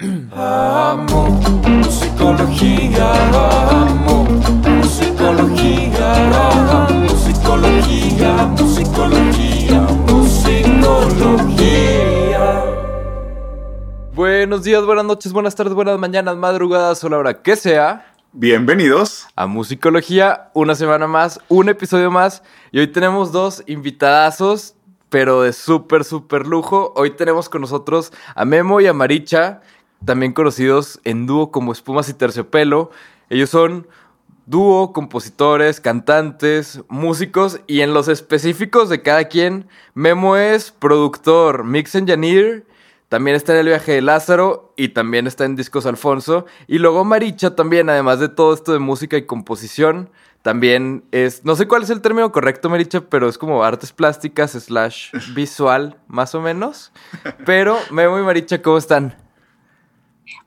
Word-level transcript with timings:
Amo 0.00 1.40
musicología, 1.68 3.12
amo 3.32 4.24
musicología, 4.24 6.12
musicología, 6.90 8.44
musicología, 8.58 9.80
musicología. 10.08 11.44
Buenos 14.14 14.64
días, 14.64 14.84
buenas 14.84 15.04
noches, 15.04 15.32
buenas 15.32 15.54
tardes, 15.54 15.74
buenas 15.74 15.96
mañanas, 15.96 16.36
madrugadas 16.36 17.04
o 17.04 17.08
la 17.08 17.18
hora 17.18 17.40
que 17.40 17.54
sea. 17.54 18.12
Bienvenidos. 18.32 19.28
A 19.36 19.46
Musicología, 19.46 20.50
una 20.54 20.74
semana 20.74 21.06
más, 21.06 21.38
un 21.48 21.68
episodio 21.68 22.10
más. 22.10 22.42
Y 22.72 22.80
hoy 22.80 22.88
tenemos 22.88 23.30
dos 23.30 23.62
invitadazos, 23.68 24.74
pero 25.08 25.42
de 25.42 25.52
súper, 25.52 26.02
súper 26.02 26.44
lujo. 26.48 26.92
Hoy 26.96 27.10
tenemos 27.12 27.48
con 27.48 27.60
nosotros 27.60 28.12
a 28.34 28.44
Memo 28.44 28.80
y 28.80 28.88
a 28.88 28.92
Maricha, 28.92 29.60
también 30.04 30.32
conocidos 30.32 31.00
en 31.04 31.26
dúo 31.26 31.50
como 31.50 31.72
Espumas 31.72 32.08
y 32.08 32.14
Terciopelo. 32.14 32.90
Ellos 33.30 33.50
son 33.50 33.86
dúo, 34.46 34.92
compositores, 34.92 35.80
cantantes, 35.80 36.82
músicos 36.88 37.60
y 37.66 37.80
en 37.80 37.94
los 37.94 38.08
específicos 38.08 38.88
de 38.88 39.02
cada 39.02 39.24
quien, 39.24 39.66
Memo 39.94 40.36
es 40.36 40.70
productor, 40.70 41.64
mix 41.64 41.94
engineer 41.94 42.64
también 43.14 43.36
está 43.36 43.52
en 43.52 43.60
el 43.60 43.66
viaje 43.66 43.92
de 43.92 44.02
Lázaro 44.02 44.72
y 44.76 44.88
también 44.88 45.28
está 45.28 45.44
en 45.44 45.54
Discos 45.54 45.86
Alfonso. 45.86 46.46
Y 46.66 46.78
luego 46.78 47.04
Maricha 47.04 47.54
también, 47.54 47.88
además 47.88 48.18
de 48.18 48.28
todo 48.28 48.52
esto 48.52 48.72
de 48.72 48.80
música 48.80 49.16
y 49.16 49.24
composición, 49.24 50.10
también 50.42 51.04
es, 51.12 51.44
no 51.44 51.54
sé 51.54 51.68
cuál 51.68 51.84
es 51.84 51.90
el 51.90 52.00
término 52.00 52.32
correcto, 52.32 52.68
Maricha, 52.68 53.02
pero 53.02 53.28
es 53.28 53.38
como 53.38 53.62
artes 53.62 53.92
plásticas 53.92 54.50
slash 54.50 55.12
visual, 55.32 55.96
más 56.08 56.34
o 56.34 56.40
menos. 56.40 56.90
Pero 57.46 57.78
Memo 57.92 58.18
y 58.18 58.22
Maricha, 58.22 58.60
¿cómo 58.60 58.78
están? 58.78 59.23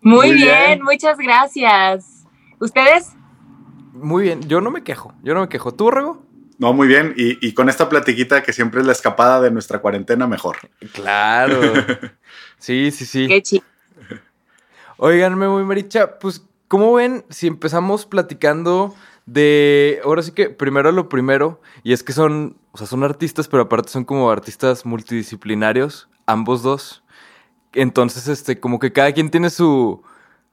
Muy, 0.02 0.34
bien, 0.34 0.82
muchas 0.84 1.18
gracias. 1.18 2.26
¿Ustedes? 2.60 3.14
Muy 3.94 4.24
bien, 4.24 4.42
yo 4.48 4.62
no 4.62 4.72
me 4.72 4.84
quejo, 4.84 5.14
yo 5.24 5.34
no 5.34 5.42
me 5.42 5.50
quejo. 5.50 5.74
¿Tú, 5.74 5.92
Rego? 5.92 6.24
No, 6.60 6.74
muy 6.74 6.88
bien. 6.88 7.14
Y, 7.16 7.46
y, 7.46 7.54
con 7.54 7.70
esta 7.70 7.88
platiquita 7.88 8.42
que 8.42 8.52
siempre 8.54 8.82
es 8.82 8.88
la 8.88 8.92
escapada 8.92 9.42
de 9.42 9.52
nuestra 9.52 9.80
cuarentena, 9.80 10.28
mejor. 10.28 10.58
Claro. 10.94 11.62
Sí, 12.60 12.90
sí, 12.90 13.06
sí. 13.06 13.28
Qué 13.28 13.44
chido. 13.44 13.64
Oiganme 14.98 15.48
muy 15.48 15.64
Maricha, 15.64 16.18
pues, 16.18 16.44
¿cómo 16.68 16.94
ven 16.94 17.24
si 17.30 17.46
empezamos 17.46 18.08
platicando 18.08 18.96
de, 19.28 20.00
ahora 20.04 20.24
sí 20.24 20.32
que 20.32 20.50
primero 20.50 20.92
lo 20.92 21.08
primero, 21.08 21.62
y 21.84 21.94
es 21.94 22.02
que 22.02 22.14
son, 22.14 22.58
o 22.72 22.78
sea, 22.78 22.88
son 22.88 23.04
artistas, 23.04 23.48
pero 23.48 23.64
aparte 23.64 23.90
son 23.90 24.06
como 24.06 24.32
artistas 24.32 24.86
multidisciplinarios, 24.86 26.10
ambos 26.26 26.64
dos. 26.64 27.04
Entonces, 27.74 28.28
este, 28.28 28.60
como 28.60 28.80
que 28.80 28.92
cada 28.92 29.12
quien 29.12 29.30
tiene 29.30 29.50
su, 29.50 30.02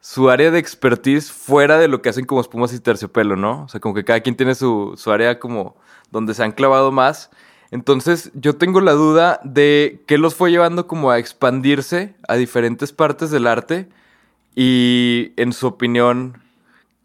su 0.00 0.30
área 0.30 0.50
de 0.50 0.58
expertise 0.58 1.32
fuera 1.32 1.78
de 1.78 1.88
lo 1.88 2.02
que 2.02 2.10
hacen 2.10 2.26
como 2.26 2.40
espumas 2.40 2.72
y 2.72 2.80
terciopelo, 2.80 3.36
¿no? 3.36 3.64
O 3.64 3.68
sea, 3.68 3.80
como 3.80 3.94
que 3.94 4.04
cada 4.04 4.20
quien 4.20 4.36
tiene 4.36 4.54
su, 4.54 4.94
su 4.96 5.10
área 5.10 5.38
como 5.38 5.76
donde 6.10 6.34
se 6.34 6.44
han 6.44 6.52
clavado 6.52 6.92
más. 6.92 7.30
Entonces, 7.70 8.30
yo 8.34 8.56
tengo 8.56 8.80
la 8.80 8.92
duda 8.92 9.40
de 9.44 10.04
qué 10.06 10.18
los 10.18 10.34
fue 10.34 10.50
llevando 10.50 10.86
como 10.86 11.10
a 11.10 11.18
expandirse 11.18 12.14
a 12.28 12.36
diferentes 12.36 12.92
partes 12.92 13.30
del 13.30 13.46
arte 13.46 13.88
y, 14.54 15.32
en 15.36 15.52
su 15.52 15.66
opinión, 15.66 16.43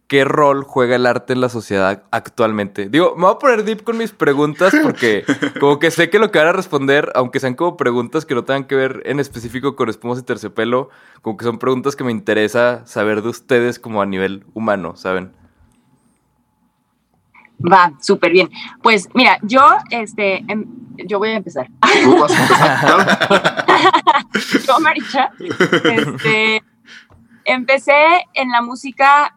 qué 0.10 0.26
rol 0.26 0.64
juega 0.64 0.96
el 0.96 1.06
arte 1.06 1.34
en 1.34 1.40
la 1.40 1.50
sociedad 1.50 2.04
actualmente. 2.10 2.90
Digo, 2.90 3.14
me 3.16 3.22
voy 3.22 3.36
a 3.36 3.38
poner 3.38 3.64
deep 3.64 3.84
con 3.84 3.96
mis 3.98 4.12
preguntas 4.12 4.74
porque 4.82 5.24
como 5.60 5.78
que 5.78 5.92
sé 5.92 6.10
que 6.10 6.18
lo 6.18 6.32
que 6.32 6.40
van 6.40 6.48
a 6.48 6.52
responder, 6.52 7.12
aunque 7.14 7.40
sean 7.40 7.54
como 7.54 7.78
preguntas 7.78 8.26
que 8.26 8.34
no 8.34 8.44
tengan 8.44 8.66
que 8.66 8.76
ver 8.76 9.04
en 9.06 9.20
específico 9.20 9.76
con 9.76 9.88
espumas 9.88 10.18
y 10.18 10.24
terciopelo, 10.24 10.90
como 11.22 11.38
que 11.38 11.46
son 11.46 11.60
preguntas 11.60 11.96
que 11.96 12.04
me 12.04 12.12
interesa 12.12 12.86
saber 12.88 13.22
de 13.22 13.30
ustedes 13.30 13.78
como 13.78 14.02
a 14.02 14.08
nivel 14.08 14.46
humano, 14.56 14.96
¿saben? 14.96 15.32
Va, 17.62 17.94
súper 18.02 18.32
bien. 18.32 18.50
Pues 18.82 19.10
mira, 19.14 19.38
yo, 19.44 19.62
este, 19.92 20.38
em, 20.48 20.66
yo 21.06 21.20
voy 21.20 21.30
a 21.30 21.36
empezar. 21.36 21.68
¿Tú 22.04 22.18
vas 22.18 22.32
a 22.32 22.42
empezar? 22.42 23.68
yo, 24.68 24.80
Maricha, 24.80 25.30
este, 25.84 26.64
empecé 27.46 28.26
en 28.34 28.50
la 28.50 28.62
música, 28.62 29.36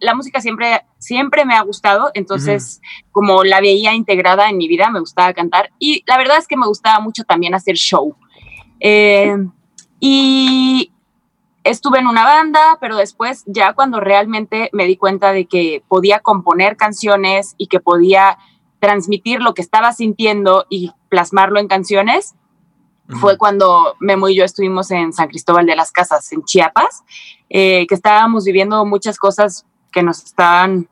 la 0.00 0.14
música 0.14 0.40
siempre, 0.40 0.84
siempre 0.98 1.44
me 1.44 1.54
ha 1.54 1.62
gustado, 1.62 2.10
entonces 2.14 2.80
como 3.12 3.44
la 3.44 3.60
veía 3.60 3.94
integrada 3.94 4.48
en 4.48 4.56
mi 4.56 4.68
vida, 4.68 4.90
me 4.90 5.00
gustaba 5.00 5.32
cantar 5.32 5.70
y 5.78 6.02
la 6.06 6.16
verdad 6.18 6.38
es 6.38 6.46
que 6.46 6.56
me 6.56 6.66
gustaba 6.66 7.00
mucho 7.00 7.24
también 7.24 7.54
hacer 7.54 7.76
show. 7.76 8.14
Eh, 8.80 9.36
y 10.00 10.92
estuve 11.64 11.98
en 11.98 12.06
una 12.06 12.24
banda, 12.24 12.78
pero 12.80 12.96
después 12.96 13.44
ya 13.46 13.72
cuando 13.72 14.00
realmente 14.00 14.70
me 14.72 14.86
di 14.86 14.96
cuenta 14.96 15.32
de 15.32 15.46
que 15.46 15.82
podía 15.88 16.20
componer 16.20 16.76
canciones 16.76 17.54
y 17.58 17.66
que 17.66 17.80
podía 17.80 18.38
transmitir 18.80 19.40
lo 19.40 19.54
que 19.54 19.62
estaba 19.62 19.92
sintiendo 19.92 20.66
y 20.70 20.92
plasmarlo 21.08 21.58
en 21.58 21.68
canciones, 21.68 22.34
fue 23.20 23.38
cuando 23.38 23.96
Memo 24.00 24.28
y 24.28 24.36
yo 24.36 24.44
estuvimos 24.44 24.90
en 24.90 25.14
San 25.14 25.28
Cristóbal 25.28 25.64
de 25.64 25.74
las 25.74 25.92
Casas, 25.92 26.30
en 26.30 26.44
Chiapas, 26.44 27.04
eh, 27.48 27.86
que 27.86 27.94
estábamos 27.94 28.44
viviendo 28.44 28.84
muchas 28.84 29.18
cosas 29.18 29.64
que 29.92 30.02
nos 30.02 30.24
estaban 30.24 30.88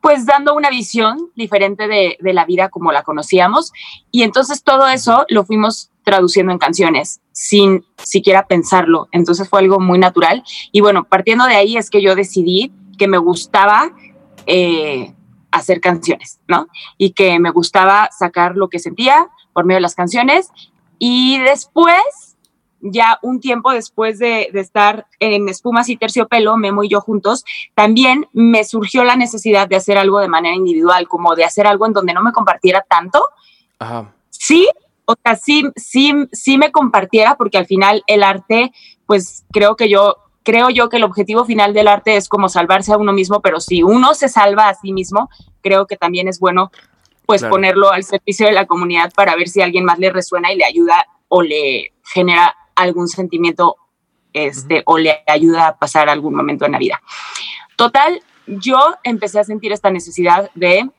pues 0.00 0.26
dando 0.26 0.54
una 0.54 0.68
visión 0.68 1.30
diferente 1.36 1.86
de, 1.86 2.16
de, 2.20 2.32
la 2.32 2.44
vida 2.44 2.68
como 2.70 2.90
la 2.90 3.04
conocíamos. 3.04 3.72
Y 4.10 4.24
entonces 4.24 4.64
todo 4.64 4.88
eso 4.88 5.24
lo 5.28 5.44
fuimos 5.44 5.92
traduciendo 6.02 6.50
en 6.52 6.58
canciones 6.58 7.20
sin 7.30 7.84
siquiera 8.02 8.46
pensarlo. 8.46 9.08
Entonces 9.12 9.48
fue 9.48 9.60
algo 9.60 9.78
muy 9.78 9.98
natural. 9.98 10.42
Y 10.72 10.80
bueno, 10.80 11.04
partiendo 11.04 11.44
de 11.46 11.54
ahí 11.54 11.76
es 11.76 11.88
que 11.88 12.02
yo 12.02 12.16
decidí 12.16 12.72
que 12.98 13.08
me 13.08 13.18
gustaba 13.18 13.92
eh, 14.46 15.14
hacer 15.50 15.80
canciones, 15.80 16.40
¿no? 16.48 16.66
Y 16.98 17.12
que 17.12 17.38
me 17.38 17.50
gustaba 17.50 18.08
sacar 18.16 18.56
lo 18.56 18.68
que 18.68 18.78
sentía 18.78 19.28
por 19.52 19.64
medio 19.64 19.76
de 19.76 19.82
las 19.82 19.94
canciones. 19.94 20.50
Y 20.98 21.38
después, 21.40 22.02
ya 22.82 23.18
un 23.22 23.40
tiempo 23.40 23.70
después 23.70 24.18
de, 24.18 24.50
de 24.52 24.60
estar 24.60 25.06
en 25.20 25.48
Espumas 25.48 25.88
y 25.88 25.96
Terciopelo, 25.96 26.56
Memo 26.56 26.82
y 26.84 26.88
yo 26.88 27.00
juntos, 27.00 27.44
también 27.74 28.28
me 28.32 28.64
surgió 28.64 29.04
la 29.04 29.16
necesidad 29.16 29.68
de 29.68 29.76
hacer 29.76 29.96
algo 29.96 30.18
de 30.18 30.28
manera 30.28 30.54
individual, 30.54 31.08
como 31.08 31.34
de 31.34 31.44
hacer 31.44 31.66
algo 31.66 31.86
en 31.86 31.92
donde 31.92 32.12
no 32.12 32.22
me 32.22 32.32
compartiera 32.32 32.84
tanto. 32.88 33.22
Ajá. 33.78 34.12
Sí, 34.30 34.68
o 35.04 35.14
sea, 35.22 35.36
sí, 35.36 35.64
sí, 35.76 36.12
sí 36.32 36.58
me 36.58 36.72
compartiera, 36.72 37.36
porque 37.36 37.58
al 37.58 37.66
final 37.66 38.02
el 38.06 38.22
arte, 38.22 38.72
pues 39.06 39.44
creo 39.52 39.76
que 39.76 39.88
yo, 39.88 40.16
creo 40.42 40.70
yo 40.70 40.88
que 40.88 40.96
el 40.96 41.04
objetivo 41.04 41.44
final 41.44 41.72
del 41.74 41.88
arte 41.88 42.16
es 42.16 42.28
como 42.28 42.48
salvarse 42.48 42.92
a 42.92 42.96
uno 42.98 43.12
mismo, 43.12 43.40
pero 43.40 43.60
si 43.60 43.82
uno 43.82 44.14
se 44.14 44.28
salva 44.28 44.68
a 44.68 44.74
sí 44.74 44.92
mismo, 44.92 45.30
creo 45.62 45.86
que 45.86 45.96
también 45.96 46.28
es 46.28 46.40
bueno 46.40 46.70
pues 47.24 47.40
Claro. 47.40 47.52
ponerlo 47.52 47.92
al 47.92 48.02
servicio 48.02 48.46
de 48.46 48.52
la 48.52 48.66
comunidad 48.66 49.12
para 49.14 49.36
ver 49.36 49.48
si 49.48 49.60
a 49.60 49.64
alguien 49.64 49.84
más 49.84 49.98
le 49.98 50.10
resuena 50.10 50.52
y 50.52 50.56
le 50.56 50.64
ayuda 50.64 51.06
o 51.28 51.40
le 51.40 51.92
genera 52.12 52.54
algún 52.82 53.08
sentimiento 53.08 53.76
este, 54.32 54.82
o 54.86 54.98
le 54.98 55.22
ayuda 55.26 55.68
a 55.68 55.76
pasar 55.78 56.08
algún 56.08 56.34
momento 56.34 56.64
en 56.66 56.72
la 56.72 56.78
vida. 56.78 57.02
Total, 57.76 58.22
yo 58.46 58.78
empecé 59.04 59.40
a 59.40 59.44
sentir 59.44 59.72
esta 59.72 59.90
necesidad 59.90 60.50
de 60.54 60.90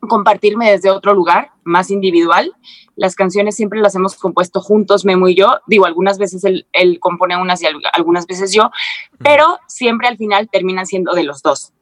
compartirme 0.00 0.70
desde 0.70 0.90
otro 0.90 1.14
lugar, 1.14 1.52
más 1.62 1.90
individual. 1.90 2.52
Las 2.94 3.14
canciones 3.14 3.56
siempre 3.56 3.80
las 3.80 3.94
hemos 3.94 4.16
compuesto 4.16 4.60
juntos, 4.60 5.04
Memo 5.04 5.28
y 5.28 5.34
yo. 5.34 5.60
Digo, 5.66 5.86
algunas 5.86 6.18
veces 6.18 6.44
él, 6.44 6.66
él 6.72 6.98
compone 7.00 7.36
unas 7.40 7.62
y 7.62 7.66
al- 7.66 7.80
algunas 7.92 8.26
veces 8.26 8.52
yo, 8.52 8.70
pero 9.18 9.58
siempre 9.66 10.08
al 10.08 10.16
final 10.18 10.48
terminan 10.50 10.86
siendo 10.86 11.12
de 11.14 11.24
los 11.24 11.42
dos. 11.42 11.72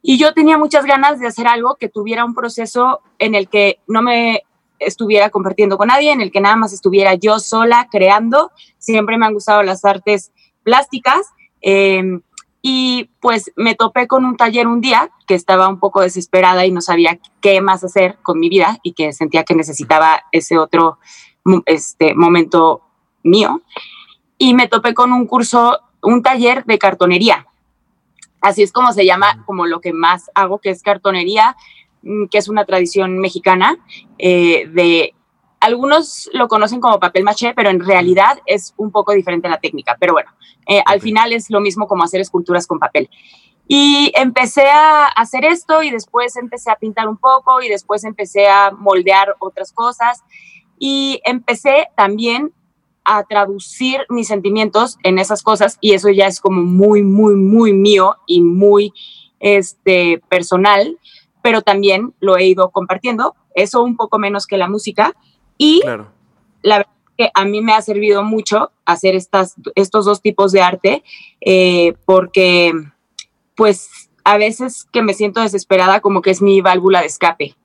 Y 0.00 0.18
yo 0.18 0.32
tenía 0.34 0.58
muchas 0.58 0.84
ganas 0.84 1.20
de 1.20 1.26
hacer 1.28 1.46
algo 1.46 1.76
que 1.76 1.88
tuviera 1.88 2.24
un 2.24 2.34
proceso 2.34 3.02
en 3.18 3.34
el 3.34 3.48
que 3.48 3.78
no 3.86 4.02
me 4.02 4.42
estuviera 4.86 5.30
compartiendo 5.30 5.76
con 5.78 5.88
nadie, 5.88 6.12
en 6.12 6.20
el 6.20 6.30
que 6.30 6.40
nada 6.40 6.56
más 6.56 6.72
estuviera 6.72 7.14
yo 7.14 7.38
sola 7.38 7.88
creando. 7.90 8.50
Siempre 8.78 9.16
me 9.18 9.26
han 9.26 9.34
gustado 9.34 9.62
las 9.62 9.84
artes 9.84 10.32
plásticas. 10.62 11.26
eh, 11.60 12.20
y 12.64 13.10
pues 13.20 13.50
me 13.56 13.74
topé 13.74 14.06
con 14.06 14.24
un 14.24 14.36
taller 14.36 14.68
un 14.68 14.80
día 14.80 15.10
que 15.26 15.34
estaba 15.34 15.66
un 15.68 15.80
poco 15.80 16.00
desesperada 16.00 16.64
y 16.64 16.70
no 16.70 16.80
sabía 16.80 17.18
qué 17.40 17.60
más 17.60 17.82
hacer 17.82 18.18
con 18.22 18.38
mi 18.38 18.48
vida 18.48 18.78
y 18.84 18.92
que 18.92 19.12
sentía 19.12 19.42
que 19.42 19.56
necesitaba 19.56 20.22
ese 20.30 20.58
otro 20.58 20.98
mo- 21.44 21.64
este, 21.66 22.14
momento 22.14 22.82
mío. 23.24 23.62
Y 24.38 24.54
me 24.54 24.68
topé 24.68 24.94
con 24.94 25.12
un 25.12 25.26
curso, 25.26 25.80
un 26.02 26.22
taller 26.22 26.64
de 26.64 26.78
cartonería. 26.78 27.48
Así 28.40 28.62
es 28.62 28.70
como 28.70 28.92
se 28.92 29.06
llama, 29.06 29.42
como 29.44 29.66
lo 29.66 29.80
que 29.80 29.92
más 29.92 30.30
hago, 30.36 30.58
que 30.60 30.70
es 30.70 30.82
cartonería, 30.82 31.56
mm, 31.56 31.81
que 32.30 32.38
es 32.38 32.48
una 32.48 32.64
tradición 32.64 33.18
mexicana 33.18 33.78
eh, 34.18 34.66
de 34.68 35.14
algunos 35.62 36.28
lo 36.32 36.48
conocen 36.48 36.80
como 36.80 36.98
papel 36.98 37.22
maché, 37.22 37.54
pero 37.54 37.70
en 37.70 37.78
realidad 37.78 38.40
es 38.46 38.74
un 38.76 38.90
poco 38.90 39.12
diferente 39.12 39.48
la 39.48 39.60
técnica. 39.60 39.96
Pero 40.00 40.12
bueno, 40.12 40.30
eh, 40.66 40.82
al 40.84 41.00
final 41.00 41.32
es 41.32 41.50
lo 41.50 41.60
mismo 41.60 41.86
como 41.86 42.02
hacer 42.02 42.20
esculturas 42.20 42.66
con 42.66 42.80
papel. 42.80 43.08
Y 43.68 44.12
empecé 44.16 44.68
a 44.68 45.06
hacer 45.06 45.44
esto 45.44 45.84
y 45.84 45.90
después 45.90 46.36
empecé 46.36 46.72
a 46.72 46.76
pintar 46.76 47.08
un 47.08 47.16
poco 47.16 47.62
y 47.62 47.68
después 47.68 48.02
empecé 48.02 48.48
a 48.48 48.72
moldear 48.72 49.36
otras 49.38 49.72
cosas 49.72 50.22
y 50.80 51.20
empecé 51.24 51.88
también 51.96 52.52
a 53.04 53.22
traducir 53.22 54.04
mis 54.08 54.26
sentimientos 54.26 54.98
en 55.04 55.18
esas 55.20 55.44
cosas 55.44 55.78
y 55.80 55.92
eso 55.92 56.10
ya 56.10 56.26
es 56.26 56.40
como 56.40 56.62
muy, 56.62 57.02
muy, 57.02 57.36
muy 57.36 57.72
mío 57.72 58.16
y 58.26 58.40
muy 58.40 58.92
este, 59.38 60.20
personal, 60.28 60.98
pero 61.42 61.62
también 61.62 62.14
lo 62.20 62.36
he 62.36 62.46
ido 62.46 62.70
compartiendo, 62.70 63.34
eso 63.54 63.82
un 63.82 63.96
poco 63.96 64.18
menos 64.18 64.46
que 64.46 64.56
la 64.56 64.68
música 64.68 65.14
y 65.58 65.80
Claro. 65.82 66.08
la 66.62 66.78
verdad 66.78 66.92
es 67.08 67.26
que 67.26 67.30
a 67.34 67.44
mí 67.44 67.60
me 67.60 67.72
ha 67.72 67.82
servido 67.82 68.22
mucho 68.22 68.70
hacer 68.84 69.14
estas, 69.14 69.56
estos 69.74 70.04
dos 70.04 70.22
tipos 70.22 70.52
de 70.52 70.62
arte 70.62 71.04
eh, 71.40 71.94
porque 72.06 72.72
pues 73.54 74.08
a 74.24 74.38
veces 74.38 74.86
que 74.92 75.02
me 75.02 75.14
siento 75.14 75.40
desesperada 75.40 76.00
como 76.00 76.22
que 76.22 76.30
es 76.30 76.40
mi 76.40 76.60
válvula 76.60 77.00
de 77.00 77.06
escape 77.06 77.56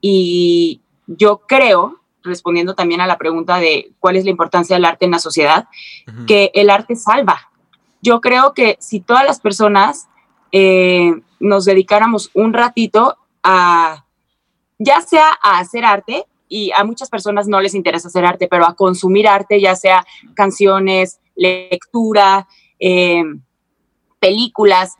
y 0.00 0.80
yo 1.06 1.42
creo, 1.46 2.00
respondiendo 2.22 2.74
también 2.74 3.00
a 3.00 3.06
la 3.06 3.18
pregunta 3.18 3.58
de 3.58 3.92
cuál 3.98 4.16
es 4.16 4.24
la 4.24 4.30
importancia 4.30 4.76
del 4.76 4.84
arte 4.84 5.04
en 5.04 5.10
la 5.10 5.18
sociedad, 5.18 5.68
que 6.26 6.50
el 6.54 6.70
arte 6.70 6.96
salva. 6.96 7.50
Yo 8.00 8.20
creo 8.20 8.54
que 8.54 8.76
si 8.80 9.00
todas 9.00 9.24
las 9.26 9.40
personas 9.40 10.08
eh, 10.52 11.20
nos 11.40 11.64
dedicáramos 11.64 12.30
un 12.34 12.52
ratito 12.52 13.16
a, 13.42 14.04
ya 14.78 15.00
sea 15.00 15.30
a 15.42 15.58
hacer 15.58 15.84
arte, 15.84 16.26
y 16.50 16.72
a 16.72 16.84
muchas 16.84 17.08
personas 17.08 17.46
no 17.46 17.60
les 17.60 17.74
interesa 17.74 18.08
hacer 18.08 18.24
arte, 18.24 18.48
pero 18.48 18.66
a 18.66 18.74
consumir 18.74 19.28
arte, 19.28 19.60
ya 19.60 19.76
sea 19.76 20.04
canciones, 20.34 21.20
lectura, 21.36 22.48
eh, 22.80 23.22
películas, 24.18 24.96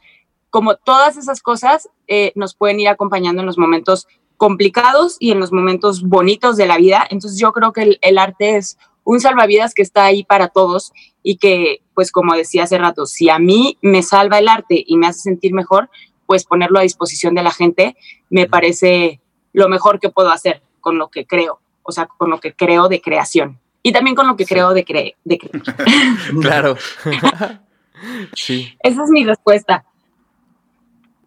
como 0.49 0.77
todas 0.77 1.17
esas 1.17 1.43
cosas 1.43 1.89
eh, 2.07 2.33
nos 2.37 2.55
pueden 2.55 2.79
ir 2.79 2.89
acompañando 2.89 3.43
en 3.43 3.47
los 3.47 3.59
momentos 3.59 4.07
complicados 4.37 5.17
y 5.19 5.33
en 5.33 5.41
los 5.41 5.53
momentos 5.53 6.03
bonitos 6.03 6.57
de 6.57 6.67
la 6.67 6.79
vida. 6.79 7.05
Entonces 7.11 7.39
yo 7.39 7.53
creo 7.53 7.73
que 7.73 7.83
el, 7.83 7.99
el 8.01 8.17
arte 8.17 8.57
es 8.57 8.79
un 9.03 9.21
salvavidas 9.21 9.75
que 9.75 9.83
está 9.83 10.05
ahí 10.05 10.23
para 10.23 10.49
todos 10.49 10.93
y 11.23 11.37
que, 11.37 11.83
pues 11.95 12.13
como 12.13 12.35
decía 12.35 12.63
hace 12.63 12.79
rato, 12.79 13.07
si 13.07 13.29
a 13.29 13.41
mí 13.41 13.77
me 13.83 14.03
salva 14.03 14.39
el 14.39 14.49
arte 14.49 14.83
y 14.87 14.97
me 14.97 15.09
hace 15.09 15.21
sentir 15.21 15.53
mejor, 15.53 15.91
pues 16.31 16.45
ponerlo 16.45 16.79
a 16.79 16.83
disposición 16.83 17.35
de 17.35 17.43
la 17.43 17.51
gente 17.51 17.97
me 18.29 18.47
parece 18.47 19.21
lo 19.53 19.69
mejor 19.69 19.99
que 19.99 20.11
puedo 20.11 20.31
hacer 20.31 20.63
con 20.81 20.97
lo 20.97 21.09
que 21.09 21.27
creo, 21.27 21.59
o 21.83 21.91
sea, 21.91 22.07
con 22.07 22.31
lo 22.31 22.39
que 22.39 22.55
creo 22.55 22.87
de 22.87 23.01
creación. 23.01 23.59
Y 23.83 23.91
también 23.91 24.15
con 24.15 24.29
lo 24.29 24.37
que 24.37 24.47
creo 24.47 24.73
de, 24.73 24.85
cre 24.85 25.17
de 25.25 25.39
creer. 25.39 25.61
Claro. 26.41 26.77
sí. 28.35 28.73
Esa 28.81 29.03
es 29.03 29.11
mi 29.11 29.25
respuesta. 29.25 29.85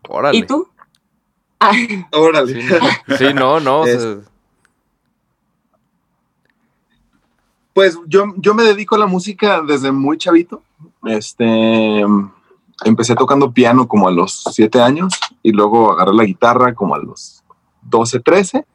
Órale. 0.07 0.37
¿Y 0.37 0.43
tú? 0.43 0.69
Ah, 1.59 1.73
Órale. 2.13 2.61
Sí, 3.17 3.33
no, 3.33 3.59
no. 3.59 3.85
Es- 3.85 4.19
Pues 7.73 7.99
yo, 8.07 8.33
yo 8.37 8.53
me 8.53 8.63
dedico 8.63 8.95
a 8.95 8.99
la 8.99 9.07
música 9.07 9.61
desde 9.67 9.91
muy 9.91 10.17
chavito. 10.17 10.63
Este, 11.03 12.05
empecé 12.85 13.15
tocando 13.15 13.51
piano 13.51 13.87
como 13.87 14.07
a 14.07 14.11
los 14.11 14.43
siete 14.51 14.81
años 14.81 15.13
y 15.41 15.51
luego 15.51 15.91
agarré 15.91 16.13
la 16.13 16.25
guitarra 16.25 16.73
como 16.73 16.95
a 16.95 16.99
los 16.99 17.43
12, 17.83 18.19
13 18.19 18.65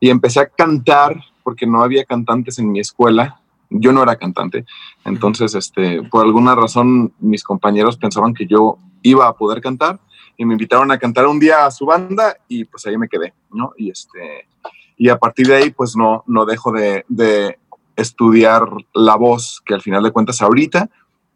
y 0.00 0.10
empecé 0.10 0.40
a 0.40 0.46
cantar 0.46 1.22
porque 1.42 1.66
no 1.66 1.82
había 1.82 2.04
cantantes 2.04 2.58
en 2.58 2.72
mi 2.72 2.80
escuela. 2.80 3.40
Yo 3.70 3.92
no 3.92 4.02
era 4.02 4.16
cantante. 4.16 4.64
Entonces, 5.04 5.54
este, 5.54 6.02
por 6.02 6.24
alguna 6.24 6.54
razón, 6.54 7.12
mis 7.18 7.42
compañeros 7.42 7.96
pensaban 7.96 8.34
que 8.34 8.46
yo 8.46 8.78
iba 9.02 9.26
a 9.26 9.34
poder 9.34 9.60
cantar 9.60 10.00
y 10.36 10.44
me 10.44 10.54
invitaron 10.54 10.90
a 10.90 10.98
cantar 10.98 11.26
un 11.26 11.38
día 11.38 11.66
a 11.66 11.70
su 11.70 11.86
banda 11.86 12.36
y 12.48 12.64
pues 12.64 12.86
ahí 12.86 12.96
me 12.96 13.08
quedé, 13.08 13.34
¿no? 13.50 13.72
Y 13.76 13.90
este, 13.90 14.48
y 14.96 15.08
a 15.08 15.18
partir 15.18 15.46
de 15.48 15.56
ahí, 15.56 15.70
pues 15.70 15.96
no, 15.96 16.24
no 16.26 16.44
dejo 16.44 16.72
de, 16.72 17.04
de 17.08 17.58
estudiar 17.96 18.68
la 18.92 19.16
voz, 19.16 19.62
que 19.64 19.74
al 19.74 19.82
final 19.82 20.02
de 20.02 20.12
cuentas 20.12 20.40
ahorita 20.40 20.90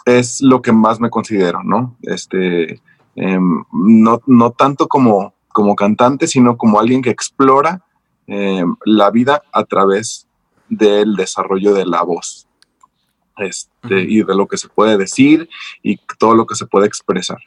es 0.09 0.41
lo 0.41 0.63
que 0.63 0.73
más 0.73 1.01
me 1.01 1.11
considero, 1.11 1.63
¿no? 1.63 1.97
Este, 2.03 2.81
em, 3.17 3.65
no, 3.73 4.21
no 4.27 4.51
tanto 4.53 4.89
como, 4.89 5.35
como 5.49 5.77
cantante, 5.77 6.27
sino 6.27 6.57
como 6.57 6.81
alguien 6.81 7.03
que 7.03 7.11
explora 7.11 7.85
em, 8.27 8.77
la 8.85 9.11
vida 9.11 9.43
a 9.53 9.65
través 9.65 10.27
del 10.69 11.17
desarrollo 11.17 11.75
de 11.75 11.87
la 11.87 12.03
voz. 12.03 12.47
Este, 13.39 14.01
y 14.03 14.23
de 14.25 14.35
lo 14.35 14.49
que 14.49 14.57
se 14.57 14.69
puede 14.69 14.99
decir 14.99 15.49
y 15.83 15.99
todo 16.19 16.35
lo 16.35 16.45
que 16.47 16.57
se 16.57 16.67
puede 16.67 16.87
expresar. 16.87 17.39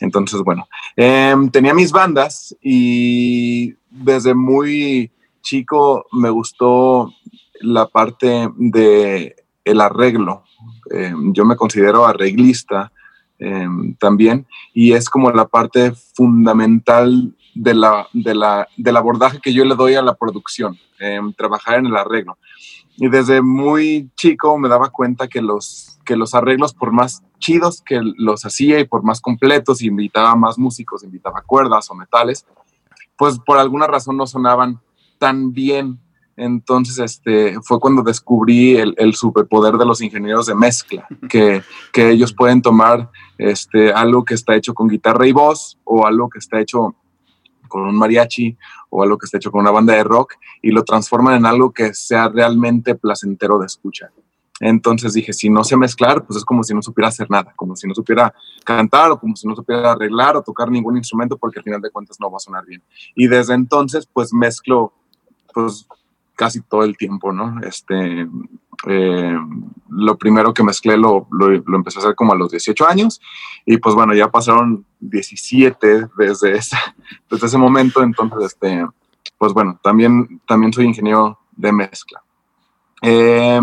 Entonces, 0.00 0.40
bueno, 0.40 0.66
em, 0.96 1.50
tenía 1.50 1.74
mis 1.74 1.92
bandas 1.92 2.56
y 2.62 3.74
desde 3.90 4.34
muy 4.34 5.12
chico 5.42 6.06
me 6.12 6.30
gustó 6.30 7.12
la 7.60 7.86
parte 7.86 8.48
de 8.56 9.36
el 9.64 9.80
arreglo. 9.80 10.44
Em, 10.90 11.32
yo 11.32 11.44
me 11.44 11.56
considero 11.56 12.06
arreglista 12.06 12.92
em, 13.38 13.94
también 13.96 14.46
y 14.72 14.92
es 14.92 15.10
como 15.10 15.30
la 15.32 15.46
parte 15.48 15.92
fundamental 16.14 17.34
de 17.54 17.74
la, 17.74 18.06
de 18.12 18.34
la- 18.34 18.68
del 18.76 18.96
abordaje 18.96 19.40
que 19.40 19.52
yo 19.52 19.64
le 19.64 19.74
doy 19.74 19.94
a 19.94 20.02
la 20.02 20.14
producción, 20.14 20.76
em, 20.98 21.32
trabajar 21.32 21.78
en 21.78 21.86
el 21.86 21.96
arreglo. 21.96 22.38
Y 22.96 23.08
desde 23.08 23.42
muy 23.42 24.08
chico 24.16 24.56
me 24.58 24.68
daba 24.68 24.90
cuenta 24.90 25.26
que 25.26 25.42
los, 25.42 25.98
que 26.04 26.16
los 26.16 26.34
arreglos, 26.34 26.74
por 26.74 26.92
más 26.92 27.22
chidos 27.40 27.82
que 27.82 28.00
los 28.16 28.44
hacía 28.46 28.78
y 28.78 28.84
por 28.84 29.02
más 29.02 29.20
completos, 29.20 29.82
invitaba 29.82 30.34
más 30.36 30.58
músicos, 30.58 31.02
invitaba 31.02 31.42
cuerdas 31.42 31.90
o 31.90 31.94
metales, 31.94 32.46
pues 33.16 33.38
por 33.40 33.58
alguna 33.58 33.86
razón 33.86 34.16
no 34.16 34.26
sonaban 34.26 34.80
tan 35.18 35.52
bien. 35.52 35.98
Entonces, 36.36 36.98
este, 36.98 37.60
fue 37.62 37.78
cuando 37.78 38.02
descubrí 38.02 38.76
el, 38.76 38.94
el 38.98 39.14
superpoder 39.14 39.74
de 39.74 39.86
los 39.86 40.00
ingenieros 40.00 40.46
de 40.46 40.54
mezcla, 40.54 41.06
que, 41.28 41.62
que 41.92 42.10
ellos 42.10 42.32
pueden 42.32 42.62
tomar 42.62 43.10
este, 43.38 43.92
algo 43.92 44.24
que 44.24 44.34
está 44.34 44.54
hecho 44.54 44.74
con 44.74 44.88
guitarra 44.88 45.26
y 45.26 45.32
voz 45.32 45.78
o 45.84 46.06
algo 46.06 46.28
que 46.28 46.38
está 46.38 46.60
hecho 46.60 46.94
con 47.68 47.82
un 47.82 47.96
mariachi 47.96 48.56
o 48.90 49.02
algo 49.02 49.18
que 49.18 49.26
está 49.26 49.38
hecho 49.38 49.50
con 49.50 49.60
una 49.60 49.72
banda 49.72 49.94
de 49.94 50.04
rock 50.04 50.34
y 50.62 50.70
lo 50.70 50.84
transforman 50.84 51.34
en 51.34 51.46
algo 51.46 51.72
que 51.72 51.92
sea 51.92 52.28
realmente 52.28 52.94
placentero 52.94 53.58
de 53.58 53.66
escuchar. 53.66 54.10
Entonces 54.60 55.14
dije, 55.14 55.32
si 55.32 55.50
no 55.50 55.64
sé 55.64 55.76
mezclar, 55.76 56.24
pues 56.24 56.36
es 56.36 56.44
como 56.44 56.62
si 56.62 56.72
no 56.72 56.80
supiera 56.80 57.08
hacer 57.08 57.28
nada, 57.28 57.52
como 57.56 57.74
si 57.74 57.88
no 57.88 57.94
supiera 57.94 58.32
cantar 58.64 59.10
o 59.10 59.18
como 59.18 59.34
si 59.34 59.48
no 59.48 59.56
supiera 59.56 59.92
arreglar 59.92 60.36
o 60.36 60.42
tocar 60.42 60.70
ningún 60.70 60.96
instrumento 60.96 61.36
porque 61.36 61.58
al 61.58 61.64
final 61.64 61.80
de 61.80 61.90
cuentas 61.90 62.18
no 62.20 62.30
va 62.30 62.36
a 62.36 62.40
sonar 62.40 62.64
bien. 62.64 62.82
Y 63.16 63.26
desde 63.26 63.54
entonces 63.54 64.06
pues 64.06 64.32
mezclo 64.32 64.92
pues 65.52 65.86
casi 66.34 66.60
todo 66.60 66.84
el 66.84 66.96
tiempo, 66.96 67.32
¿no? 67.32 67.60
Este, 67.62 68.28
eh, 68.86 69.38
lo 69.88 70.18
primero 70.18 70.52
que 70.52 70.62
mezclé 70.62 70.96
lo, 70.96 71.26
lo, 71.30 71.48
lo, 71.50 71.76
empecé 71.76 71.98
a 71.98 72.02
hacer 72.02 72.14
como 72.14 72.32
a 72.32 72.36
los 72.36 72.50
18 72.50 72.86
años 72.86 73.20
y 73.64 73.78
pues 73.78 73.94
bueno, 73.94 74.14
ya 74.14 74.30
pasaron 74.30 74.84
17 75.00 76.08
desde 76.16 76.56
ese, 76.56 76.76
desde 77.30 77.46
ese 77.46 77.58
momento, 77.58 78.02
entonces, 78.02 78.52
este, 78.52 78.86
pues 79.38 79.52
bueno, 79.52 79.78
también, 79.82 80.40
también 80.46 80.72
soy 80.72 80.86
ingeniero 80.86 81.38
de 81.56 81.72
mezcla. 81.72 82.22
Eh, 83.02 83.60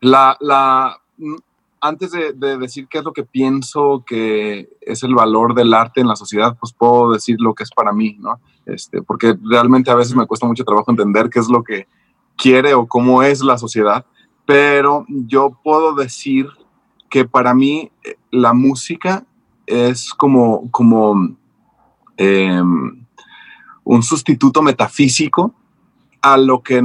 la, 0.00 0.36
la, 0.40 0.96
antes 1.80 2.10
de, 2.10 2.32
de, 2.32 2.58
decir 2.58 2.88
qué 2.88 2.98
es 2.98 3.04
lo 3.04 3.12
que 3.12 3.24
pienso 3.24 4.04
que 4.06 4.68
es 4.80 5.02
el 5.02 5.14
valor 5.14 5.54
del 5.54 5.74
arte 5.74 6.00
en 6.00 6.08
la 6.08 6.16
sociedad, 6.16 6.56
pues 6.58 6.72
puedo 6.72 7.12
decir 7.12 7.36
lo 7.40 7.54
que 7.54 7.64
es 7.64 7.70
para 7.70 7.92
mí, 7.92 8.16
¿no? 8.18 8.40
Este, 8.66 9.02
porque 9.02 9.36
realmente 9.42 9.90
a 9.90 9.94
veces 9.94 10.14
me 10.14 10.26
cuesta 10.26 10.46
mucho 10.46 10.64
trabajo 10.64 10.90
entender 10.90 11.30
qué 11.30 11.38
es 11.38 11.48
lo 11.48 11.62
que 11.62 11.86
quiere 12.38 12.72
o 12.72 12.86
cómo 12.86 13.22
es 13.22 13.40
la 13.42 13.58
sociedad, 13.58 14.06
pero 14.46 15.04
yo 15.08 15.58
puedo 15.62 15.94
decir 15.94 16.46
que 17.10 17.26
para 17.26 17.52
mí 17.52 17.90
la 18.30 18.54
música 18.54 19.26
es 19.66 20.14
como, 20.14 20.70
como 20.70 21.36
eh, 22.16 22.62
un 23.84 24.02
sustituto 24.02 24.62
metafísico 24.62 25.54
a 26.22 26.36
lo 26.36 26.62
que 26.62 26.82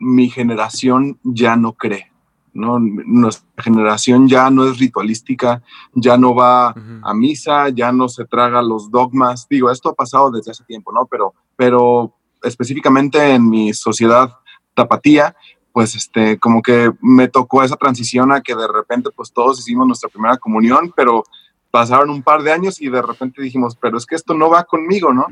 mi 0.00 0.28
generación 0.28 1.18
ya 1.22 1.54
no 1.54 1.74
cree. 1.74 2.10
¿no? 2.52 2.78
Nuestra 2.78 3.62
generación 3.62 4.28
ya 4.28 4.48
no 4.50 4.64
es 4.64 4.78
ritualística, 4.78 5.62
ya 5.92 6.16
no 6.16 6.34
va 6.34 6.70
uh 6.70 6.74
-huh. 6.74 7.00
a 7.02 7.14
misa, 7.14 7.68
ya 7.68 7.92
no 7.92 8.08
se 8.08 8.24
traga 8.24 8.62
los 8.62 8.90
dogmas. 8.90 9.46
Digo, 9.48 9.70
esto 9.70 9.88
ha 9.88 9.94
pasado 9.94 10.30
desde 10.30 10.52
hace 10.52 10.64
tiempo, 10.64 10.92
¿no? 10.92 11.06
Pero, 11.06 11.34
pero 11.56 12.14
específicamente 12.42 13.34
en 13.34 13.48
mi 13.48 13.74
sociedad 13.74 14.30
tapatía, 14.74 15.36
pues 15.72 15.94
este, 15.96 16.38
como 16.38 16.62
que 16.62 16.92
me 17.00 17.28
tocó 17.28 17.62
esa 17.62 17.76
transición 17.76 18.30
a 18.30 18.42
que 18.42 18.54
de 18.54 18.68
repente 18.68 19.10
pues 19.14 19.32
todos 19.32 19.58
hicimos 19.58 19.86
nuestra 19.86 20.08
primera 20.08 20.36
comunión, 20.36 20.92
pero 20.94 21.24
pasaron 21.70 22.10
un 22.10 22.22
par 22.22 22.44
de 22.44 22.52
años 22.52 22.80
y 22.80 22.88
de 22.88 23.02
repente 23.02 23.42
dijimos, 23.42 23.76
pero 23.80 23.98
es 23.98 24.06
que 24.06 24.14
esto 24.14 24.34
no 24.34 24.48
va 24.48 24.62
conmigo, 24.62 25.12
¿no? 25.12 25.26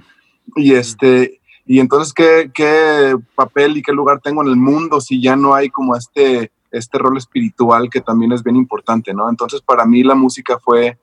Y 0.56 0.75
este, 0.75 1.40
y 1.64 1.78
entonces, 1.78 2.12
¿qué, 2.12 2.50
qué 2.52 3.16
papel 3.37 3.76
y 3.76 3.82
qué 3.82 3.92
lugar 3.92 4.20
tengo 4.20 4.42
en 4.42 4.49
el 4.49 4.56
mundo 4.56 5.00
si 5.00 5.22
ya 5.22 5.37
no 5.37 5.54
hay 5.54 5.70
como 5.70 5.94
este, 5.94 6.50
este 6.72 6.99
rol 6.99 7.16
espiritual 7.16 7.88
que 7.88 8.00
también 8.00 8.32
es 8.32 8.42
bien 8.42 8.56
importante, 8.56 9.14
¿no? 9.14 9.30
Entonces, 9.30 9.61
para 9.61 9.87
mí 9.87 10.02
la 10.02 10.16
música 10.16 10.58
fue 10.58 10.99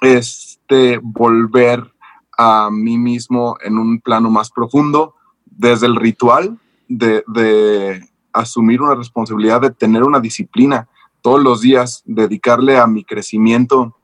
este 0.00 0.98
volver 1.02 1.92
a 2.38 2.70
mí 2.70 2.96
mismo 2.96 3.58
en 3.60 3.76
un 3.76 4.00
plano 4.00 4.30
más 4.30 4.50
profundo, 4.50 5.14
desde 5.44 5.86
el 5.86 5.96
ritual 5.96 6.58
de, 6.88 7.22
de 7.26 8.08
asumir 8.32 8.80
una 8.82 8.94
responsabilidad, 8.94 9.60
de 9.60 9.70
tener 9.70 10.02
una 10.02 10.20
disciplina, 10.20 10.88
todos 11.20 11.42
los 11.42 11.60
días 11.60 12.02
dedicarle 12.06 12.78
a 12.78 12.86
mi 12.86 13.04
crecimiento 13.04 13.96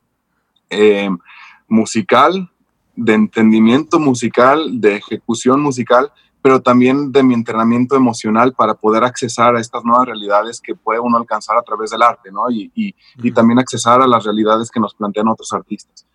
eh, 0.70 1.10
musical, 1.68 2.50
de 2.96 3.14
entendimiento 3.14 3.98
musical, 3.98 4.80
de 4.80 4.96
ejecución 4.96 5.60
musical, 5.60 6.12
pero 6.42 6.60
también 6.60 7.10
de 7.10 7.22
mi 7.22 7.34
entrenamiento 7.34 7.96
emocional 7.96 8.52
para 8.52 8.74
poder 8.74 9.02
accesar 9.02 9.56
a 9.56 9.60
estas 9.60 9.82
nuevas 9.84 10.06
realidades 10.06 10.60
que 10.60 10.74
puede 10.74 11.00
uno 11.00 11.16
alcanzar 11.16 11.56
a 11.56 11.62
través 11.62 11.90
del 11.90 12.02
arte, 12.02 12.30
¿no? 12.30 12.50
Y, 12.50 12.70
y, 12.74 12.94
y 13.16 13.32
también 13.32 13.58
accesar 13.58 14.02
a 14.02 14.06
las 14.06 14.24
realidades 14.24 14.70
que 14.70 14.78
nos 14.78 14.94
plantean 14.94 15.28
otros 15.28 15.52
artistas. 15.52 16.06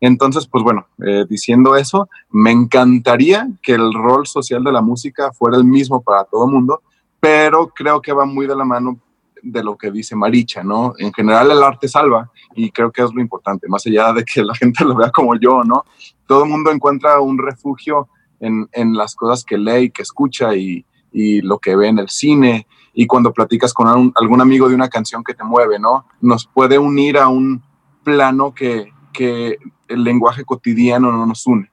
Entonces, 0.00 0.46
pues 0.46 0.62
bueno, 0.62 0.86
eh, 1.04 1.24
diciendo 1.28 1.76
eso, 1.76 2.08
me 2.30 2.50
encantaría 2.50 3.48
que 3.62 3.72
el 3.72 3.92
rol 3.92 4.26
social 4.26 4.62
de 4.62 4.72
la 4.72 4.80
música 4.80 5.32
fuera 5.32 5.56
el 5.56 5.64
mismo 5.64 6.02
para 6.02 6.24
todo 6.24 6.46
el 6.46 6.52
mundo, 6.52 6.82
pero 7.20 7.68
creo 7.68 8.00
que 8.00 8.12
va 8.12 8.24
muy 8.24 8.46
de 8.46 8.56
la 8.56 8.64
mano 8.64 8.98
de 9.42 9.62
lo 9.62 9.76
que 9.76 9.90
dice 9.90 10.16
Maricha, 10.16 10.62
¿no? 10.62 10.94
En 10.98 11.12
general 11.12 11.50
el 11.50 11.62
arte 11.62 11.88
salva 11.88 12.30
y 12.54 12.70
creo 12.70 12.90
que 12.90 13.02
es 13.02 13.12
lo 13.12 13.20
importante, 13.20 13.68
más 13.68 13.86
allá 13.86 14.12
de 14.12 14.24
que 14.24 14.42
la 14.42 14.54
gente 14.56 14.84
lo 14.84 14.96
vea 14.96 15.10
como 15.10 15.34
yo, 15.36 15.62
¿no? 15.64 15.84
Todo 16.26 16.44
el 16.44 16.50
mundo 16.50 16.70
encuentra 16.70 17.20
un 17.20 17.38
refugio 17.38 18.08
en, 18.40 18.68
en 18.72 18.94
las 18.94 19.14
cosas 19.14 19.44
que 19.44 19.58
lee 19.58 19.90
que 19.90 20.02
escucha 20.02 20.54
y, 20.54 20.84
y, 21.12 21.40
lo 21.40 21.58
que 21.58 21.74
ve 21.74 21.88
en 21.88 21.98
el 21.98 22.08
cine 22.08 22.66
y 22.94 23.06
cuando 23.06 23.32
platicas 23.32 23.72
con 23.74 24.12
algún 24.14 24.40
amigo 24.40 24.68
de 24.68 24.74
una 24.74 24.88
canción 24.88 25.24
que 25.24 25.34
te 25.34 25.44
mueve, 25.44 25.78
¿no? 25.78 26.06
Nos 26.20 26.46
puede 26.46 26.78
unir 26.78 27.18
a 27.18 27.28
un 27.28 27.62
plano 28.04 28.54
que, 28.54 28.92
que 29.12 29.58
el 29.88 30.04
lenguaje 30.04 30.44
cotidiano 30.44 31.12
no 31.12 31.26
nos 31.26 31.46
une. 31.46 31.70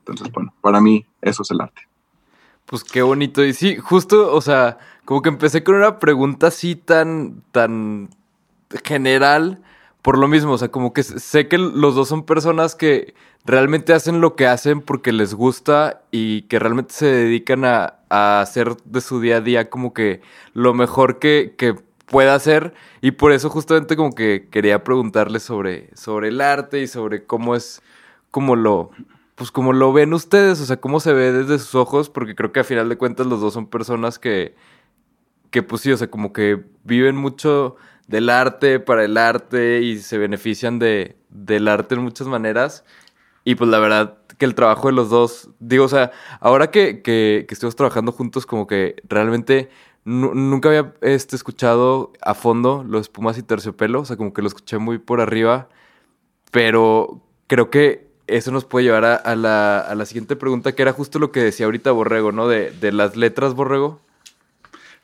Entonces, 0.00 0.32
bueno, 0.32 0.54
para 0.60 0.80
mí 0.80 1.06
eso 1.20 1.42
es 1.42 1.50
el 1.50 1.60
arte. 1.60 1.82
Pues 2.66 2.84
qué 2.84 3.02
bonito. 3.02 3.44
Y 3.44 3.52
sí, 3.52 3.76
justo, 3.76 4.34
o 4.34 4.40
sea, 4.40 4.78
como 5.04 5.22
que 5.22 5.28
empecé 5.28 5.64
con 5.64 5.74
una 5.74 5.98
pregunta 5.98 6.48
así 6.48 6.76
tan, 6.76 7.42
tan 7.52 8.10
general 8.84 9.62
por 10.02 10.18
lo 10.18 10.28
mismo. 10.28 10.52
O 10.52 10.58
sea, 10.58 10.70
como 10.70 10.92
que 10.92 11.02
sé 11.02 11.48
que 11.48 11.58
los 11.58 11.94
dos 11.94 12.08
son 12.08 12.24
personas 12.24 12.74
que 12.74 13.14
realmente 13.44 13.92
hacen 13.92 14.20
lo 14.20 14.36
que 14.36 14.46
hacen 14.46 14.80
porque 14.80 15.12
les 15.12 15.34
gusta 15.34 16.02
y 16.10 16.42
que 16.42 16.58
realmente 16.58 16.94
se 16.94 17.06
dedican 17.06 17.64
a, 17.64 18.00
a 18.08 18.40
hacer 18.40 18.76
de 18.84 19.00
su 19.00 19.20
día 19.20 19.38
a 19.38 19.40
día 19.40 19.70
como 19.70 19.92
que 19.94 20.20
lo 20.52 20.74
mejor 20.74 21.18
que, 21.18 21.54
que 21.56 21.74
pueda 22.10 22.34
hacer. 22.34 22.74
Y 23.00 23.12
por 23.12 23.32
eso 23.32 23.48
justamente 23.48 23.96
como 23.96 24.14
que 24.14 24.48
quería 24.50 24.84
preguntarle 24.84 25.40
sobre, 25.40 25.90
sobre 25.96 26.28
el 26.28 26.40
arte 26.42 26.80
y 26.80 26.86
sobre 26.88 27.24
cómo 27.24 27.56
es, 27.56 27.82
cómo 28.30 28.56
lo, 28.56 28.90
pues 29.36 29.50
como 29.50 29.72
lo 29.72 29.92
ven 29.92 30.12
ustedes, 30.12 30.60
o 30.60 30.66
sea, 30.66 30.78
cómo 30.78 31.00
se 31.00 31.14
ve 31.14 31.32
desde 31.32 31.58
sus 31.58 31.74
ojos, 31.74 32.10
porque 32.10 32.34
creo 32.34 32.52
que 32.52 32.60
a 32.60 32.64
final 32.64 32.88
de 32.88 32.98
cuentas 32.98 33.26
los 33.26 33.40
dos 33.40 33.54
son 33.54 33.68
personas 33.68 34.18
que, 34.18 34.54
que 35.50 35.62
pues 35.62 35.82
sí, 35.82 35.92
o 35.92 35.96
sea, 35.96 36.10
como 36.10 36.32
que 36.32 36.62
viven 36.84 37.16
mucho 37.16 37.76
del 38.08 38.28
arte 38.28 38.80
para 38.80 39.04
el 39.04 39.16
arte 39.16 39.80
y 39.80 39.98
se 40.00 40.18
benefician 40.18 40.78
de, 40.78 41.16
del 41.30 41.68
arte 41.68 41.94
en 41.94 42.02
muchas 42.02 42.26
maneras. 42.26 42.84
Y 43.44 43.54
pues 43.54 43.70
la 43.70 43.78
verdad 43.78 44.18
que 44.36 44.44
el 44.46 44.54
trabajo 44.54 44.88
de 44.88 44.94
los 44.94 45.10
dos, 45.10 45.50
digo, 45.60 45.84
o 45.84 45.88
sea, 45.88 46.10
ahora 46.40 46.70
que, 46.70 47.02
que, 47.02 47.46
que 47.48 47.56
trabajando 47.56 48.12
juntos, 48.12 48.46
como 48.46 48.66
que 48.66 48.96
realmente 49.08 49.70
nunca 50.04 50.68
había 50.70 50.94
este, 51.02 51.36
escuchado 51.36 52.12
a 52.22 52.34
fondo 52.34 52.84
los 52.88 53.02
espumas 53.02 53.38
y 53.38 53.42
terciopelo, 53.42 54.00
o 54.00 54.04
sea, 54.04 54.16
como 54.16 54.32
que 54.32 54.42
lo 54.42 54.48
escuché 54.48 54.78
muy 54.78 54.98
por 54.98 55.20
arriba, 55.20 55.68
pero 56.50 57.22
creo 57.46 57.70
que 57.70 58.08
eso 58.26 58.50
nos 58.50 58.64
puede 58.64 58.86
llevar 58.86 59.04
a, 59.04 59.14
a, 59.16 59.34
la, 59.34 59.80
a, 59.80 59.94
la, 59.94 60.06
siguiente 60.06 60.36
pregunta, 60.36 60.74
que 60.74 60.82
era 60.82 60.92
justo 60.92 61.18
lo 61.18 61.32
que 61.32 61.42
decía 61.42 61.66
ahorita 61.66 61.90
Borrego, 61.90 62.32
¿no? 62.32 62.48
De, 62.48 62.70
de 62.70 62.92
las 62.92 63.16
letras, 63.16 63.54
Borrego. 63.54 64.00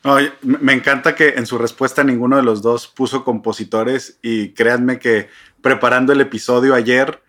No, 0.04 0.18
me 0.42 0.72
encanta 0.72 1.16
que 1.16 1.30
en 1.30 1.46
su 1.46 1.58
respuesta 1.58 2.04
ninguno 2.04 2.36
de 2.36 2.44
los 2.44 2.62
dos 2.62 2.86
puso 2.86 3.24
compositores 3.24 4.18
y 4.22 4.50
créanme 4.50 5.00
que 5.00 5.28
preparando 5.60 6.12
el 6.12 6.20
episodio 6.20 6.74
ayer, 6.74 7.22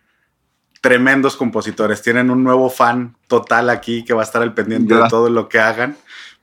tremendos 0.82 1.36
compositores. 1.36 2.04
Tienen 2.04 2.30
un 2.30 2.44
nuevo 2.44 2.70
fan 2.70 3.18
total 3.28 3.72
aquí 3.72 4.06
que 4.06 4.14
va 4.14 4.22
a 4.22 4.26
estar 4.26 4.44
al 4.44 4.54
pendiente 4.54 4.94
de 4.94 5.10
todo 5.10 5.30
lo 5.30 5.50
que 5.50 5.60
hagan 5.60 5.98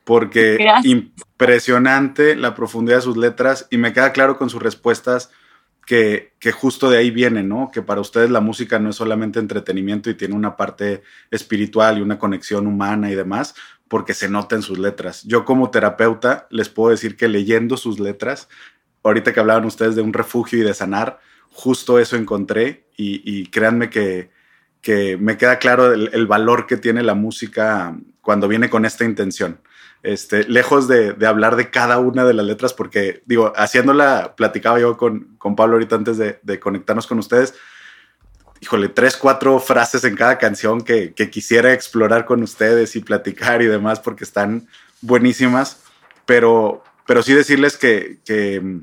porque 0.05 0.57
Gracias. 0.57 0.85
impresionante 0.85 2.35
la 2.35 2.55
profundidad 2.55 2.97
de 2.97 3.01
sus 3.01 3.17
letras 3.17 3.67
y 3.69 3.77
me 3.77 3.91
queda 3.91 4.13
claro 4.13 4.37
con 4.37 4.49
sus 4.49 4.61
respuestas 4.61 5.31
que, 5.85 6.33
que, 6.39 6.51
justo 6.51 6.89
de 6.89 6.97
ahí 6.97 7.11
viene, 7.11 7.43
¿no? 7.43 7.69
Que 7.71 7.81
para 7.81 8.01
ustedes 8.01 8.31
la 8.31 8.39
música 8.39 8.79
no 8.79 8.89
es 8.89 8.95
solamente 8.95 9.39
entretenimiento 9.39 10.09
y 10.09 10.15
tiene 10.15 10.33
una 10.33 10.55
parte 10.55 11.03
espiritual 11.29 11.97
y 11.97 12.01
una 12.01 12.17
conexión 12.17 12.65
humana 12.65 13.11
y 13.11 13.15
demás, 13.15 13.55
porque 13.87 14.13
se 14.13 14.29
nota 14.29 14.55
en 14.55 14.61
sus 14.63 14.79
letras. 14.79 15.23
Yo 15.23 15.45
como 15.45 15.69
terapeuta 15.69 16.47
les 16.49 16.69
puedo 16.69 16.89
decir 16.89 17.17
que 17.17 17.27
leyendo 17.27 17.77
sus 17.77 17.99
letras, 17.99 18.47
ahorita 19.03 19.33
que 19.33 19.39
hablaban 19.39 19.65
ustedes 19.65 19.95
de 19.95 20.01
un 20.01 20.13
refugio 20.13 20.59
y 20.59 20.63
de 20.63 20.73
sanar, 20.73 21.19
justo 21.51 21.99
eso 21.99 22.15
encontré 22.15 22.87
y, 22.97 23.21
y 23.23 23.47
créanme 23.47 23.89
que, 23.89 24.31
que, 24.81 25.17
me 25.17 25.37
queda 25.37 25.59
claro 25.59 25.93
el, 25.93 26.09
el 26.13 26.25
valor 26.25 26.65
que 26.65 26.77
tiene 26.77 27.03
la 27.03 27.13
música 27.13 27.95
cuando 28.21 28.47
viene 28.47 28.69
con 28.69 28.85
esta 28.85 29.05
intención. 29.05 29.59
Este, 30.05 30.43
lejos 30.43 30.87
de, 30.87 31.13
de, 31.13 31.25
hablar 31.25 31.55
de 31.55 31.71
cada 31.71 31.97
una 31.97 32.25
de 32.25 32.35
las 32.35 32.45
letras, 32.45 32.73
porque 32.73 33.23
digo, 33.25 33.53
haciéndola, 33.55 34.35
platicaba 34.37 34.79
yo 34.79 34.97
con, 34.97 35.35
con 35.39 35.55
Pablo 35.55 35.73
ahorita 35.73 35.95
antes 35.95 36.19
de, 36.19 36.37
de, 36.43 36.59
conectarnos 36.59 37.07
con 37.07 37.17
ustedes, 37.17 37.55
híjole, 38.61 38.87
tres, 38.89 39.17
cuatro 39.17 39.59
frases 39.59 40.03
en 40.03 40.15
cada 40.15 40.37
canción 40.37 40.81
que, 40.81 41.15
que, 41.15 41.31
quisiera 41.31 41.73
explorar 41.73 42.25
con 42.25 42.43
ustedes 42.43 42.95
y 42.95 42.99
platicar 42.99 43.63
y 43.63 43.65
demás, 43.65 43.99
porque 43.99 44.23
están 44.23 44.67
buenísimas, 45.01 45.81
pero, 46.27 46.83
pero 47.07 47.23
sí 47.23 47.33
decirles 47.33 47.75
que, 47.75 48.19
que 48.23 48.61
mm, 48.61 48.81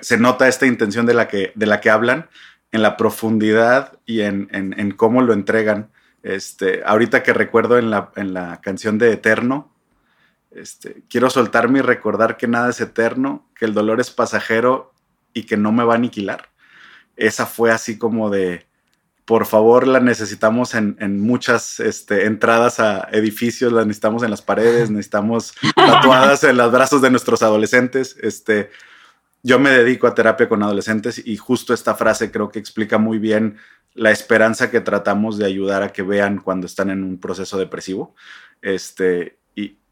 se 0.00 0.18
nota 0.18 0.48
esta 0.48 0.66
intención 0.66 1.06
de 1.06 1.14
la 1.14 1.28
que, 1.28 1.52
de 1.54 1.66
la 1.66 1.80
que 1.80 1.90
hablan 1.90 2.28
en 2.72 2.82
la 2.82 2.96
profundidad 2.96 4.00
y 4.04 4.22
en, 4.22 4.48
en, 4.50 4.78
en 4.80 4.90
cómo 4.90 5.22
lo 5.22 5.32
entregan. 5.32 5.90
Este, 6.24 6.82
ahorita 6.84 7.22
que 7.22 7.32
recuerdo 7.32 7.78
en 7.78 7.90
la, 7.90 8.10
en 8.16 8.34
la 8.34 8.60
canción 8.60 8.98
de 8.98 9.12
Eterno, 9.12 9.77
este, 10.50 11.02
quiero 11.08 11.30
soltarme 11.30 11.80
y 11.80 11.82
recordar 11.82 12.36
que 12.36 12.48
nada 12.48 12.70
es 12.70 12.80
eterno, 12.80 13.48
que 13.54 13.64
el 13.64 13.74
dolor 13.74 14.00
es 14.00 14.10
pasajero 14.10 14.92
y 15.32 15.44
que 15.44 15.56
no 15.56 15.72
me 15.72 15.84
va 15.84 15.94
a 15.94 15.96
aniquilar. 15.96 16.50
Esa 17.16 17.46
fue 17.46 17.70
así 17.70 17.98
como 17.98 18.30
de, 18.30 18.66
por 19.24 19.46
favor, 19.46 19.86
la 19.86 20.00
necesitamos 20.00 20.74
en, 20.74 20.96
en 21.00 21.20
muchas 21.20 21.80
este, 21.80 22.26
entradas 22.26 22.80
a 22.80 23.08
edificios, 23.12 23.72
la 23.72 23.84
necesitamos 23.84 24.22
en 24.22 24.30
las 24.30 24.42
paredes, 24.42 24.90
necesitamos 24.90 25.54
tatuadas 25.74 26.44
en 26.44 26.56
los 26.56 26.72
brazos 26.72 27.02
de 27.02 27.10
nuestros 27.10 27.42
adolescentes. 27.42 28.16
Este, 28.20 28.70
yo 29.42 29.58
me 29.58 29.70
dedico 29.70 30.06
a 30.06 30.14
terapia 30.14 30.48
con 30.48 30.62
adolescentes 30.62 31.20
y 31.24 31.36
justo 31.36 31.74
esta 31.74 31.94
frase 31.94 32.30
creo 32.30 32.50
que 32.50 32.58
explica 32.58 32.98
muy 32.98 33.18
bien 33.18 33.58
la 33.94 34.10
esperanza 34.10 34.70
que 34.70 34.80
tratamos 34.80 35.38
de 35.38 35.46
ayudar 35.46 35.82
a 35.82 35.92
que 35.92 36.02
vean 36.02 36.38
cuando 36.38 36.66
están 36.66 36.90
en 36.90 37.02
un 37.02 37.18
proceso 37.18 37.58
depresivo. 37.58 38.14
Este, 38.62 39.37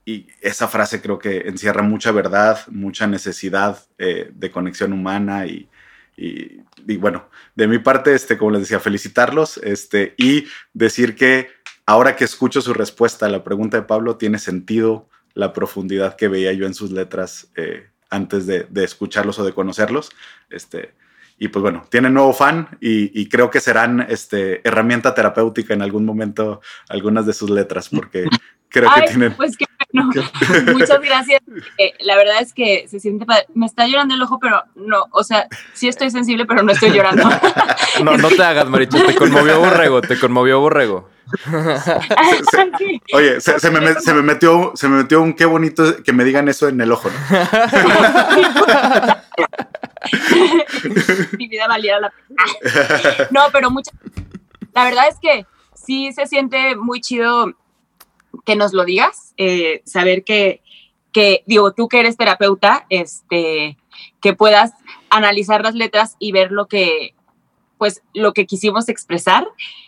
y 0.06 0.28
esa 0.40 0.68
frase 0.68 1.02
creo 1.02 1.18
que 1.18 1.48
encierra 1.48 1.82
mucha 1.82 2.12
verdad, 2.12 2.60
mucha 2.68 3.08
necesidad 3.08 3.84
eh, 3.98 4.30
de 4.32 4.50
conexión 4.52 4.92
humana 4.92 5.46
y, 5.46 5.68
y, 6.16 6.60
y, 6.86 6.96
bueno, 6.96 7.28
de 7.56 7.66
mi 7.66 7.80
parte, 7.80 8.14
este, 8.14 8.38
como 8.38 8.52
les 8.52 8.60
decía, 8.60 8.78
felicitarlos 8.78 9.58
este, 9.58 10.14
y 10.16 10.46
decir 10.72 11.16
que 11.16 11.50
ahora 11.86 12.14
que 12.14 12.24
escucho 12.24 12.62
su 12.62 12.72
respuesta 12.72 13.26
a 13.26 13.28
la 13.28 13.42
pregunta 13.42 13.78
de 13.78 13.82
Pablo, 13.82 14.16
tiene 14.16 14.38
sentido 14.38 15.08
la 15.34 15.52
profundidad 15.52 16.14
que 16.14 16.28
veía 16.28 16.52
yo 16.52 16.66
en 16.66 16.74
sus 16.74 16.92
letras 16.92 17.50
eh, 17.56 17.88
antes 18.08 18.46
de, 18.46 18.64
de, 18.70 18.84
escucharlos 18.84 19.40
o 19.40 19.44
de 19.44 19.54
conocerlos. 19.54 20.10
Este, 20.50 20.94
y 21.36 21.48
pues 21.48 21.62
bueno, 21.62 21.84
tienen 21.90 22.14
nuevo 22.14 22.32
fan 22.32 22.78
y, 22.80 23.20
y, 23.20 23.28
creo 23.28 23.50
que 23.50 23.58
serán 23.60 24.06
este, 24.08 24.66
herramienta 24.66 25.14
terapéutica 25.14 25.74
en 25.74 25.82
algún 25.82 26.04
momento 26.04 26.60
algunas 26.88 27.26
de 27.26 27.34
sus 27.34 27.50
letras, 27.50 27.88
porque 27.88 28.24
creo 28.68 28.88
Ay, 28.90 29.02
que 29.02 29.08
tienen... 29.08 29.34
Pues 29.34 29.56
no, 29.92 30.04
muchas 30.72 31.00
gracias. 31.00 31.40
Eh, 31.78 31.94
la 32.00 32.16
verdad 32.16 32.40
es 32.40 32.52
que 32.52 32.86
se 32.88 33.00
siente 33.00 33.24
padre. 33.24 33.46
Me 33.54 33.66
está 33.66 33.86
llorando 33.86 34.14
el 34.14 34.22
ojo, 34.22 34.38
pero 34.38 34.62
no, 34.74 35.06
o 35.10 35.22
sea, 35.24 35.46
sí 35.74 35.88
estoy 35.88 36.10
sensible, 36.10 36.44
pero 36.46 36.62
no 36.62 36.72
estoy 36.72 36.90
llorando. 36.90 37.28
no, 38.04 38.16
no 38.16 38.28
te 38.28 38.42
hagas, 38.42 38.68
Maricho, 38.68 38.98
te 39.04 39.14
conmovió 39.14 39.60
Borrego, 39.60 40.00
te 40.00 40.18
conmovió 40.18 40.60
Borrego. 40.60 41.08
se, 41.50 42.70
oye, 43.12 43.40
se, 43.40 43.58
se, 43.58 43.70
me, 43.70 43.94
se, 43.94 44.14
me, 44.14 44.22
metió, 44.22 44.72
se 44.74 44.88
me 44.88 44.98
metió 44.98 45.22
un 45.22 45.32
qué 45.34 45.44
bonito 45.44 46.02
que 46.02 46.12
me 46.12 46.24
digan 46.24 46.48
eso 46.48 46.68
en 46.68 46.80
el 46.80 46.92
ojo, 46.92 47.08
¿no? 47.10 47.18
Mi 51.38 51.48
vida 51.48 51.66
valiera 51.66 52.00
la 52.00 52.10
pena. 52.10 53.28
No, 53.30 53.40
pero 53.52 53.70
mucha. 53.70 53.90
La 54.72 54.84
verdad 54.84 55.04
es 55.08 55.16
que 55.20 55.46
sí 55.74 56.12
se 56.12 56.26
siente 56.26 56.76
muy 56.76 57.00
chido 57.00 57.54
que 58.44 58.56
nos 58.56 58.72
lo 58.72 58.84
digas, 58.84 59.34
eh, 59.36 59.82
saber 59.84 60.24
que, 60.24 60.62
que, 61.12 61.42
digo, 61.46 61.72
tú 61.72 61.88
que 61.88 62.00
eres 62.00 62.16
terapeuta, 62.16 62.86
este, 62.90 63.76
que 64.20 64.34
puedas 64.34 64.72
analizar 65.10 65.62
las 65.62 65.74
letras 65.74 66.16
y 66.18 66.32
ver 66.32 66.52
lo 66.52 66.66
que, 66.66 67.14
pues, 67.78 68.02
lo 68.14 68.32
que 68.32 68.46
quisimos 68.46 68.88
expresar. 68.88 69.46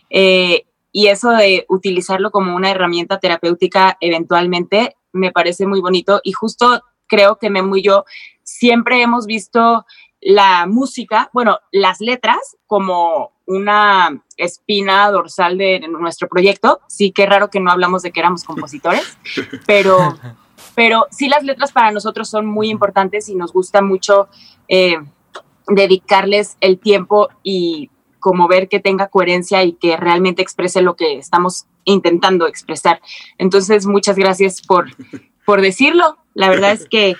Eh, 0.09 0.65
y 0.91 1.07
eso 1.07 1.31
de 1.31 1.65
utilizarlo 1.69 2.31
como 2.31 2.55
una 2.55 2.71
herramienta 2.71 3.19
terapéutica 3.19 3.97
eventualmente 4.01 4.95
me 5.11 5.31
parece 5.31 5.67
muy 5.67 5.81
bonito 5.81 6.19
y 6.23 6.31
justo 6.31 6.81
creo 7.07 7.37
que 7.37 7.49
Memo 7.49 7.75
y 7.75 7.83
yo 7.83 8.05
siempre 8.43 9.01
hemos 9.01 9.25
visto 9.25 9.85
la 10.21 10.65
música, 10.67 11.29
bueno, 11.33 11.59
las 11.71 12.01
letras 12.01 12.57
como 12.67 13.31
una 13.49 14.21
espina 14.37 15.09
dorsal 15.09 15.57
de 15.57 15.79
nuestro 15.79 16.27
proyecto. 16.27 16.81
Sí, 16.87 17.11
qué 17.11 17.25
raro 17.25 17.49
que 17.49 17.59
no 17.59 17.71
hablamos 17.71 18.03
de 18.03 18.11
que 18.11 18.19
éramos 18.19 18.43
compositores, 18.43 19.17
pero, 19.65 20.19
pero 20.75 21.07
sí 21.09 21.27
las 21.27 21.43
letras 21.43 21.71
para 21.71 21.91
nosotros 21.91 22.29
son 22.29 22.45
muy 22.45 22.69
importantes 22.69 23.27
y 23.27 23.33
nos 23.33 23.51
gusta 23.51 23.81
mucho 23.81 24.29
eh, 24.67 24.97
dedicarles 25.67 26.57
el 26.61 26.77
tiempo 26.77 27.29
y 27.41 27.89
como 28.19 28.47
ver 28.47 28.69
que 28.69 28.79
tenga 28.79 29.07
coherencia 29.07 29.63
y 29.63 29.73
que 29.73 29.97
realmente 29.97 30.43
exprese 30.43 30.83
lo 30.83 30.95
que 30.95 31.17
estamos 31.17 31.65
intentando 31.85 32.45
expresar. 32.45 33.01
Entonces, 33.39 33.87
muchas 33.87 34.15
gracias 34.15 34.61
por, 34.61 34.89
por 35.43 35.61
decirlo. 35.61 36.19
La 36.35 36.49
verdad 36.49 36.73
es 36.73 36.87
que 36.87 37.15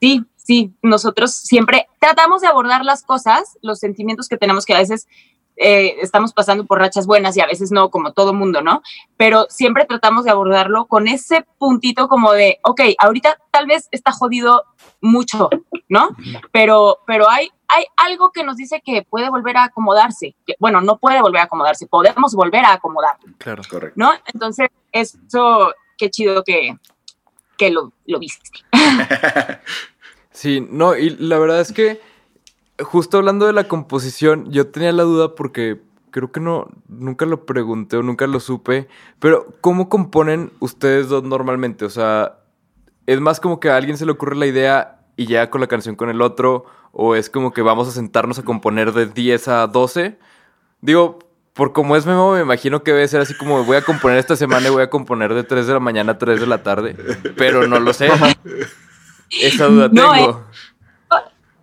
sí, 0.00 0.22
sí, 0.36 0.74
nosotros 0.82 1.32
siempre 1.32 1.88
tratamos 1.98 2.42
de 2.42 2.48
abordar 2.48 2.84
las 2.84 3.02
cosas, 3.04 3.56
los 3.62 3.78
sentimientos 3.78 4.28
que 4.28 4.36
tenemos 4.36 4.66
que 4.66 4.74
a 4.74 4.80
veces 4.80 5.08
eh, 5.56 5.96
estamos 6.00 6.32
pasando 6.32 6.64
por 6.66 6.78
rachas 6.78 7.06
buenas 7.06 7.36
y 7.36 7.40
a 7.40 7.46
veces 7.46 7.72
no, 7.72 7.90
como 7.90 8.12
todo 8.12 8.34
mundo, 8.34 8.62
¿no? 8.62 8.82
Pero 9.16 9.46
siempre 9.48 9.86
tratamos 9.86 10.24
de 10.24 10.30
abordarlo 10.30 10.86
con 10.86 11.08
ese 11.08 11.46
puntito 11.58 12.08
como 12.08 12.32
de, 12.32 12.58
ok, 12.62 12.80
ahorita 12.98 13.38
tal 13.50 13.66
vez 13.66 13.88
está 13.90 14.12
jodido 14.12 14.64
mucho, 15.00 15.48
¿no? 15.88 16.10
Pero, 16.52 16.98
pero 17.06 17.28
hay, 17.28 17.50
hay 17.68 17.84
algo 17.96 18.30
que 18.32 18.44
nos 18.44 18.56
dice 18.56 18.82
que 18.84 19.02
puede 19.02 19.30
volver 19.30 19.56
a 19.56 19.64
acomodarse. 19.64 20.34
Que, 20.46 20.54
bueno, 20.58 20.80
no 20.80 20.98
puede 20.98 21.20
volver 21.20 21.40
a 21.40 21.44
acomodarse, 21.44 21.86
podemos 21.86 22.34
volver 22.34 22.64
a 22.64 22.74
acomodar. 22.74 23.16
Claro. 23.38 23.62
Correcto. 23.68 23.94
¿no? 23.96 24.12
Entonces, 24.32 24.68
eso, 24.92 25.72
qué 25.96 26.10
chido 26.10 26.44
que, 26.44 26.76
que 27.56 27.70
lo, 27.70 27.92
lo 28.06 28.18
viste. 28.18 28.50
Sí, 30.36 30.60
no, 30.60 30.94
y 30.94 31.16
la 31.18 31.38
verdad 31.38 31.62
es 31.62 31.72
que 31.72 31.98
justo 32.78 33.18
hablando 33.18 33.46
de 33.46 33.52
la 33.52 33.68
composición, 33.68 34.50
yo 34.50 34.68
tenía 34.68 34.92
la 34.92 35.02
duda 35.04 35.34
porque 35.34 35.80
creo 36.10 36.32
que 36.32 36.40
no, 36.40 36.68
nunca 36.88 37.26
lo 37.26 37.44
pregunté 37.44 37.96
o 37.96 38.02
nunca 38.02 38.26
lo 38.26 38.40
supe, 38.40 38.88
pero 39.18 39.46
¿cómo 39.60 39.88
componen 39.88 40.50
ustedes 40.60 41.08
dos 41.08 41.24
normalmente? 41.24 41.84
O 41.84 41.90
sea, 41.90 42.38
¿es 43.06 43.20
más 43.20 43.40
como 43.40 43.60
que 43.60 43.70
a 43.70 43.76
alguien 43.76 43.98
se 43.98 44.06
le 44.06 44.12
ocurre 44.12 44.36
la 44.36 44.46
idea 44.46 45.00
y 45.16 45.26
ya 45.26 45.50
con 45.50 45.60
la 45.60 45.66
canción 45.66 45.96
con 45.96 46.08
el 46.08 46.22
otro? 46.22 46.64
¿O 46.92 47.14
es 47.14 47.28
como 47.28 47.52
que 47.52 47.60
vamos 47.60 47.88
a 47.88 47.90
sentarnos 47.90 48.38
a 48.38 48.42
componer 48.42 48.92
de 48.92 49.06
10 49.06 49.48
a 49.48 49.66
12? 49.66 50.18
Digo, 50.80 51.18
por 51.52 51.72
como 51.72 51.96
es 51.96 52.06
Memo, 52.06 52.32
me 52.32 52.40
imagino 52.40 52.82
que 52.82 52.92
debe 52.92 53.08
ser 53.08 53.20
así 53.20 53.34
como 53.34 53.64
voy 53.64 53.76
a 53.76 53.82
componer 53.82 54.18
esta 54.18 54.36
semana 54.36 54.68
y 54.68 54.70
voy 54.70 54.82
a 54.82 54.90
componer 54.90 55.34
de 55.34 55.44
3 55.44 55.66
de 55.66 55.72
la 55.74 55.80
mañana 55.80 56.12
a 56.12 56.18
3 56.18 56.40
de 56.40 56.46
la 56.46 56.62
tarde, 56.62 56.96
pero 57.36 57.66
no 57.66 57.80
lo 57.80 57.92
sé. 57.92 58.08
Esa 59.30 59.66
duda 59.66 59.88
No, 59.92 60.12
tengo. 60.12 60.44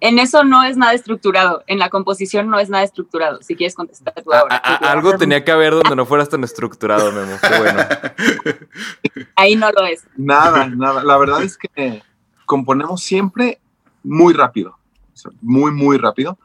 En 0.05 0.19
eso 0.19 0.43
no 0.43 0.63
es 0.63 0.75
nada 0.75 0.93
estructurado, 0.93 1.63
en 1.67 1.79
la 1.79 1.89
composición 1.89 2.49
no 2.49 2.59
es 2.59 2.69
nada 2.69 2.83
estructurado, 2.83 3.41
si 3.41 3.55
quieres 3.55 3.73
contestar 3.73 4.13
tú 4.21 4.33
A- 4.33 4.39
ahora. 4.39 4.55
a- 4.57 4.73
a- 4.87 4.91
algo 4.91 5.15
tenía 5.17 5.45
que 5.45 5.51
haber 5.51 5.71
donde 5.73 5.95
no 5.95 6.05
fueras 6.05 6.27
tan 6.27 6.43
estructurado, 6.43 7.09
Memo. 7.13 7.37
Qué 7.41 7.57
bueno. 7.59 7.79
Ahí 9.37 9.55
no 9.55 9.71
lo 9.71 9.85
es. 9.85 10.05
Nada, 10.17 10.67
nada. 10.67 11.03
La 11.03 11.17
verdad 11.17 11.41
es 11.43 11.57
que 11.57 12.03
componemos 12.45 13.01
siempre 13.01 13.59
muy 14.03 14.33
rápido. 14.33 14.77
Muy, 15.41 15.71
muy 15.71 15.97
rápido. 15.97 16.37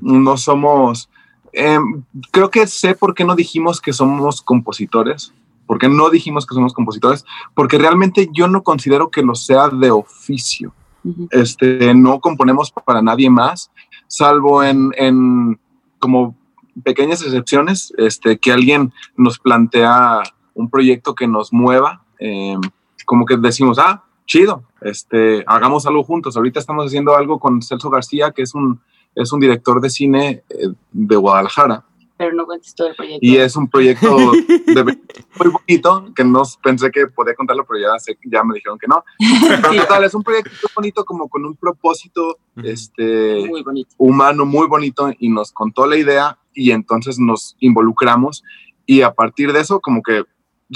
No 0.00 0.36
somos. 0.36 1.08
em, 1.52 2.02
creo 2.32 2.50
que 2.50 2.66
sé 2.66 2.94
por 2.94 3.14
qué 3.14 3.24
no 3.24 3.34
dijimos 3.34 3.80
que 3.80 3.94
somos 3.94 4.42
compositores. 4.42 5.32
¿Por 5.66 5.78
qué 5.78 5.88
no 5.88 6.10
dijimos 6.10 6.44
que 6.46 6.54
somos 6.54 6.74
compositores? 6.74 7.24
Porque 7.54 7.78
realmente 7.78 8.28
yo 8.32 8.46
no 8.46 8.62
considero 8.62 9.10
que 9.10 9.22
lo 9.22 9.34
sea 9.34 9.68
de 9.68 9.90
oficio. 9.90 10.74
Este, 11.30 11.94
no 11.94 12.20
componemos 12.20 12.72
para 12.72 13.02
nadie 13.02 13.30
más, 13.30 13.70
salvo 14.06 14.62
en, 14.62 14.92
en 14.96 15.58
como 15.98 16.36
pequeñas 16.82 17.22
excepciones, 17.22 17.92
este, 17.96 18.38
que 18.38 18.52
alguien 18.52 18.92
nos 19.16 19.38
plantea 19.38 20.22
un 20.54 20.70
proyecto 20.70 21.14
que 21.14 21.26
nos 21.26 21.52
mueva, 21.52 22.02
eh, 22.18 22.56
como 23.04 23.24
que 23.24 23.36
decimos, 23.36 23.78
ah, 23.78 24.04
chido, 24.26 24.64
este, 24.80 25.44
hagamos 25.46 25.86
algo 25.86 26.02
juntos. 26.02 26.36
Ahorita 26.36 26.58
estamos 26.60 26.86
haciendo 26.86 27.16
algo 27.16 27.38
con 27.38 27.62
Celso 27.62 27.90
García, 27.90 28.32
que 28.32 28.42
es 28.42 28.54
un, 28.54 28.80
es 29.14 29.32
un 29.32 29.40
director 29.40 29.80
de 29.80 29.90
cine 29.90 30.42
eh, 30.50 30.68
de 30.92 31.16
Guadalajara. 31.16 31.84
Pero 32.18 32.32
no 32.34 32.46
cuentes 32.46 32.74
todo 32.74 32.88
el 32.88 32.94
proyecto. 32.96 33.18
Y 33.20 33.36
es 33.36 33.56
un 33.56 33.68
proyecto 33.68 34.16
de- 34.66 34.84
muy 35.38 35.52
bonito, 35.52 36.12
que 36.14 36.24
no 36.24 36.42
pensé 36.62 36.90
que 36.90 37.06
podía 37.08 37.34
contarlo, 37.34 37.64
pero 37.66 37.80
ya, 37.80 37.98
sé, 37.98 38.18
ya 38.24 38.42
me 38.42 38.54
dijeron 38.54 38.78
que 38.78 38.86
no. 38.86 39.04
Pero 39.62 39.82
total, 39.82 40.04
es 40.04 40.14
un 40.14 40.22
proyecto 40.22 40.50
muy 40.50 40.70
bonito, 40.74 41.04
como 41.04 41.28
con 41.28 41.44
un 41.44 41.56
propósito 41.56 42.38
este, 42.62 43.46
Muy 43.48 43.62
bonito. 43.62 43.94
humano 43.98 44.46
muy 44.46 44.66
bonito 44.66 45.10
y 45.18 45.28
nos 45.28 45.52
contó 45.52 45.86
la 45.86 45.96
idea 45.96 46.38
y 46.54 46.70
entonces 46.70 47.18
nos 47.18 47.54
involucramos 47.60 48.42
y 48.86 49.02
a 49.02 49.12
partir 49.12 49.52
de 49.52 49.60
eso 49.60 49.80
como 49.80 50.02
que 50.02 50.24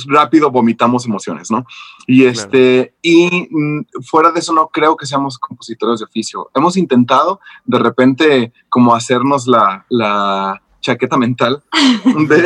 rápido 0.06 0.50
vomitamos 0.50 1.06
emociones, 1.06 1.50
¿no? 1.50 1.64
Y 2.06 2.24
este 2.26 2.94
y 3.02 3.48
mm, 3.50 3.86
fuera 4.02 4.30
de 4.30 4.40
eso 4.40 4.52
no 4.52 4.68
creo 4.68 4.96
que 4.96 5.06
seamos 5.06 5.38
compositores 5.38 6.00
de 6.00 6.04
oficio. 6.04 6.50
Hemos 6.54 6.76
intentado 6.76 7.40
de 7.64 7.78
repente 7.78 8.52
como 8.68 8.94
hacernos 8.94 9.46
la, 9.46 9.86
la 9.88 10.62
chaqueta 10.80 11.16
mental 11.16 11.62
de, 12.28 12.36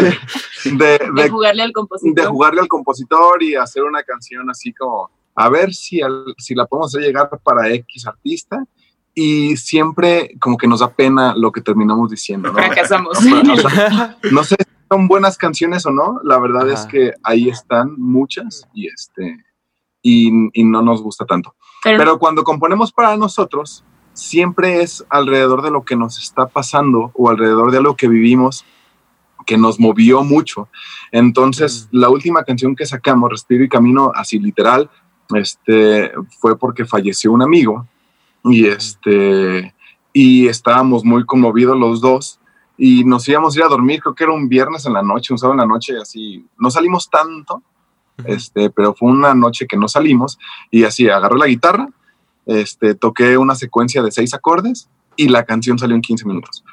de, 0.72 0.98
De 0.98 1.22
de 1.22 1.30
jugarle 1.30 1.62
al 1.62 1.72
compositor. 1.72 2.14
de 2.14 2.26
jugarle 2.26 2.60
al 2.60 2.68
compositor 2.68 3.42
y 3.42 3.54
hacer 3.54 3.84
una 3.84 4.02
canción 4.02 4.48
así 4.50 4.72
como 4.72 5.10
a 5.36 5.48
ver 5.48 5.74
si, 5.74 6.00
al- 6.00 6.34
si 6.38 6.54
la 6.54 6.66
podemos 6.66 6.94
hacer 6.94 7.06
llegar 7.06 7.28
para 7.42 7.68
X 7.72 8.06
artista 8.06 8.64
y 9.14 9.56
siempre 9.56 10.30
como 10.40 10.56
que 10.56 10.66
nos 10.68 10.80
da 10.80 10.92
pena 10.92 11.34
lo 11.36 11.52
que 11.52 11.60
terminamos 11.60 12.10
diciendo, 12.10 12.48
¿no? 12.48 12.54
Fracasamos. 12.54 13.18
O 13.18 13.20
sea, 13.68 14.16
no 14.32 14.42
sé 14.44 14.56
si 14.58 14.64
son 14.90 15.06
buenas 15.08 15.36
canciones 15.38 15.86
o 15.86 15.90
no, 15.90 16.20
la 16.24 16.38
verdad 16.40 16.68
es 16.70 16.84
que 16.86 17.12
ahí 17.22 17.48
están 17.48 17.94
muchas 17.96 18.68
y 18.74 18.88
este 18.88 19.38
y, 20.02 20.30
y 20.52 20.64
no 20.64 20.82
nos 20.82 21.00
gusta 21.02 21.24
tanto. 21.24 21.54
Pero, 21.82 21.98
Pero 21.98 22.18
cuando 22.18 22.44
componemos 22.44 22.92
para 22.92 23.16
nosotros, 23.16 23.84
siempre 24.14 24.80
es 24.80 25.04
alrededor 25.10 25.62
de 25.62 25.70
lo 25.70 25.84
que 25.84 25.96
nos 25.96 26.18
está 26.18 26.46
pasando 26.46 27.10
o 27.14 27.28
alrededor 27.28 27.70
de 27.70 27.82
lo 27.82 27.96
que 27.96 28.08
vivimos 28.08 28.64
que 29.44 29.58
nos 29.58 29.78
movió 29.78 30.24
mucho. 30.24 30.68
Entonces, 31.12 31.88
la 31.92 32.08
última 32.08 32.44
canción 32.44 32.74
que 32.74 32.86
sacamos, 32.86 33.30
Respiro 33.30 33.62
y 33.62 33.68
Camino, 33.68 34.10
así 34.14 34.38
literal, 34.38 34.90
este, 35.34 36.12
fue 36.38 36.58
porque 36.58 36.84
falleció 36.84 37.32
un 37.32 37.42
amigo 37.42 37.86
y 38.44 38.66
este, 38.66 39.74
y 40.12 40.48
estábamos 40.48 41.04
muy 41.04 41.24
conmovidos 41.24 41.78
los 41.78 42.00
dos 42.00 42.40
y 42.76 43.04
nos 43.04 43.28
íbamos 43.28 43.54
a 43.54 43.58
ir 43.58 43.64
a 43.64 43.68
dormir, 43.68 44.00
creo 44.00 44.14
que 44.14 44.24
era 44.24 44.32
un 44.32 44.48
viernes 44.48 44.84
en 44.86 44.92
la 44.92 45.02
noche, 45.02 45.32
un 45.32 45.38
sábado 45.38 45.54
en 45.54 45.68
la 45.68 45.72
noche, 45.72 45.94
así, 46.00 46.44
no 46.58 46.70
salimos 46.70 47.08
tanto, 47.08 47.62
este, 48.24 48.70
pero 48.70 48.94
fue 48.94 49.10
una 49.10 49.34
noche 49.34 49.66
que 49.66 49.76
no 49.76 49.88
salimos 49.88 50.38
y 50.70 50.84
así 50.84 51.08
agarré 51.08 51.38
la 51.38 51.46
guitarra, 51.46 51.88
este, 52.46 52.94
toqué 52.94 53.38
una 53.38 53.54
secuencia 53.54 54.02
de 54.02 54.10
seis 54.10 54.34
acordes 54.34 54.88
y 55.16 55.28
la 55.28 55.44
canción 55.44 55.78
salió 55.78 55.94
en 55.96 56.02
15 56.02 56.26
minutos. 56.26 56.64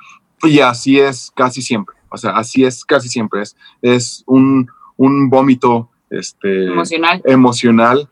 Y 0.43 0.59
así 0.59 0.99
es 0.99 1.31
casi 1.35 1.61
siempre, 1.61 1.95
o 2.09 2.17
sea, 2.17 2.31
así 2.31 2.63
es 2.65 2.83
casi 2.83 3.07
siempre, 3.09 3.41
es, 3.43 3.55
es 3.81 4.23
un, 4.25 4.67
un 4.97 5.29
vómito 5.29 5.89
este, 6.09 6.65
emocional. 6.67 7.21
emocional 7.25 8.09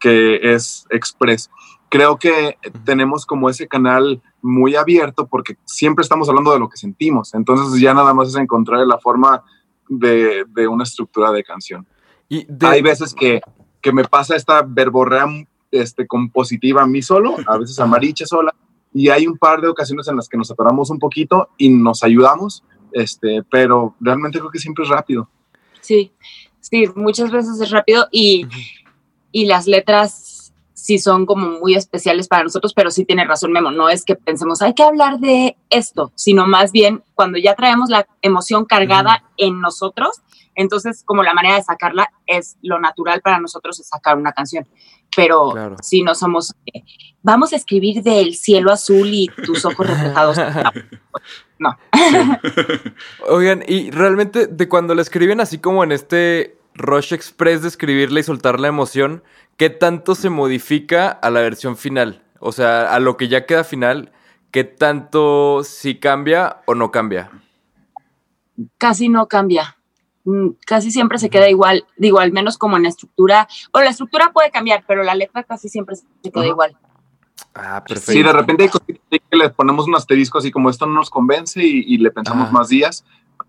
que 0.00 0.54
es 0.54 0.86
express. 0.90 1.50
Creo 1.90 2.18
que 2.18 2.58
tenemos 2.84 3.24
como 3.24 3.48
ese 3.48 3.66
canal 3.68 4.20
muy 4.42 4.76
abierto 4.76 5.26
porque 5.26 5.56
siempre 5.64 6.02
estamos 6.02 6.28
hablando 6.28 6.52
de 6.52 6.58
lo 6.58 6.68
que 6.68 6.76
sentimos, 6.76 7.32
entonces 7.34 7.80
ya 7.80 7.94
nada 7.94 8.12
más 8.12 8.28
es 8.28 8.34
encontrar 8.36 8.86
la 8.86 8.98
forma 8.98 9.42
de, 9.88 10.44
de 10.48 10.68
una 10.68 10.84
estructura 10.84 11.30
de 11.32 11.42
canción. 11.44 11.86
Y 12.28 12.44
de- 12.48 12.66
Hay 12.66 12.82
veces 12.82 13.14
que, 13.14 13.40
que 13.80 13.92
me 13.92 14.04
pasa 14.04 14.36
esta 14.36 14.62
verborrea 14.62 15.26
este, 15.70 16.06
compositiva 16.06 16.82
a 16.82 16.86
mí 16.86 17.02
solo, 17.02 17.36
a 17.46 17.58
veces 17.58 17.78
a 17.78 17.86
Maricha 17.86 18.26
sola, 18.26 18.54
y 18.92 19.08
hay 19.08 19.26
un 19.26 19.36
par 19.36 19.60
de 19.60 19.68
ocasiones 19.68 20.08
en 20.08 20.16
las 20.16 20.28
que 20.28 20.36
nos 20.36 20.50
atoramos 20.50 20.90
un 20.90 20.98
poquito 20.98 21.48
y 21.58 21.68
nos 21.68 22.02
ayudamos, 22.02 22.64
este, 22.92 23.42
pero 23.50 23.94
realmente 24.00 24.38
creo 24.38 24.50
que 24.50 24.58
siempre 24.58 24.84
es 24.84 24.90
rápido. 24.90 25.28
Sí, 25.80 26.12
sí, 26.60 26.86
muchas 26.94 27.30
veces 27.30 27.60
es 27.60 27.70
rápido 27.70 28.06
y, 28.10 28.46
y 29.30 29.46
las 29.46 29.66
letras 29.66 30.52
sí 30.72 30.98
son 30.98 31.26
como 31.26 31.58
muy 31.60 31.74
especiales 31.74 32.28
para 32.28 32.44
nosotros, 32.44 32.72
pero 32.72 32.90
sí 32.90 33.04
tiene 33.04 33.24
razón 33.26 33.52
Memo, 33.52 33.70
no 33.70 33.90
es 33.90 34.04
que 34.04 34.14
pensemos 34.14 34.62
hay 34.62 34.72
que 34.72 34.82
hablar 34.82 35.18
de 35.18 35.56
esto, 35.68 36.12
sino 36.14 36.46
más 36.46 36.72
bien 36.72 37.02
cuando 37.14 37.36
ya 37.36 37.54
traemos 37.54 37.90
la 37.90 38.06
emoción 38.22 38.64
cargada 38.64 39.24
en 39.36 39.60
nosotros, 39.60 40.22
entonces 40.58 41.02
como 41.04 41.22
la 41.22 41.32
manera 41.34 41.54
de 41.54 41.62
sacarla 41.62 42.10
es 42.26 42.58
lo 42.62 42.78
natural 42.80 43.20
para 43.22 43.38
nosotros 43.38 43.78
es 43.80 43.88
sacar 43.88 44.16
una 44.18 44.32
canción, 44.32 44.66
pero 45.16 45.50
Claro. 45.52 45.76
si 45.80 46.02
no 46.02 46.14
somos, 46.14 46.54
eh, 46.66 46.82
vamos 47.22 47.52
a 47.52 47.56
escribir 47.56 48.02
del 48.02 48.34
cielo 48.34 48.72
azul 48.72 49.08
y 49.10 49.28
tus 49.44 49.64
ojos 49.64 49.86
reflejados. 49.86 50.36
No. 51.58 51.76
Oigan, 53.28 53.64
y 53.66 53.90
realmente 53.90 54.46
de 54.46 54.68
cuando 54.68 54.94
la 54.94 55.02
escriben 55.02 55.40
así 55.40 55.58
como 55.58 55.84
en 55.84 55.92
este 55.92 56.58
rush 56.74 57.12
express 57.14 57.62
de 57.62 57.68
escribirla 57.68 58.20
y 58.20 58.22
soltar 58.24 58.60
la 58.60 58.68
emoción, 58.68 59.22
¿qué 59.56 59.70
tanto 59.70 60.14
se 60.14 60.28
modifica 60.30 61.08
a 61.08 61.30
la 61.30 61.40
versión 61.40 61.76
final? 61.76 62.22
O 62.40 62.52
sea, 62.52 62.92
a 62.94 63.00
lo 63.00 63.16
que 63.16 63.28
ya 63.28 63.46
queda 63.46 63.64
final, 63.64 64.12
¿qué 64.50 64.64
tanto 64.64 65.62
sí 65.64 65.98
cambia 65.98 66.58
o 66.66 66.74
no 66.74 66.90
cambia? 66.90 67.30
Casi 68.76 69.08
no 69.08 69.26
cambia. 69.26 69.77
Mm, 70.30 70.50
Casi 70.66 70.90
siempre 70.90 71.18
se 71.18 71.30
queda 71.30 71.48
igual, 71.48 71.86
digo, 71.96 72.18
al 72.20 72.32
menos 72.32 72.58
como 72.58 72.76
en 72.76 72.82
la 72.82 72.90
estructura. 72.90 73.48
Bueno, 73.72 73.84
la 73.86 73.90
estructura 73.92 74.30
puede 74.32 74.50
cambiar, 74.50 74.84
pero 74.86 75.02
la 75.02 75.14
letra 75.14 75.42
casi 75.42 75.68
siempre 75.70 75.96
se 75.96 76.04
queda 76.22 76.42
Ajá. 76.42 76.46
igual. 76.48 76.76
Ah, 77.54 77.82
Sí, 77.86 77.94
perfecto. 77.94 78.26
de 78.28 78.32
repente 78.34 78.62
hay 78.64 78.68
cositas 78.68 79.20
que 79.30 79.36
le 79.36 79.48
ponemos 79.50 79.86
un 79.88 79.94
asterisco 79.94 80.38
así 80.38 80.50
como 80.50 80.68
esto 80.68 80.86
no 80.86 80.94
nos 80.94 81.08
convence 81.08 81.64
y, 81.64 81.82
y 81.86 81.96
le 81.98 82.10
pensamos 82.10 82.48
Ah. 82.48 82.52
más 82.52 82.68
días, 82.68 83.04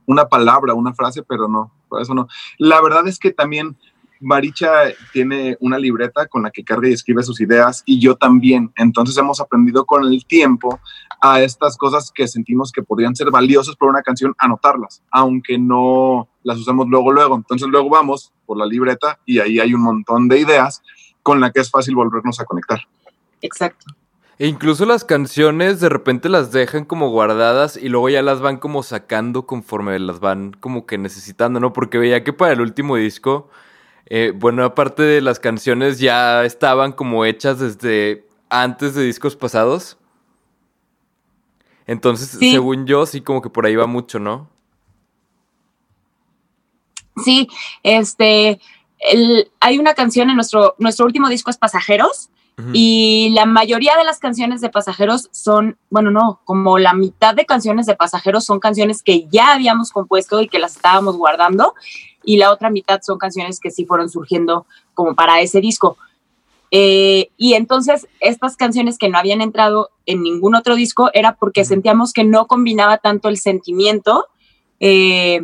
una 0.05 0.27
palabra, 0.29 0.73
una 0.73 0.93
frase, 0.93 1.21
pero 1.21 1.47
no, 1.49 1.71
por 1.89 2.01
eso 2.01 2.13
no. 2.13 2.27
La 2.57 2.81
verdad 2.81 3.07
es 3.07 3.19
que 3.19 3.31
también 3.31 3.75
Maricha 4.19 4.69
tiene 5.13 5.57
una 5.59 5.77
libreta 5.77 6.27
con 6.27 6.43
la 6.43 6.51
que 6.51 6.63
carga 6.63 6.89
y 6.89 6.93
escribe 6.93 7.23
sus 7.23 7.39
ideas 7.41 7.83
y 7.85 7.99
yo 7.99 8.15
también. 8.15 8.71
Entonces 8.75 9.17
hemos 9.17 9.39
aprendido 9.39 9.85
con 9.85 10.03
el 10.05 10.25
tiempo 10.25 10.79
a 11.21 11.41
estas 11.41 11.77
cosas 11.77 12.11
que 12.13 12.27
sentimos 12.27 12.71
que 12.71 12.83
podrían 12.83 13.15
ser 13.15 13.31
valiosas 13.31 13.75
para 13.75 13.91
una 13.91 14.01
canción, 14.01 14.35
anotarlas, 14.37 15.03
aunque 15.11 15.57
no 15.57 16.27
las 16.43 16.57
usemos 16.57 16.87
luego, 16.87 17.11
luego. 17.11 17.35
Entonces 17.35 17.67
luego 17.67 17.89
vamos 17.89 18.33
por 18.45 18.57
la 18.57 18.65
libreta 18.65 19.19
y 19.25 19.39
ahí 19.39 19.59
hay 19.59 19.73
un 19.73 19.81
montón 19.81 20.27
de 20.27 20.39
ideas 20.39 20.81
con 21.23 21.39
la 21.39 21.51
que 21.51 21.61
es 21.61 21.69
fácil 21.69 21.95
volvernos 21.95 22.39
a 22.39 22.45
conectar. 22.45 22.79
Exacto. 23.41 23.85
E 24.39 24.47
incluso 24.47 24.85
las 24.85 25.03
canciones 25.03 25.81
de 25.81 25.89
repente 25.89 26.29
las 26.29 26.53
dejan 26.53 26.85
como 26.85 27.09
guardadas 27.09 27.75
y 27.75 27.89
luego 27.89 28.07
ya 28.07 28.21
las 28.21 28.39
van 28.39 28.55
como 28.55 28.83
sacando 28.83 29.45
conforme 29.45 29.99
las 29.99 30.21
van 30.21 30.53
como 30.53 30.85
que 30.85 30.97
necesitando, 30.97 31.59
¿no? 31.59 31.73
Porque 31.73 31.97
veía 31.97 32.23
que 32.23 32.31
para 32.31 32.53
el 32.53 32.61
último 32.61 32.95
disco, 32.95 33.49
eh, 34.09 34.31
buena 34.35 34.73
parte 34.75 35.03
de 35.03 35.21
las 35.21 35.39
canciones 35.39 35.99
ya 35.99 36.43
estaban 36.45 36.91
como 36.93 37.25
hechas 37.25 37.59
desde 37.59 38.25
antes 38.49 38.95
de 38.95 39.03
discos 39.03 39.35
pasados. 39.35 39.97
Entonces, 41.85 42.29
Sí. 42.39 42.51
según 42.51 42.85
yo, 42.85 43.05
sí 43.05 43.21
como 43.21 43.41
que 43.41 43.49
por 43.49 43.65
ahí 43.65 43.75
va 43.75 43.87
mucho, 43.87 44.19
¿no? 44.19 44.47
Sí, 47.23 47.47
este, 47.83 48.59
el- 48.99 49.51
hay 49.59 49.77
una 49.77 49.93
canción 49.93 50.29
en 50.29 50.35
nuestro, 50.35 50.75
nuestro 50.77 51.05
último 51.05 51.27
disco 51.29 51.49
es 51.49 51.57
Pasajeros 51.57 52.29
y 52.73 53.29
la 53.33 53.45
mayoría 53.45 53.95
de 53.95 54.03
las 54.03 54.19
canciones 54.19 54.59
de 54.59 54.69
Pasajeros 54.69 55.29
son, 55.31 55.77
bueno, 55.89 56.11
no, 56.11 56.41
como 56.43 56.77
la 56.77 56.93
mitad 56.93 57.33
de 57.33 57.45
canciones 57.45 57.85
de 57.85 57.95
Pasajeros 57.95 58.43
son 58.43 58.59
canciones 58.59 59.01
que 59.01 59.29
ya 59.29 59.53
habíamos 59.53 59.91
compuesto 59.91 60.41
y 60.41 60.49
que 60.49 60.59
las 60.59 60.75
estábamos 60.75 61.15
guardando 61.15 61.73
y 62.29 62.37
la 62.37 62.51
otra 62.51 62.69
mitad 62.69 63.01
son 63.01 63.17
canciones 63.17 63.59
que 63.59 63.71
sí 63.71 63.85
fueron 63.85 64.07
surgiendo 64.07 64.67
como 64.93 65.15
para 65.15 65.41
ese 65.41 65.61
disco. 65.61 65.97
Eh, 66.69 67.31
y 67.37 67.55
entonces 67.55 68.07
estas 68.19 68.55
canciones 68.55 68.99
que 68.99 69.09
no 69.09 69.17
habían 69.17 69.41
entrado 69.41 69.89
en 70.05 70.21
ningún 70.21 70.53
otro 70.53 70.75
disco 70.75 71.09
era 71.15 71.37
porque 71.37 71.65
sentíamos 71.65 72.13
que 72.13 72.23
no 72.23 72.45
combinaba 72.45 72.99
tanto 72.99 73.29
el 73.29 73.37
sentimiento 73.37 74.27
eh, 74.79 75.41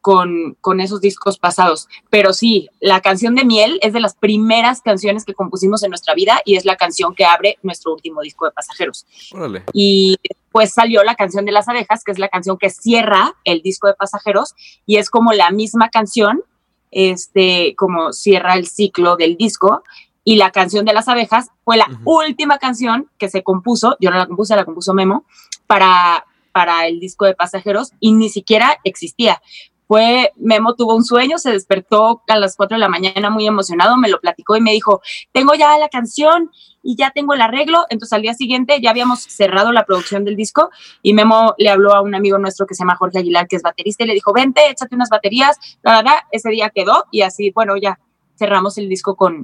con, 0.00 0.56
con 0.60 0.78
esos 0.78 1.00
discos 1.00 1.40
pasados. 1.40 1.88
Pero 2.08 2.32
sí, 2.32 2.68
la 2.78 3.00
canción 3.00 3.34
de 3.34 3.44
Miel 3.44 3.80
es 3.82 3.92
de 3.92 3.98
las 3.98 4.14
primeras 4.14 4.80
canciones 4.80 5.24
que 5.24 5.34
compusimos 5.34 5.82
en 5.82 5.90
nuestra 5.90 6.14
vida 6.14 6.40
y 6.44 6.54
es 6.54 6.64
la 6.64 6.76
canción 6.76 7.16
que 7.16 7.24
abre 7.24 7.58
nuestro 7.64 7.94
último 7.94 8.20
disco 8.22 8.44
de 8.44 8.52
pasajeros. 8.52 9.06
Órale. 9.34 9.64
Y 9.72 10.16
después 10.58 10.74
salió 10.74 11.04
la 11.04 11.14
canción 11.14 11.44
de 11.44 11.52
las 11.52 11.68
abejas, 11.68 12.02
que 12.02 12.12
es 12.12 12.18
la 12.18 12.28
canción 12.28 12.58
que 12.58 12.70
cierra 12.70 13.34
el 13.44 13.62
disco 13.62 13.86
de 13.86 13.94
pasajeros 13.94 14.54
y 14.86 14.96
es 14.96 15.08
como 15.08 15.32
la 15.32 15.50
misma 15.50 15.88
canción, 15.88 16.42
este, 16.90 17.74
como 17.76 18.12
cierra 18.12 18.54
el 18.54 18.66
ciclo 18.66 19.16
del 19.16 19.36
disco. 19.36 19.84
Y 20.24 20.36
la 20.36 20.50
canción 20.50 20.84
de 20.84 20.92
las 20.92 21.08
abejas 21.08 21.50
fue 21.64 21.76
la 21.76 21.86
última 22.04 22.58
canción 22.58 23.08
que 23.18 23.30
se 23.30 23.42
compuso, 23.42 23.96
yo 24.00 24.10
no 24.10 24.18
la 24.18 24.26
compuse, 24.26 24.56
la 24.56 24.64
compuso 24.64 24.92
Memo, 24.94 25.24
para, 25.66 26.24
para 26.52 26.86
el 26.86 27.00
disco 27.00 27.24
de 27.24 27.34
pasajeros 27.34 27.92
y 28.00 28.12
ni 28.12 28.28
siquiera 28.28 28.78
existía. 28.84 29.40
Fue, 29.88 30.32
Memo 30.36 30.74
tuvo 30.74 30.94
un 30.94 31.02
sueño, 31.02 31.38
se 31.38 31.50
despertó 31.50 32.22
a 32.28 32.38
las 32.38 32.56
4 32.56 32.76
de 32.76 32.78
la 32.80 32.90
mañana 32.90 33.30
muy 33.30 33.46
emocionado, 33.46 33.96
me 33.96 34.10
lo 34.10 34.20
platicó 34.20 34.54
y 34.54 34.60
me 34.60 34.72
dijo, 34.72 35.00
tengo 35.32 35.54
ya 35.54 35.78
la 35.78 35.88
canción 35.88 36.50
y 36.82 36.94
ya 36.94 37.10
tengo 37.10 37.32
el 37.32 37.40
arreglo. 37.40 37.86
Entonces 37.88 38.12
al 38.12 38.20
día 38.20 38.34
siguiente 38.34 38.78
ya 38.82 38.90
habíamos 38.90 39.20
cerrado 39.20 39.72
la 39.72 39.86
producción 39.86 40.26
del 40.26 40.36
disco 40.36 40.70
y 41.02 41.14
Memo 41.14 41.54
le 41.56 41.70
habló 41.70 41.94
a 41.94 42.02
un 42.02 42.14
amigo 42.14 42.36
nuestro 42.36 42.66
que 42.66 42.74
se 42.74 42.82
llama 42.82 42.96
Jorge 42.96 43.20
Aguilar, 43.20 43.48
que 43.48 43.56
es 43.56 43.62
baterista, 43.62 44.04
y 44.04 44.08
le 44.08 44.14
dijo, 44.14 44.34
vente, 44.34 44.60
échate 44.68 44.94
unas 44.94 45.08
baterías. 45.08 45.58
La 45.82 45.96
verdad, 45.96 46.16
ese 46.32 46.50
día 46.50 46.68
quedó 46.68 47.06
y 47.10 47.22
así, 47.22 47.50
bueno, 47.50 47.74
ya 47.78 47.98
cerramos 48.38 48.76
el 48.76 48.90
disco 48.90 49.16
con, 49.16 49.42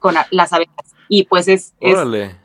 con 0.00 0.14
las 0.30 0.52
abejas. 0.54 0.94
Y 1.08 1.24
pues 1.24 1.48
es, 1.48 1.74
es. 1.80 2.41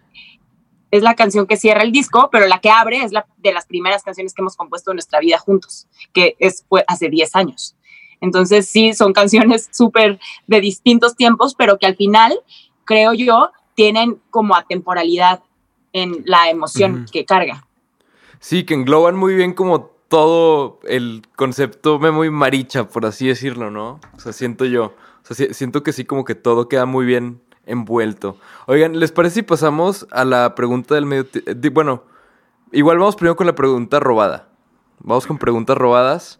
Es 0.91 1.03
la 1.03 1.15
canción 1.15 1.47
que 1.47 1.57
cierra 1.57 1.83
el 1.83 1.91
disco, 1.91 2.29
pero 2.31 2.47
la 2.47 2.59
que 2.59 2.69
abre 2.69 3.03
es 3.03 3.11
la 3.11 3.25
de 3.37 3.51
las 3.51 3.65
primeras 3.65 4.03
canciones 4.03 4.33
que 4.33 4.41
hemos 4.41 4.55
compuesto 4.55 4.91
en 4.91 4.95
nuestra 4.95 5.19
vida 5.19 5.37
juntos, 5.37 5.87
que 6.13 6.35
es 6.39 6.65
fue 6.67 6.83
hace 6.87 7.09
10 7.09 7.35
años. 7.35 7.75
Entonces 8.21 8.67
sí, 8.67 8.93
son 8.93 9.13
canciones 9.13 9.69
súper 9.73 10.19
de 10.47 10.61
distintos 10.61 11.15
tiempos, 11.15 11.55
pero 11.55 11.77
que 11.77 11.85
al 11.85 11.95
final, 11.95 12.39
creo 12.85 13.13
yo, 13.13 13.51
tienen 13.75 14.19
como 14.29 14.55
atemporalidad 14.55 15.43
en 15.93 16.23
la 16.25 16.49
emoción 16.49 17.05
que 17.11 17.25
carga. 17.25 17.65
Sí, 18.39 18.63
que 18.63 18.73
engloban 18.73 19.15
muy 19.15 19.35
bien 19.35 19.53
como 19.53 19.97
todo 20.07 20.79
el 20.83 21.23
concepto 21.35 21.99
Memo 21.99 22.23
y 22.23 22.29
Maricha, 22.29 22.87
por 22.87 23.05
así 23.05 23.27
decirlo, 23.27 23.71
¿no? 23.71 23.99
O 24.15 24.19
sea, 24.19 24.31
siento 24.31 24.65
yo. 24.65 24.95
O 25.29 25.33
sea, 25.33 25.53
siento 25.53 25.83
que 25.83 25.91
sí, 25.91 26.05
como 26.05 26.23
que 26.23 26.35
todo 26.35 26.69
queda 26.69 26.85
muy 26.85 27.05
bien 27.05 27.41
envuelto. 27.67 28.37
Oigan, 28.65 28.99
¿les 28.99 29.11
parece 29.11 29.35
si 29.35 29.41
pasamos 29.43 30.07
a 30.11 30.25
la 30.25 30.55
pregunta 30.55 30.95
del 30.95 31.05
medio? 31.05 31.25
Bueno, 31.71 32.03
igual 32.71 32.97
vamos 32.97 33.15
primero 33.15 33.35
con 33.35 33.47
la 33.47 33.55
pregunta 33.55 33.99
robada. 33.99 34.47
Vamos 34.99 35.27
con 35.27 35.37
preguntas 35.37 35.77
robadas. 35.77 36.39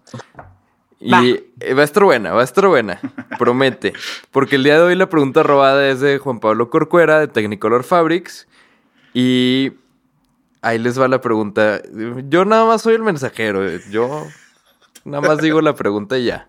Y 1.00 1.12
Va. 1.12 1.22
eh, 1.60 1.74
va 1.76 1.82
a 1.82 1.86
estar 1.86 2.04
buena, 2.04 2.34
va 2.34 2.42
a 2.42 2.44
estar 2.44 2.66
buena. 2.68 3.00
Promete. 3.38 3.94
Porque 4.32 4.56
el 4.56 4.64
día 4.64 4.78
de 4.78 4.82
hoy 4.84 4.96
la 4.96 5.10
pregunta 5.10 5.44
robada 5.44 5.88
es 5.90 6.00
de 6.00 6.18
Juan 6.18 6.40
Pablo 6.40 6.70
Corcuera, 6.72 7.20
de 7.20 7.28
Technicolor 7.28 7.84
Fabrics. 7.84 8.48
Y 9.14 9.74
ahí 10.62 10.80
les 10.80 11.00
va 11.00 11.08
la 11.08 11.22
pregunta. 11.22 11.82
Yo 12.30 12.46
nada 12.46 12.66
más 12.66 12.82
soy 12.82 12.96
el 12.96 13.04
mensajero. 13.04 13.68
eh. 13.68 13.80
Yo 13.92 14.26
nada 15.06 15.22
más 15.28 15.38
digo 15.40 15.62
la 15.62 15.76
pregunta 15.76 16.18
y 16.18 16.26
ya. 16.26 16.48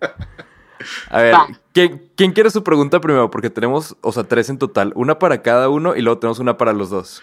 A 1.11 1.21
ver, 1.23 1.35
Va. 1.35 1.47
¿quién, 1.73 2.11
quién 2.17 2.33
quiere 2.33 2.51
su 2.51 2.63
pregunta 2.65 3.01
primero? 3.01 3.31
Porque 3.31 3.51
tenemos, 3.51 3.97
o 4.01 4.13
sea, 4.13 4.25
tres 4.25 4.49
en 4.51 4.59
total. 4.59 4.93
Una 4.95 5.19
para 5.19 5.43
cada 5.43 5.69
uno 5.69 5.97
y 5.97 6.03
luego 6.03 6.19
tenemos 6.19 6.39
una 6.39 6.57
para 6.57 6.73
los 6.73 6.91
dos. 6.91 7.21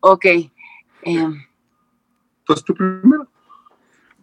Ok. 0.00 0.24
em, 1.02 1.44
Pues 2.46 2.62
tú 2.64 2.74
primero. 2.74 3.26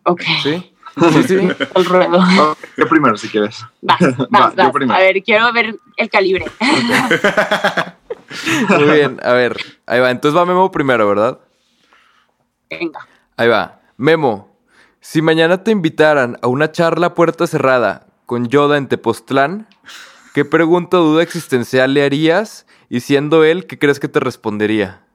ok. 0.03 0.21
¿Sí? 0.43 0.69
Sí, 1.11 1.23
sí. 1.23 1.35
El 1.75 1.85
ruedo. 1.85 2.55
Yo 2.77 2.87
primero, 2.87 3.17
si 3.17 3.27
quieres. 3.27 3.65
Vas, 3.81 3.99
Va, 4.01 4.27
vas, 4.29 4.55
yo 4.55 4.71
primero. 4.71 4.97
A 4.97 5.01
ver, 5.01 5.21
quiero 5.23 5.51
ver 5.51 5.75
el 5.97 6.09
calibre. 6.09 6.45
Muy 8.69 8.83
bien. 8.85 9.19
A 9.23 9.33
ver, 9.33 9.57
ahí 9.87 9.99
va. 9.99 10.11
Entonces 10.11 10.39
va 10.39 10.45
Memo 10.45 10.71
primero, 10.71 11.07
¿verdad? 11.07 11.39
Venga. 12.69 13.07
Ahí 13.37 13.47
va. 13.47 13.81
Memo, 13.97 14.52
si 15.03 15.21
mañana 15.21 15.65
te 15.65 15.71
invitaran 15.71 16.37
a 16.41 16.47
una 16.47 16.71
charla 16.71 17.07
a 17.07 17.13
puerta 17.13 17.45
cerrada 17.45 18.07
con 18.25 18.47
Yoda 18.47 18.77
en 18.77 18.87
Tepoztlán, 18.87 19.67
¿qué 20.33 20.45
pregunta 20.45 20.97
o 20.97 21.03
duda 21.03 21.21
existencial 21.21 21.93
le 21.93 22.05
harías? 22.05 22.65
Y 22.89 23.01
siendo 23.01 23.43
él, 23.43 23.67
¿qué 23.67 23.77
crees 23.77 23.99
que 23.99 24.07
te 24.07 24.21
respondería? 24.21 25.05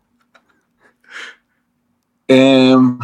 Em, 2.29 2.99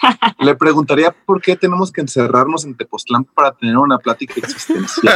le 0.38 0.56
preguntaría 0.56 1.14
por 1.26 1.42
qué 1.42 1.54
tenemos 1.54 1.92
que 1.92 2.00
encerrarnos 2.00 2.64
en 2.64 2.78
Tepoztlán 2.78 3.24
para 3.26 3.52
tener 3.52 3.76
una 3.76 3.98
plática 3.98 4.34
existencial. 4.36 5.14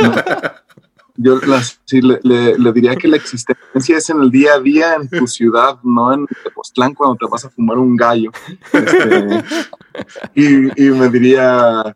Yo 1.16 1.38
las- 1.46 1.80
sí, 1.84 2.00
le, 2.02 2.18
le- 2.24 2.58
le 2.58 2.72
diría 2.72 2.96
que 2.96 3.06
la 3.06 3.16
existencia 3.16 3.96
es 3.98 4.10
en 4.10 4.20
el 4.20 4.30
día 4.32 4.54
a 4.54 4.58
día 4.60 4.94
en 4.94 5.08
tu 5.08 5.26
ciudad, 5.28 5.78
no 5.84 6.12
en 6.12 6.26
Tepoztlán 6.42 6.92
cuando 6.94 7.14
te 7.16 7.26
vas 7.30 7.44
a 7.44 7.50
fumar 7.50 7.78
un 7.78 7.96
gallo. 7.96 8.32
Este, 8.72 9.44
y, 10.34 10.86
y 10.86 10.90
me 10.90 11.08
diría, 11.10 11.94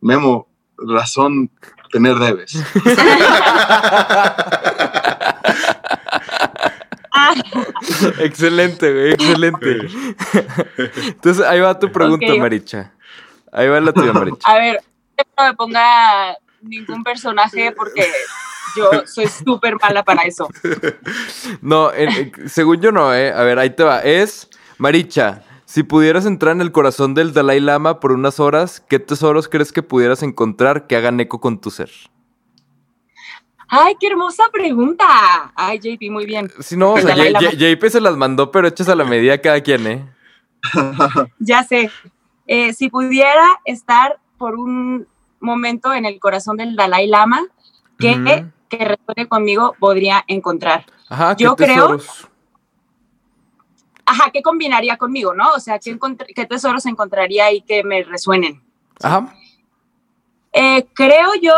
Memo, 0.00 0.48
razón 0.78 1.48
tener 1.92 2.16
debes. 2.16 2.54
Excelente, 8.18 8.92
güey, 8.92 9.12
excelente. 9.12 9.88
Entonces 11.06 11.44
ahí 11.46 11.60
va 11.60 11.78
tu 11.78 11.90
pregunta. 11.90 12.26
Maricha. 12.38 12.92
Ahí 13.52 13.68
va 13.68 13.80
la 13.80 13.92
tuya, 13.92 14.12
Maricha. 14.12 14.38
a 14.48 14.58
ver, 14.58 14.80
no 15.38 15.44
me 15.44 15.54
ponga 15.54 16.36
ningún 16.60 17.02
personaje 17.04 17.72
porque 17.72 18.06
yo 18.76 18.90
soy 19.06 19.26
súper 19.26 19.76
mala 19.80 20.02
para 20.02 20.22
eso. 20.22 20.48
No, 21.60 21.90
según 22.46 22.80
yo 22.80 22.92
no, 22.92 23.14
¿eh? 23.14 23.32
A 23.32 23.42
ver, 23.42 23.58
ahí 23.58 23.70
te 23.70 23.82
va. 23.82 24.00
Es, 24.00 24.48
Maricha, 24.78 25.42
Si 25.64 25.82
pudieras 25.82 26.26
entrar 26.26 26.54
en 26.54 26.60
el 26.60 26.72
corazón 26.72 27.14
del 27.14 27.32
Dalai 27.32 27.60
Lama 27.60 28.00
por 28.00 28.12
unas 28.12 28.40
horas, 28.40 28.82
¿qué 28.88 28.98
tesoros 28.98 29.48
crees 29.48 29.72
que 29.72 29.82
pudieras 29.82 30.22
encontrar 30.22 30.86
que 30.86 30.96
hagan 30.96 31.18
eco 31.20 31.40
con 31.40 31.60
tu 31.60 31.70
ser? 31.70 31.90
Ay, 33.68 33.94
qué 33.98 34.06
hermosa 34.06 34.44
pregunta. 34.52 35.52
Ay, 35.54 35.78
JP, 35.78 36.10
muy 36.10 36.24
bien. 36.24 36.50
Si 36.60 36.76
no, 36.76 36.92
o 36.92 36.98
sea, 37.00 37.14
JP 37.16 37.84
se 37.88 38.00
las 38.00 38.16
mandó, 38.16 38.50
pero 38.52 38.68
hechas 38.68 38.88
a 38.88 38.94
la 38.94 39.04
medida 39.04 39.40
cada 39.40 39.60
quien, 39.60 39.86
¿eh? 39.86 40.08
Ya 41.38 41.64
sé. 41.64 41.90
Eh, 42.46 42.72
si 42.72 42.88
pudiera 42.88 43.60
estar 43.64 44.18
por 44.38 44.54
un 44.54 45.06
momento 45.40 45.92
en 45.92 46.04
el 46.04 46.20
corazón 46.20 46.56
del 46.56 46.76
Dalai 46.76 47.08
Lama, 47.08 47.42
¿qué 47.98 48.12
Ujú. 48.12 48.52
Que 48.68 48.78
resuene 48.78 49.28
conmigo 49.28 49.74
podría 49.78 50.24
encontrar? 50.26 50.84
Ajá, 51.08 51.36
¿qué 51.36 51.44
Yo 51.44 51.56
creo-? 51.56 51.98
Ajá, 54.04 54.30
¿qué 54.32 54.40
combinaría 54.40 54.96
conmigo, 54.96 55.34
no? 55.34 55.52
O 55.52 55.60
sea, 55.60 55.78
¿qué, 55.78 55.98
qué 56.34 56.46
tesoros 56.46 56.86
encontraría 56.86 57.46
ahí 57.46 57.60
que 57.62 57.82
me 57.82 58.04
resuenen? 58.04 58.62
Ajá. 59.02 59.34
Eh, 60.52 60.86
creo 60.94 61.34
yo 61.42 61.54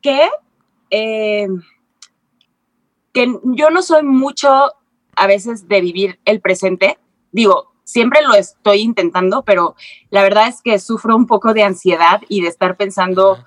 que, 0.00 0.28
eh, 0.90 1.48
que 3.12 3.38
yo 3.44 3.70
no 3.70 3.82
soy 3.82 4.02
mucho 4.02 4.72
a 5.16 5.26
veces 5.26 5.68
de 5.68 5.80
vivir 5.80 6.20
el 6.24 6.40
presente. 6.40 6.98
Digo, 7.30 7.72
siempre 7.84 8.20
lo 8.22 8.34
estoy 8.34 8.80
intentando, 8.80 9.42
pero 9.42 9.76
la 10.10 10.22
verdad 10.22 10.48
es 10.48 10.60
que 10.60 10.78
sufro 10.78 11.16
un 11.16 11.26
poco 11.26 11.54
de 11.54 11.62
ansiedad 11.62 12.20
y 12.28 12.42
de 12.42 12.48
estar 12.48 12.76
pensando 12.76 13.44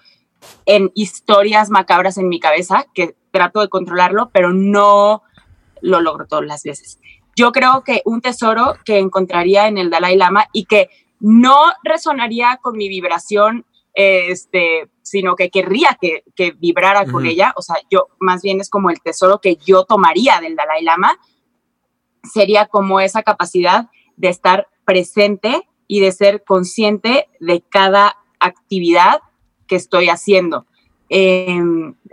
en 0.65 0.91
historias 0.95 1.69
macabras 1.69 2.17
en 2.17 2.29
mi 2.29 2.39
cabeza, 2.39 2.85
que 2.93 3.15
trato 3.31 3.61
de 3.61 3.69
controlarlo, 3.69 4.29
pero 4.31 4.53
no 4.53 5.23
lo 5.81 6.01
logro 6.01 6.25
todas 6.27 6.45
las 6.45 6.63
veces. 6.63 6.99
Yo 7.35 7.51
creo 7.51 7.83
que 7.83 8.01
un 8.05 8.21
tesoro 8.21 8.75
que 8.85 8.99
encontraría 8.99 9.67
en 9.67 9.77
el 9.77 9.89
Dalai 9.89 10.15
Lama 10.15 10.47
y 10.53 10.65
que 10.65 10.89
no 11.19 11.57
resonaría 11.83 12.59
con 12.61 12.77
mi 12.77 12.87
vibración 12.87 13.65
este, 13.95 14.89
sino 15.01 15.35
que 15.35 15.49
querría 15.49 15.97
que, 15.99 16.23
que 16.35 16.51
vibrara 16.51 17.05
con 17.05 17.23
Ujú. 17.23 17.27
ella. 17.27 17.53
O 17.57 17.61
sea, 17.61 17.77
yo 17.89 18.07
más 18.19 18.41
bien 18.41 18.59
es 18.59 18.69
como 18.69 18.89
el 18.89 19.01
tesoro 19.01 19.39
que 19.39 19.55
yo 19.55 19.85
tomaría 19.85 20.39
del 20.41 20.55
Dalai 20.55 20.83
Lama, 20.83 21.17
sería 22.23 22.67
como 22.67 22.99
esa 22.99 23.23
capacidad 23.23 23.89
de 24.17 24.29
estar 24.29 24.67
presente 24.83 25.67
y 25.87 25.99
de 25.99 26.11
ser 26.11 26.43
consciente 26.43 27.27
de 27.39 27.61
cada 27.61 28.17
actividad 28.39 29.21
que 29.67 29.75
estoy 29.75 30.09
haciendo. 30.09 30.65
Eh, 31.09 31.61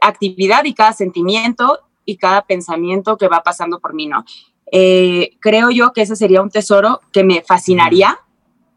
actividad 0.01 0.65
y 0.65 0.75
cada 0.75 0.93
sentimiento 0.93 1.79
y 2.05 2.17
cada 2.17 2.43
pensamiento 2.43 3.17
que 3.17 3.29
va 3.29 3.43
pasando 3.43 3.79
por 3.81 3.95
mí, 3.95 4.07
¿no? 4.07 4.25
Eh, 4.71 5.37
creo 5.41 5.71
yo 5.71 5.93
que 5.93 6.03
ese 6.03 6.17
sería 6.17 6.43
un 6.43 6.51
tesoro 6.51 7.01
que 7.13 7.25
me 7.25 7.43
fascinaría 7.43 8.19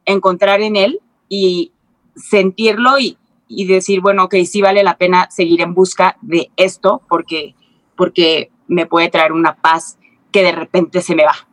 encontrar 0.05 0.61
en 0.61 0.75
él 0.75 0.99
y 1.29 1.71
sentirlo 2.15 2.99
y, 2.99 3.17
y 3.47 3.65
decir, 3.65 4.01
bueno, 4.01 4.25
ok, 4.25 4.35
sí 4.45 4.61
vale 4.61 4.83
la 4.83 4.97
pena 4.97 5.29
seguir 5.31 5.61
en 5.61 5.73
busca 5.73 6.17
de 6.21 6.51
esto 6.57 7.01
porque, 7.07 7.55
porque 7.95 8.51
me 8.67 8.85
puede 8.85 9.09
traer 9.09 9.31
una 9.31 9.55
paz 9.55 9.97
que 10.31 10.43
de 10.43 10.51
repente 10.51 11.01
se 11.01 11.15
me 11.15 11.23
va. 11.23 11.47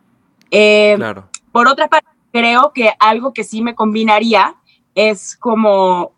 Eh, 0.51 0.93
Claro. 0.97 1.29
por 1.51 1.67
otra 1.67 1.87
parte, 1.87 2.07
creo 2.31 2.71
que 2.73 2.91
algo 2.99 3.33
que 3.33 3.43
sí 3.43 3.61
me 3.61 3.75
combinaría 3.75 4.55
es 4.95 5.35
como 5.37 6.12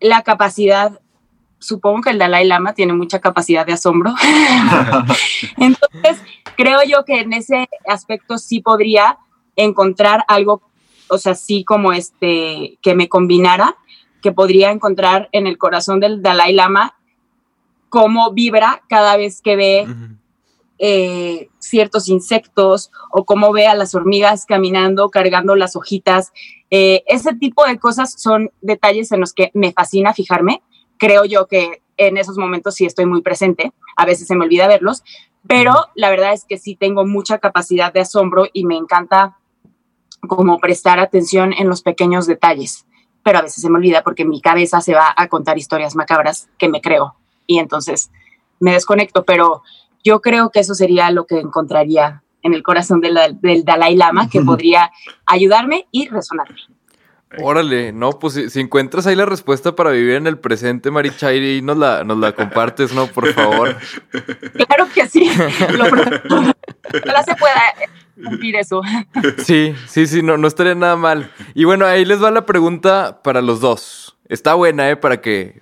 la 0.00 0.22
capacidad, 0.22 1.00
supongo 1.58 2.02
que 2.02 2.10
el 2.10 2.18
Dalai 2.18 2.46
Lama 2.46 2.74
tiene 2.74 2.92
mucha 2.92 3.20
capacidad 3.20 3.66
de 3.66 3.72
asombro. 3.72 4.14
Entonces, 5.56 6.22
creo 6.56 6.80
yo 6.86 7.04
que 7.04 7.20
en 7.20 7.32
ese 7.32 7.68
aspecto 7.88 8.38
sí 8.38 8.60
podría 8.60 9.18
encontrar 9.56 10.24
algo, 10.28 10.62
o 11.08 11.18
sea, 11.18 11.34
sí 11.34 11.64
como 11.64 11.92
este, 11.92 12.78
que 12.82 12.94
me 12.94 13.08
combinara, 13.08 13.76
que 14.22 14.32
podría 14.32 14.70
encontrar 14.70 15.28
en 15.32 15.46
el 15.46 15.58
corazón 15.58 16.00
del 16.00 16.22
Dalai 16.22 16.52
Lama 16.52 16.94
cómo 17.88 18.32
vibra 18.32 18.82
cada 18.88 19.16
vez 19.16 19.40
que 19.40 19.56
ve. 19.56 19.86
Eh, 20.78 21.48
ciertos 21.58 22.08
insectos 22.08 22.90
o 23.10 23.24
cómo 23.24 23.52
ve 23.52 23.66
a 23.66 23.74
las 23.74 23.94
hormigas 23.94 24.46
caminando, 24.46 25.10
cargando 25.10 25.56
las 25.56 25.76
hojitas. 25.76 26.32
Eh, 26.70 27.02
ese 27.06 27.34
tipo 27.34 27.64
de 27.64 27.78
cosas 27.78 28.14
son 28.20 28.50
detalles 28.60 29.10
en 29.12 29.20
los 29.20 29.32
que 29.32 29.50
me 29.54 29.72
fascina 29.72 30.14
fijarme. 30.14 30.62
Creo 30.98 31.24
yo 31.24 31.46
que 31.46 31.82
en 31.96 32.16
esos 32.16 32.38
momentos 32.38 32.76
sí 32.76 32.86
estoy 32.86 33.06
muy 33.06 33.22
presente, 33.22 33.72
a 33.96 34.06
veces 34.06 34.28
se 34.28 34.36
me 34.36 34.44
olvida 34.44 34.68
verlos, 34.68 35.02
pero 35.46 35.74
la 35.94 36.10
verdad 36.10 36.32
es 36.32 36.44
que 36.44 36.58
sí 36.58 36.76
tengo 36.76 37.04
mucha 37.04 37.38
capacidad 37.38 37.92
de 37.92 38.00
asombro 38.00 38.46
y 38.52 38.64
me 38.64 38.76
encanta 38.76 39.36
como 40.26 40.58
prestar 40.58 40.98
atención 41.00 41.52
en 41.52 41.68
los 41.68 41.82
pequeños 41.82 42.26
detalles, 42.26 42.86
pero 43.22 43.38
a 43.38 43.42
veces 43.42 43.62
se 43.62 43.70
me 43.70 43.78
olvida 43.78 44.02
porque 44.02 44.24
mi 44.24 44.40
cabeza 44.40 44.80
se 44.80 44.94
va 44.94 45.12
a 45.16 45.28
contar 45.28 45.58
historias 45.58 45.96
macabras 45.96 46.48
que 46.58 46.68
me 46.68 46.80
creo 46.80 47.16
y 47.46 47.58
entonces 47.58 48.10
me 48.60 48.72
desconecto, 48.72 49.24
pero 49.24 49.62
yo 50.04 50.20
creo 50.20 50.50
que 50.50 50.60
eso 50.60 50.74
sería 50.74 51.10
lo 51.10 51.26
que 51.26 51.38
encontraría 51.40 52.22
en 52.42 52.54
el 52.54 52.62
corazón 52.62 53.00
de 53.00 53.10
la- 53.10 53.28
del 53.30 53.64
Dalai 53.64 53.96
Lama, 53.96 54.28
que 54.30 54.40
podría 54.40 54.90
ayudarme 55.26 55.86
y 55.90 56.08
resonarme. 56.08 56.56
Órale, 57.42 57.92
no, 57.92 58.12
pues 58.18 58.32
si, 58.34 58.48
si 58.48 58.60
encuentras 58.60 59.06
ahí 59.06 59.14
la 59.14 59.26
respuesta 59.26 59.76
para 59.76 59.90
vivir 59.90 60.14
en 60.14 60.26
el 60.26 60.38
presente, 60.38 60.90
Marichairi, 60.90 61.60
nos 61.60 61.76
la, 61.76 62.02
nos 62.02 62.16
la 62.16 62.32
compartes, 62.32 62.94
¿no? 62.94 63.06
Por 63.06 63.30
favor. 63.34 63.76
Claro 64.10 64.86
que 64.94 65.06
sí, 65.08 65.28
lo 65.76 65.84
prometo. 65.90 66.36
Ojalá 67.04 67.22
se 67.24 67.34
pueda 67.36 67.62
cumplir 68.24 68.56
eso. 68.56 68.80
Sí, 69.44 69.74
sí, 69.86 70.06
sí, 70.06 70.22
no, 70.22 70.38
no 70.38 70.48
estaría 70.48 70.74
nada 70.74 70.96
mal. 70.96 71.30
Y 71.54 71.64
bueno, 71.64 71.84
ahí 71.84 72.06
les 72.06 72.22
va 72.22 72.30
la 72.30 72.46
pregunta 72.46 73.20
para 73.22 73.42
los 73.42 73.60
dos. 73.60 74.16
Está 74.30 74.54
buena, 74.54 74.88
¿eh? 74.88 74.96
Para 74.96 75.20
que... 75.20 75.60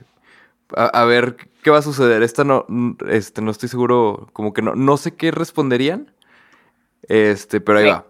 A, 0.75 0.87
a 0.87 1.05
ver 1.05 1.37
qué 1.63 1.71
va 1.71 1.79
a 1.79 1.83
suceder. 1.83 2.23
Esta 2.23 2.45
no, 2.45 2.67
este, 3.09 3.43
no 3.43 3.51
estoy 3.51 3.69
seguro, 3.69 4.29
como 4.33 4.53
que 4.53 4.63
no, 4.63 4.75
no 4.75 4.97
sé 4.97 5.15
qué 5.15 5.31
responderían. 5.31 6.13
Este, 7.09 7.61
pero 7.61 7.79
ahí 7.79 7.85
Sí. 7.85 7.91
va. 7.91 8.07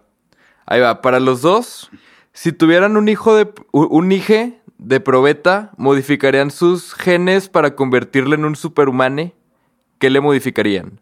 Ahí 0.65 0.81
va. 0.81 1.01
Para 1.01 1.19
los 1.19 1.41
dos, 1.41 1.89
si 2.33 2.51
tuvieran 2.51 2.97
un 2.97 3.07
hijo 3.09 3.35
de... 3.35 3.51
Un 3.71 4.11
hije 4.11 4.61
de 4.77 4.99
probeta, 4.99 5.71
¿modificarían 5.77 6.51
sus 6.51 6.93
genes 6.93 7.49
para 7.49 7.75
convertirle 7.75 8.35
en 8.35 8.45
un 8.45 8.55
superhumane? 8.55 9.33
¿Qué 9.99 10.09
le 10.09 10.21
modificarían? 10.21 10.99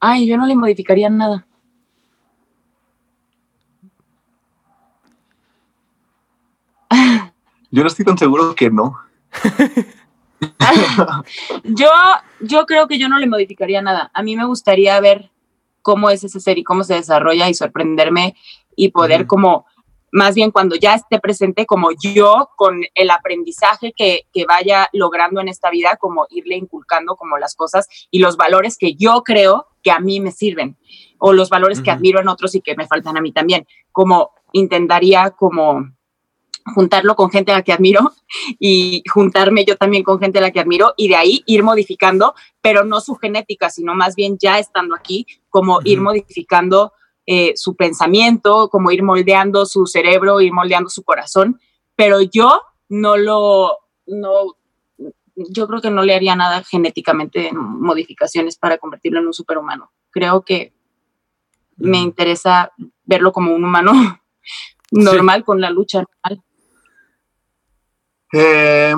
Ay, 0.00 0.26
yo 0.26 0.36
no 0.36 0.46
le 0.46 0.56
modificaría 0.56 1.08
nada. 1.10 1.46
Yo 7.70 7.82
no 7.82 7.86
estoy 7.88 8.04
tan 8.04 8.16
seguro 8.16 8.54
que 8.54 8.70
no. 8.70 8.98
Yo, 11.64 11.90
yo 12.40 12.66
creo 12.66 12.86
que 12.86 12.98
yo 12.98 13.08
no 13.08 13.18
le 13.18 13.26
modificaría 13.26 13.82
nada. 13.82 14.10
A 14.14 14.22
mí 14.22 14.36
me 14.36 14.46
gustaría 14.46 14.98
ver 15.00 15.30
cómo 15.82 16.10
es 16.10 16.24
ese 16.24 16.40
ser 16.40 16.58
y 16.58 16.64
cómo 16.64 16.84
se 16.84 16.94
desarrolla 16.94 17.48
y 17.48 17.54
sorprenderme 17.54 18.36
y 18.76 18.90
poder 18.90 19.26
como, 19.26 19.66
más 20.12 20.34
bien 20.34 20.50
cuando 20.50 20.76
ya 20.76 20.94
esté 20.94 21.18
presente, 21.18 21.66
como 21.66 21.90
yo 21.92 22.50
con 22.56 22.82
el 22.94 23.10
aprendizaje 23.10 23.92
que, 23.96 24.26
que 24.32 24.44
vaya 24.44 24.88
logrando 24.92 25.40
en 25.40 25.48
esta 25.48 25.70
vida, 25.70 25.96
como 25.96 26.26
irle 26.30 26.56
inculcando 26.56 27.16
como 27.16 27.38
las 27.38 27.54
cosas 27.54 27.88
y 28.10 28.20
los 28.20 28.36
valores 28.36 28.76
que 28.78 28.94
yo 28.94 29.22
creo 29.24 29.66
que 29.82 29.90
a 29.90 29.98
mí 29.98 30.20
me 30.20 30.30
sirven 30.30 30.76
o 31.18 31.32
los 31.32 31.50
valores 31.50 31.80
que 31.80 31.90
admiro 31.90 32.20
en 32.20 32.28
otros 32.28 32.54
y 32.54 32.60
que 32.60 32.76
me 32.76 32.86
faltan 32.86 33.16
a 33.16 33.20
mí 33.20 33.32
también. 33.32 33.66
Como 33.90 34.30
intentaría 34.52 35.30
como 35.30 35.97
juntarlo 36.74 37.14
con 37.16 37.30
gente 37.30 37.52
a 37.52 37.56
la 37.56 37.62
que 37.62 37.72
admiro 37.72 38.12
y 38.58 39.02
juntarme 39.12 39.64
yo 39.64 39.76
también 39.76 40.02
con 40.02 40.18
gente 40.18 40.38
a 40.38 40.42
la 40.42 40.50
que 40.50 40.60
admiro 40.60 40.94
y 40.96 41.08
de 41.08 41.16
ahí 41.16 41.42
ir 41.46 41.62
modificando, 41.62 42.34
pero 42.60 42.84
no 42.84 43.00
su 43.00 43.14
genética, 43.16 43.70
sino 43.70 43.94
más 43.94 44.14
bien 44.14 44.36
ya 44.38 44.58
estando 44.58 44.94
aquí, 44.94 45.26
como 45.48 45.80
ir 45.84 46.00
modificando 46.00 46.92
eh, 47.26 47.52
su 47.56 47.76
pensamiento, 47.76 48.68
como 48.70 48.90
ir 48.90 49.02
moldeando 49.02 49.66
su 49.66 49.86
cerebro, 49.86 50.40
ir 50.40 50.52
moldeando 50.52 50.88
su 50.88 51.02
corazón, 51.02 51.60
pero 51.94 52.22
yo 52.22 52.62
no 52.88 53.16
lo, 53.16 53.78
no, 54.06 54.56
yo 55.36 55.68
creo 55.68 55.80
que 55.80 55.90
no 55.90 56.02
le 56.02 56.14
haría 56.14 56.34
nada 56.34 56.62
genéticamente 56.64 57.50
modificaciones 57.52 58.56
para 58.56 58.78
convertirlo 58.78 59.20
en 59.20 59.26
un 59.26 59.32
superhumano. 59.32 59.92
Creo 60.10 60.42
que 60.42 60.72
me 61.76 61.98
interesa 61.98 62.72
verlo 63.04 63.32
como 63.32 63.54
un 63.54 63.64
humano 63.64 63.92
normal 64.90 65.44
con 65.44 65.60
la 65.60 65.70
lucha 65.70 66.02
normal. 66.02 66.44
Eh, 68.32 68.94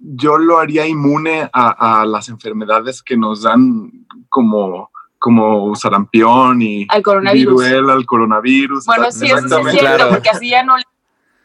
yo 0.00 0.38
lo 0.38 0.58
haría 0.58 0.86
inmune 0.86 1.48
a, 1.52 2.00
a 2.00 2.06
las 2.06 2.28
enfermedades 2.28 3.02
que 3.02 3.16
nos 3.16 3.42
dan 3.42 3.90
como, 4.28 4.90
como 5.18 5.74
sarampión 5.74 6.62
y 6.62 6.86
Al 6.90 7.02
coronavirus. 7.02 7.62
viruela, 7.64 7.92
al 7.92 8.06
coronavirus. 8.06 8.86
Bueno, 8.86 9.10
sí, 9.10 9.26
eso 9.26 9.38
sí 9.38 9.44
es 9.44 9.50
cierto, 9.50 9.78
Claro. 9.78 10.08
porque 10.10 10.30
así 10.30 10.50
ya 10.50 10.62
no 10.62 10.76
le 10.76 10.84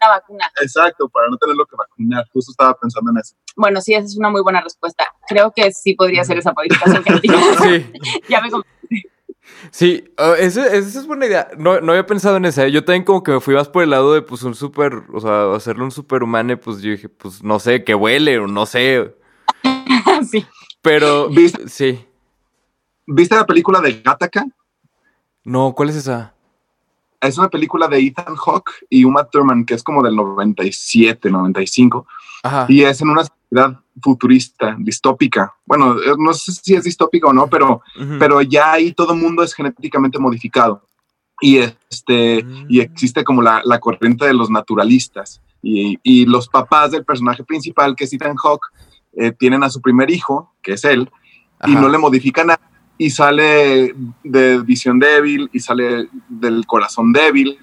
la 0.02 0.10
vacuna. 0.10 0.46
Exacto, 0.62 1.08
para 1.08 1.30
no 1.30 1.38
tenerlo 1.38 1.66
que 1.66 1.78
vacunar. 1.78 2.26
Justo 2.34 2.52
estaba 2.52 2.74
pensando 2.74 3.10
en 3.12 3.20
eso. 3.20 3.36
Bueno, 3.56 3.80
sí, 3.80 3.94
esa 3.94 4.06
es 4.06 4.18
una 4.18 4.30
muy 4.30 4.42
buena 4.42 4.60
respuesta. 4.60 5.06
Creo 5.30 5.54
que 5.56 5.72
sí 5.72 5.94
podría 5.94 6.26
ser 6.26 6.38
esa 6.40 6.52
modificación 6.52 7.02
genética. 7.06 7.36
Sí. 7.62 7.86
ya 8.30 8.42
me 8.42 8.52
com- 8.52 8.64
Sí, 9.72 10.04
uh, 10.18 10.34
esa 10.34 10.68
esa 10.68 11.00
es 11.00 11.08
buena 11.08 11.26
idea. 11.26 11.48
No, 11.58 11.80
no 11.82 11.92
había 11.92 12.06
pensado 12.06 12.38
en 12.38 12.46
esa. 12.46 12.66
¿eh? 12.66 12.72
Yo 12.72 12.84
también 12.84 13.04
como 13.04 13.24
que 13.24 13.32
me 13.32 13.40
fui 13.40 13.56
más 13.56 13.70
por 13.70 13.84
el 13.84 13.90
lado 13.90 14.14
de 14.14 14.22
pues 14.22 14.44
un 14.44 14.56
super, 14.56 15.04
o 15.14 15.20
sea, 15.20 15.54
hacerle 15.54 15.84
un 15.84 15.92
superhumano, 15.92 16.60
pues 16.60 16.82
yo 16.82 16.92
dije, 16.92 17.10
pues 17.10 17.44
no 17.44 17.60
sé, 17.60 17.84
que 17.84 17.96
huele 17.96 18.40
o 18.40 18.48
no 18.48 18.66
sé. 18.66 19.16
sí. 20.32 20.46
Pero 20.82 21.30
¿Viste? 21.30 21.70
sí. 21.70 22.06
¿Viste 23.06 23.36
la 23.36 23.46
película 23.46 23.82
de 23.82 24.02
Gattaca? 24.02 24.46
No, 25.44 25.74
¿cuál 25.74 25.90
es 25.90 25.96
esa? 25.98 26.34
Es 27.22 27.38
una 27.38 27.50
película 27.50 27.88
de 27.88 28.00
Ethan 28.00 28.36
Hawke 28.36 28.86
y 28.90 29.06
Uma 29.06 29.26
Thurman 29.26 29.66
que 29.66 29.74
es 29.74 29.84
como 29.84 30.04
del 30.04 30.16
97, 30.16 31.30
95 31.30 32.06
Ajá. 32.44 32.66
y 32.68 32.84
es 32.84 33.02
en 33.02 33.10
una 33.10 33.24
sociedad 33.54 33.80
futurista, 34.02 34.76
distópica. 34.80 35.54
Bueno, 35.66 35.96
eh, 36.00 36.14
no 36.18 36.34
sé 36.34 36.52
si 36.52 36.74
es 36.76 36.84
distópica 36.84 37.28
o 37.28 37.34
no, 37.34 37.48
pero 37.48 37.82
pero 38.20 38.42
ya 38.42 38.74
ahí 38.74 38.92
todo 38.92 39.16
mundo 39.16 39.44
es 39.44 39.54
genéticamente 39.54 40.20
modificado. 40.20 40.82
Y, 41.42 41.58
este, 41.58 42.44
Mm. 42.44 42.66
y 42.70 42.80
existe 42.80 43.24
como 43.24 43.42
la, 43.42 43.62
la 43.66 43.80
corriente 43.80 44.26
de 44.26 44.34
los 44.34 44.50
naturalistas. 44.50 45.42
Y, 45.62 45.98
y 46.04 46.26
los 46.26 46.48
papás 46.48 46.92
del 46.92 47.04
personaje 47.06 47.44
principal, 47.44 47.96
que 47.96 48.06
es 48.06 48.14
Ethan 48.14 48.36
Hawke, 48.36 48.68
eh, 49.18 49.32
tienen 49.32 49.64
a 49.64 49.70
su 49.70 49.82
primer 49.82 50.10
hijo, 50.10 50.54
que 50.62 50.74
es 50.74 50.84
él, 50.86 51.10
y 51.66 51.76
no 51.76 51.88
le 51.90 51.98
modifican 51.98 52.48
nada. 52.48 52.60
Y 52.98 53.10
sale 53.10 53.94
de 54.24 54.60
visión 54.62 55.00
débil, 55.00 55.50
y 55.54 55.60
sale 55.60 56.08
del 56.30 56.66
corazón 56.66 57.12
débil, 57.12 57.58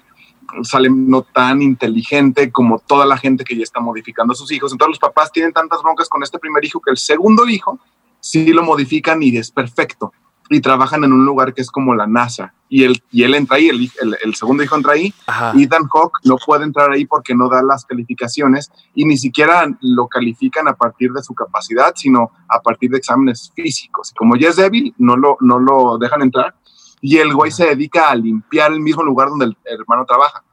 sale 0.63 0.89
no 0.89 1.21
tan 1.23 1.61
inteligente 1.61 2.51
como 2.51 2.79
toda 2.79 3.05
la 3.05 3.17
gente 3.17 3.43
que 3.43 3.55
ya 3.55 3.63
está 3.63 3.79
modificando 3.79 4.33
a 4.33 4.35
sus 4.35 4.51
hijos. 4.51 4.71
Entonces 4.71 4.91
los 4.91 4.99
papás 4.99 5.31
tienen 5.31 5.53
tantas 5.53 5.81
broncas 5.81 6.09
con 6.09 6.23
este 6.23 6.39
primer 6.39 6.63
hijo 6.65 6.79
que 6.81 6.91
el 6.91 6.97
segundo 6.97 7.47
hijo 7.47 7.79
sí 8.19 8.51
lo 8.53 8.63
modifican 8.63 9.21
y 9.23 9.35
es 9.37 9.51
perfecto. 9.51 10.13
Y 10.53 10.59
trabajan 10.59 11.05
en 11.05 11.13
un 11.13 11.23
lugar 11.25 11.53
que 11.53 11.61
es 11.61 11.71
como 11.71 11.95
la 11.95 12.07
NASA. 12.07 12.53
Y 12.67 12.83
él, 12.83 13.01
y 13.09 13.23
él 13.23 13.35
entra 13.35 13.55
ahí, 13.55 13.69
el, 13.69 13.79
hij- 13.79 13.93
el- 14.01 14.17
el 14.21 14.35
segundo 14.35 14.61
hijo 14.63 14.75
entra 14.75 14.93
ahí. 14.93 15.13
Ajá. 15.25 15.53
Ethan 15.55 15.87
Hawke 15.87 16.19
no 16.25 16.35
puede 16.45 16.65
entrar 16.65 16.91
ahí 16.91 17.05
porque 17.05 17.33
no 17.33 17.47
da 17.47 17.63
las 17.63 17.85
calificaciones 17.85 18.69
y 18.93 19.05
ni 19.05 19.17
siquiera 19.17 19.65
lo 19.79 20.07
califican 20.09 20.67
a 20.67 20.73
partir 20.75 21.13
de 21.13 21.23
su 21.23 21.33
capacidad, 21.33 21.93
sino 21.95 22.31
a 22.49 22.59
partir 22.59 22.91
de 22.91 22.97
exámenes 22.97 23.51
físicos. 23.55 24.13
Como 24.17 24.35
ya 24.35 24.49
es 24.49 24.57
débil, 24.57 24.93
no 24.97 25.15
lo, 25.15 25.37
no 25.39 25.57
lo 25.57 25.97
dejan 25.97 26.21
entrar. 26.21 26.53
Y 27.01 27.17
el 27.17 27.33
güey 27.33 27.51
se 27.51 27.65
dedica 27.65 28.09
a 28.09 28.15
limpiar 28.15 28.71
el 28.71 28.79
mismo 28.79 29.03
lugar 29.03 29.29
donde 29.29 29.45
el 29.45 29.57
hermano 29.65 30.05
trabaja. 30.05 30.43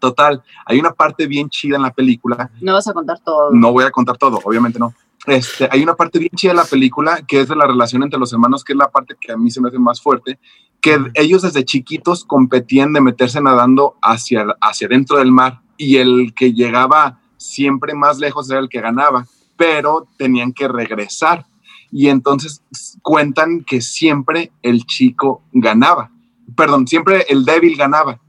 Total, 0.00 0.42
hay 0.66 0.80
una 0.80 0.92
parte 0.92 1.26
bien 1.26 1.48
chida 1.48 1.76
en 1.76 1.82
la 1.82 1.92
película 1.92 2.50
No 2.60 2.72
vas 2.72 2.88
a 2.88 2.92
contar 2.92 3.20
todo. 3.20 3.50
no 3.52 3.72
voy 3.72 3.84
a 3.84 3.90
contar 3.90 4.16
todo, 4.18 4.40
obviamente 4.44 4.78
no. 4.78 4.92
Este, 5.26 5.68
hay 5.70 5.82
una 5.82 5.94
parte 5.94 6.18
bien 6.18 6.32
chida 6.34 6.52
de 6.52 6.58
la 6.58 6.64
película 6.64 7.22
que 7.26 7.40
es 7.40 7.48
de 7.48 7.56
la 7.56 7.66
relación 7.66 8.02
entre 8.02 8.18
los 8.18 8.32
hermanos, 8.32 8.62
que 8.62 8.74
es 8.74 8.78
la 8.78 8.90
parte 8.90 9.14
que 9.18 9.32
a 9.32 9.36
mí 9.36 9.50
se 9.50 9.60
me 9.60 9.68
hace 9.68 9.78
más 9.78 10.02
fuerte, 10.02 10.38
que 10.80 10.98
ellos 11.14 11.42
desde 11.42 11.64
chiquitos 11.64 12.24
competían 12.24 12.92
de 12.92 13.00
meterse 13.00 13.40
nadando 13.40 13.96
hacia, 14.02 14.46
hacia 14.60 14.88
dentro 14.88 15.16
del 15.16 15.32
mar 15.32 15.62
y 15.78 15.96
el 15.96 16.34
que 16.34 16.52
llegaba 16.52 17.20
siempre 17.38 17.94
más 17.94 18.18
lejos 18.18 18.50
era 18.50 18.60
el 18.60 18.68
que 18.68 18.80
ganaba, 18.80 19.26
pero 19.56 20.06
tenían 20.18 20.52
que 20.52 20.68
regresar. 20.68 21.46
Y 21.96 22.08
entonces 22.08 22.60
cuentan 23.02 23.62
que 23.62 23.80
siempre 23.80 24.50
el 24.62 24.84
chico 24.84 25.42
ganaba, 25.52 26.10
perdón, 26.56 26.88
siempre 26.88 27.24
el 27.28 27.44
débil 27.44 27.76
ganaba. 27.76 28.20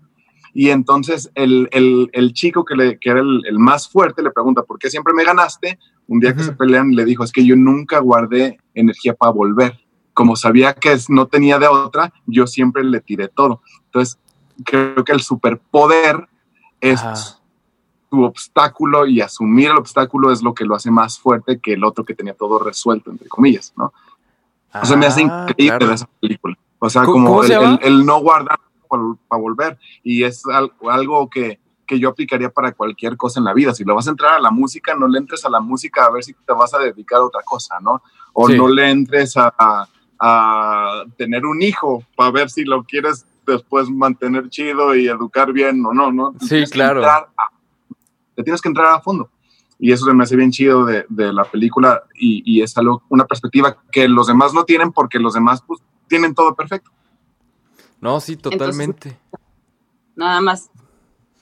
Y 0.54 0.70
entonces 0.70 1.32
el, 1.34 1.68
el- 1.72 2.12
el 2.14 2.34
chico 2.34 2.64
que, 2.64 2.76
le, 2.76 3.00
que 3.00 3.10
era 3.10 3.22
el, 3.22 3.42
el 3.48 3.58
más 3.58 3.90
fuerte 3.90 4.22
le 4.22 4.30
pregunta, 4.30 4.62
¿por 4.62 4.78
qué 4.78 4.92
siempre 4.92 5.16
me 5.16 5.24
ganaste? 5.24 5.80
Un 6.08 6.20
día 6.20 6.36
que 6.36 6.44
se 6.44 6.52
pelean 6.52 6.92
le 6.92 7.06
dijo, 7.06 7.24
es 7.24 7.32
que 7.32 7.44
yo 7.44 7.56
nunca 7.56 7.98
guardé 8.00 8.60
energía 8.76 9.16
para 9.16 9.32
volver. 9.32 9.80
Como 10.14 10.36
sabía 10.36 10.74
que 10.76 10.96
no 11.10 11.26
tenía 11.26 11.58
de 11.58 11.68
otra, 11.68 12.14
yo 12.28 12.46
siempre 12.46 12.84
le 12.84 13.02
tiré 13.02 13.30
todo. 13.30 13.62
Entonces, 13.86 14.20
creo 14.64 15.04
que 15.04 15.12
el 15.12 15.22
superpoder 15.22 16.30
es. 16.82 17.02
Obstáculo 18.24 19.06
y 19.06 19.22
asumir 19.22 19.70
el 19.72 19.78
obstáculo 19.78 20.32
es 20.32 20.42
lo 20.42 20.54
que 20.54 20.66
lo 20.66 20.76
hace 20.76 20.90
más 20.92 21.20
fuerte 21.20 21.60
que 21.60 21.74
el 21.74 21.84
otro 21.84 22.04
que 22.06 22.14
tenía 22.14 22.34
todo 22.34 22.60
resuelto, 22.60 23.12
entre 23.12 23.28
comillas, 23.28 23.74
¿no? 23.76 23.92
O 24.82 24.86
sea, 24.86 24.98
me 24.98 25.06
hace 25.06 25.22
Ah, 25.30 25.46
increíble 25.50 25.78
claro. 25.80 25.94
esa 25.94 26.10
película. 26.20 26.58
O 26.80 26.90
sea, 26.90 27.04
¿Cómo- 27.04 27.28
como 27.42 27.44
el, 27.82 28.06
no 28.06 28.20
guardar 28.20 28.60
para 29.28 29.42
volver. 29.42 29.78
Y 30.04 30.24
es 30.24 30.46
al- 30.48 30.72
algo 30.90 31.30
que, 31.30 31.60
que 31.88 32.00
yo 32.00 32.10
aplicaría 32.10 32.50
para 32.50 32.72
cualquier 32.74 33.16
cosa 33.18 33.40
en 33.40 33.46
la 33.46 33.54
vida. 33.54 33.74
Si 33.74 33.84
lo 33.84 33.96
vas 33.96 34.08
a 34.08 34.12
entrar 34.12 34.34
a 34.34 34.40
la 34.40 34.52
música, 34.52 34.94
no 34.96 35.08
le 35.08 35.18
entres 35.20 35.44
a 35.46 35.50
la 35.50 35.60
música 35.60 36.06
a 36.06 36.12
ver 36.12 36.24
si 36.24 36.34
te 36.34 36.54
vas 36.54 36.74
a 36.74 36.80
dedicar 36.80 37.20
a 37.20 37.24
otra 37.26 37.42
cosa, 37.44 37.80
¿no? 37.80 38.02
O 38.34 38.48
Sí. 38.48 38.58
no 38.58 38.68
le 38.68 38.90
entres 38.90 39.36
a, 39.38 39.54
a- 39.58 39.88
a 40.20 41.04
tener 41.18 41.46
un 41.46 41.62
hijo 41.62 42.04
para 42.16 42.32
ver 42.32 42.50
si 42.50 42.64
lo 42.64 42.84
quieres 42.84 43.26
después 43.46 43.90
mantener 43.90 44.50
chido 44.50 44.96
y 44.96 45.08
educar 45.08 45.52
bien 45.54 45.86
o 45.86 45.94
no, 45.94 46.12
¿no? 46.12 46.34
Sí, 46.40 46.64
claro. 46.72 47.00
entrar 47.02 47.30
a- 47.38 47.50
te 48.36 48.44
tienes 48.44 48.62
que 48.62 48.70
entrar 48.70 48.88
a 48.94 49.02
fondo. 49.02 49.30
Y 49.78 49.92
eso 49.92 50.06
se 50.06 50.14
me 50.14 50.24
hace 50.24 50.36
bien 50.38 50.52
chido 50.52 50.86
de, 50.86 51.06
de 51.10 51.34
la 51.34 51.44
película 51.44 52.04
y, 52.16 52.42
y 52.46 52.62
es 52.62 52.78
algo, 52.78 53.04
una 53.10 53.26
perspectiva 53.26 53.78
que 53.92 54.08
los 54.08 54.28
demás 54.28 54.54
no 54.54 54.64
tienen 54.64 54.92
porque 54.94 55.20
los 55.20 55.34
demás 55.34 55.62
pues, 55.68 55.82
tienen 56.08 56.34
todo 56.34 56.56
perfecto. 56.56 56.92
No, 58.00 58.20
sí, 58.20 58.38
totalmente. 58.38 59.18
Nada 60.16 60.40
más 60.42 60.70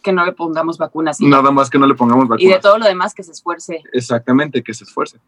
que 0.01 0.11
no 0.11 0.25
le 0.25 0.31
pongamos 0.33 0.77
vacunas. 0.77 1.21
y- 1.21 1.27
Nada 1.27 1.51
más 1.51 1.69
que 1.69 1.77
no 1.77 1.85
le 1.87 1.93
pongamos 1.95 2.25
Y 2.25 2.27
vacunas. 2.29 2.53
de 2.55 2.59
todo 2.61 2.77
lo 2.77 2.85
demás 2.85 3.13
que 3.13 3.23
se 3.23 3.31
esfuerce. 3.31 3.81
Exactamente, 3.93 4.63
que 4.63 4.73
se 4.73 4.83
esfuerce. 4.83 5.19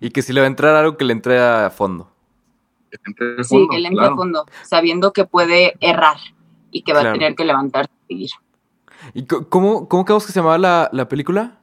Y 0.00 0.10
que 0.10 0.22
si 0.22 0.32
le 0.32 0.40
va 0.40 0.44
a 0.46 0.48
entrar 0.48 0.74
algo 0.74 0.96
que 0.96 1.04
le 1.04 1.12
entre 1.12 1.38
a 1.40 1.70
fondo. 1.70 2.10
Que 2.90 2.98
entre 3.06 3.40
a 3.40 3.44
Sí, 3.44 3.54
fondo, 3.56 3.68
que 3.70 3.78
le 3.78 3.88
entre 3.88 3.98
claro. 4.00 4.14
a 4.14 4.16
fondo, 4.16 4.46
sabiendo 4.64 5.12
que 5.12 5.24
puede 5.26 5.74
errar 5.80 6.16
y 6.70 6.82
que 6.82 6.92
va 6.94 7.00
Claro. 7.00 7.14
a 7.16 7.18
tener 7.18 7.34
que 7.36 7.44
levantarse 7.44 7.92
y 8.08 8.14
seguir. 8.14 8.30
¿Y 9.14 9.26
cómo, 9.26 9.88
cómo 9.88 10.04
quedamos 10.04 10.26
que 10.26 10.32
se 10.32 10.38
llamaba 10.40 10.58
la, 10.58 10.88
la 10.92 11.08
película? 11.08 11.58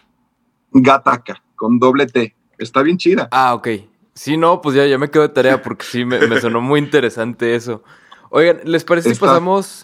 Gataca, 0.72 1.42
con 1.56 1.80
doble 1.80 2.08
T. 2.08 2.36
Está 2.58 2.82
bien 2.82 2.98
chida. 2.98 3.28
Ah, 3.32 3.54
ok. 3.54 3.68
Sí, 4.14 4.38
no, 4.38 4.62
pues 4.62 4.76
ya, 4.76 4.86
ya 4.86 4.98
me 4.98 5.10
quedo 5.10 5.24
de 5.24 5.30
tarea 5.30 5.62
porque 5.62 5.86
sí, 5.86 6.06
me, 6.06 6.26
me 6.28 6.40
sonó 6.40 6.62
muy 6.62 6.80
interesante 6.80 7.56
eso. 7.56 7.84
Oigan, 8.30 8.60
¿les 8.64 8.84
parece 8.84 9.10
si 9.10 9.14
Está- 9.14 9.26
pasamos 9.28 9.84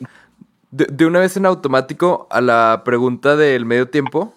de, 0.71 0.85
de 0.85 1.05
una 1.05 1.19
vez 1.19 1.35
en 1.37 1.45
automático 1.45 2.27
a 2.31 2.39
la 2.41 2.81
pregunta 2.85 3.35
del 3.35 3.65
medio 3.65 3.89
tiempo? 3.89 4.33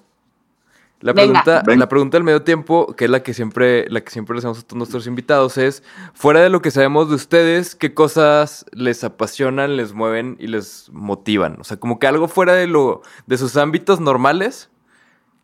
La 1.05 1.13
Venga. 1.13 1.43
pregunta, 1.43 1.63
Venga. 1.67 1.81
la 1.81 1.89
pregunta 1.91 2.17
del 2.17 2.25
medio 2.25 2.43
tiempo, 2.45 2.95
que 2.97 3.05
es 3.05 3.11
la 3.11 3.23
que 3.23 3.35
siempre, 3.35 3.85
la 3.91 4.01
que 4.01 4.11
siempre 4.11 4.33
le 4.35 4.39
hacemos 4.39 4.61
a 4.61 4.63
todos 4.63 4.79
nuestros 4.79 5.07
invitados, 5.07 5.59
es 5.59 5.83
fuera 6.15 6.41
de 6.41 6.49
lo 6.49 6.63
que 6.63 6.71
sabemos 6.71 7.11
de 7.11 7.15
ustedes, 7.17 7.75
¿qué 7.75 7.93
cosas 7.93 8.65
les 8.73 9.05
apasionan, 9.05 9.77
les 9.77 9.93
mueven 9.93 10.39
y 10.41 10.47
les 10.47 10.89
motivan? 10.95 11.59
O 11.61 11.65
sea, 11.65 11.77
como 11.79 11.99
que 11.99 12.07
algo 12.07 12.27
fuera 12.27 12.55
de 12.55 12.67
lo, 12.69 13.03
de 13.27 13.37
sus 13.37 13.59
ámbitos 13.59 14.01
normales, 14.01 14.71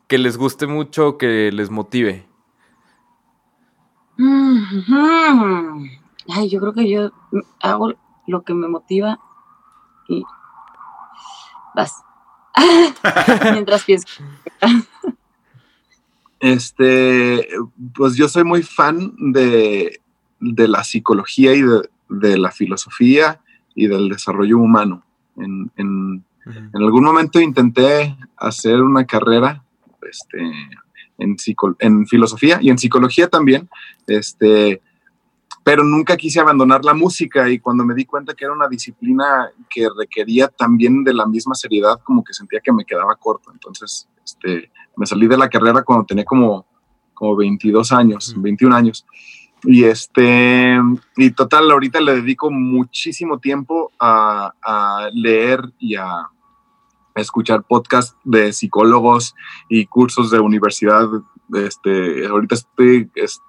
que 0.06 0.16
les 0.16 0.38
guste 0.38 0.66
mucho, 0.66 1.18
que 1.18 1.52
les 1.52 1.68
motive. 1.68 2.26
Ujú. 4.18 5.84
Ay, 6.30 6.48
yo 6.48 6.58
creo 6.60 6.72
que 6.72 6.88
yo 6.88 7.10
hago 7.60 7.92
lo 8.26 8.42
que 8.44 8.54
me 8.54 8.66
motiva 8.66 9.20
y 10.08 10.24
vas. 11.74 12.02
Mientras 13.52 13.84
pienso. 13.84 14.22
Este, 16.40 17.46
pues 17.94 18.16
yo 18.16 18.28
soy 18.28 18.44
muy 18.44 18.62
fan 18.62 19.12
de, 19.32 20.00
de 20.40 20.68
la 20.68 20.82
psicología 20.84 21.54
y 21.54 21.62
de, 21.62 21.88
de 22.08 22.38
la 22.38 22.50
filosofía 22.50 23.40
y 23.74 23.86
del 23.86 24.08
desarrollo 24.08 24.58
humano. 24.58 25.04
En, 25.36 25.70
en- 25.76 26.24
en 26.46 26.82
algún 26.82 27.04
momento 27.04 27.38
intenté 27.40 28.16
hacer 28.38 28.80
una 28.82 29.04
carrera 29.04 29.62
este, 30.10 30.40
en, 31.18 31.36
psico- 31.36 31.76
en 31.78 32.06
filosofía 32.06 32.58
y 32.62 32.70
en 32.70 32.78
psicología 32.78 33.28
también, 33.28 33.68
este, 34.06 34.80
pero 35.62 35.84
nunca 35.84 36.16
quise 36.16 36.40
abandonar 36.40 36.82
la 36.84 36.94
música 36.94 37.48
y 37.50 37.58
cuando 37.60 37.84
me 37.84 37.94
di 37.94 38.06
cuenta 38.06 38.32
que 38.34 38.46
era 38.46 38.54
una 38.54 38.66
disciplina 38.68 39.50
que 39.68 39.86
requería 39.96 40.48
también 40.48 41.04
de 41.04 41.12
la 41.12 41.26
misma 41.26 41.54
seriedad, 41.54 42.00
como 42.02 42.24
que 42.24 42.32
sentía 42.32 42.60
que 42.60 42.72
me 42.72 42.86
quedaba 42.86 43.14
corto. 43.16 43.52
Entonces, 43.52 44.08
este, 44.24 44.70
me 44.96 45.06
salí 45.06 45.26
de 45.26 45.36
la 45.38 45.48
carrera 45.48 45.82
cuando 45.82 46.04
tenía 46.06 46.24
como, 46.24 46.66
como 47.14 47.36
22 47.36 47.92
años, 47.92 48.30
Ujú. 48.30 48.42
21 48.42 48.74
años. 48.76 49.06
Y 49.64 49.84
este, 49.84 50.78
y 51.16 51.30
total, 51.32 51.70
ahorita 51.70 52.00
le 52.00 52.14
dedico 52.16 52.50
muchísimo 52.50 53.38
tiempo 53.38 53.92
a, 54.00 54.54
a 54.62 55.08
leer 55.12 55.62
y 55.78 55.96
a 55.96 56.28
escuchar 57.14 57.62
podcasts 57.64 58.16
de 58.24 58.52
psicólogos 58.52 59.34
y 59.68 59.84
cursos 59.86 60.30
de 60.30 60.40
universidad. 60.40 61.06
Este, 61.52 62.26
ahorita 62.26 62.54
estoy 62.54 63.10
es- 63.14 63.40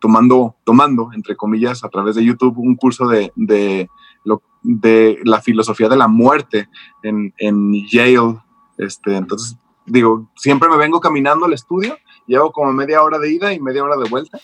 tomando, 0.00 0.54
tomando, 0.64 1.10
entre 1.12 1.34
comillas, 1.34 1.82
a 1.82 1.88
través 1.88 2.14
de 2.14 2.24
YouTube, 2.24 2.56
un 2.58 2.76
curso 2.76 3.08
de, 3.08 3.32
de, 3.34 3.88
lo, 4.24 4.42
de 4.62 5.18
la 5.24 5.40
filosofía 5.40 5.88
de 5.88 5.96
la 5.96 6.06
muerte 6.06 6.68
en, 7.02 7.34
en 7.38 7.72
Yale. 7.88 8.38
Este, 8.76 9.16
entonces, 9.16 9.56
digo, 9.88 10.28
siempre 10.36 10.68
me 10.68 10.76
vengo 10.76 11.00
caminando 11.00 11.46
al 11.46 11.52
estudio, 11.52 11.96
llevo 12.26 12.52
como 12.52 12.72
media 12.72 13.02
hora 13.02 13.18
de 13.18 13.32
ida 13.32 13.52
y 13.52 13.60
media 13.60 13.84
hora 13.84 13.96
de 13.96 14.08
vuelta. 14.08 14.38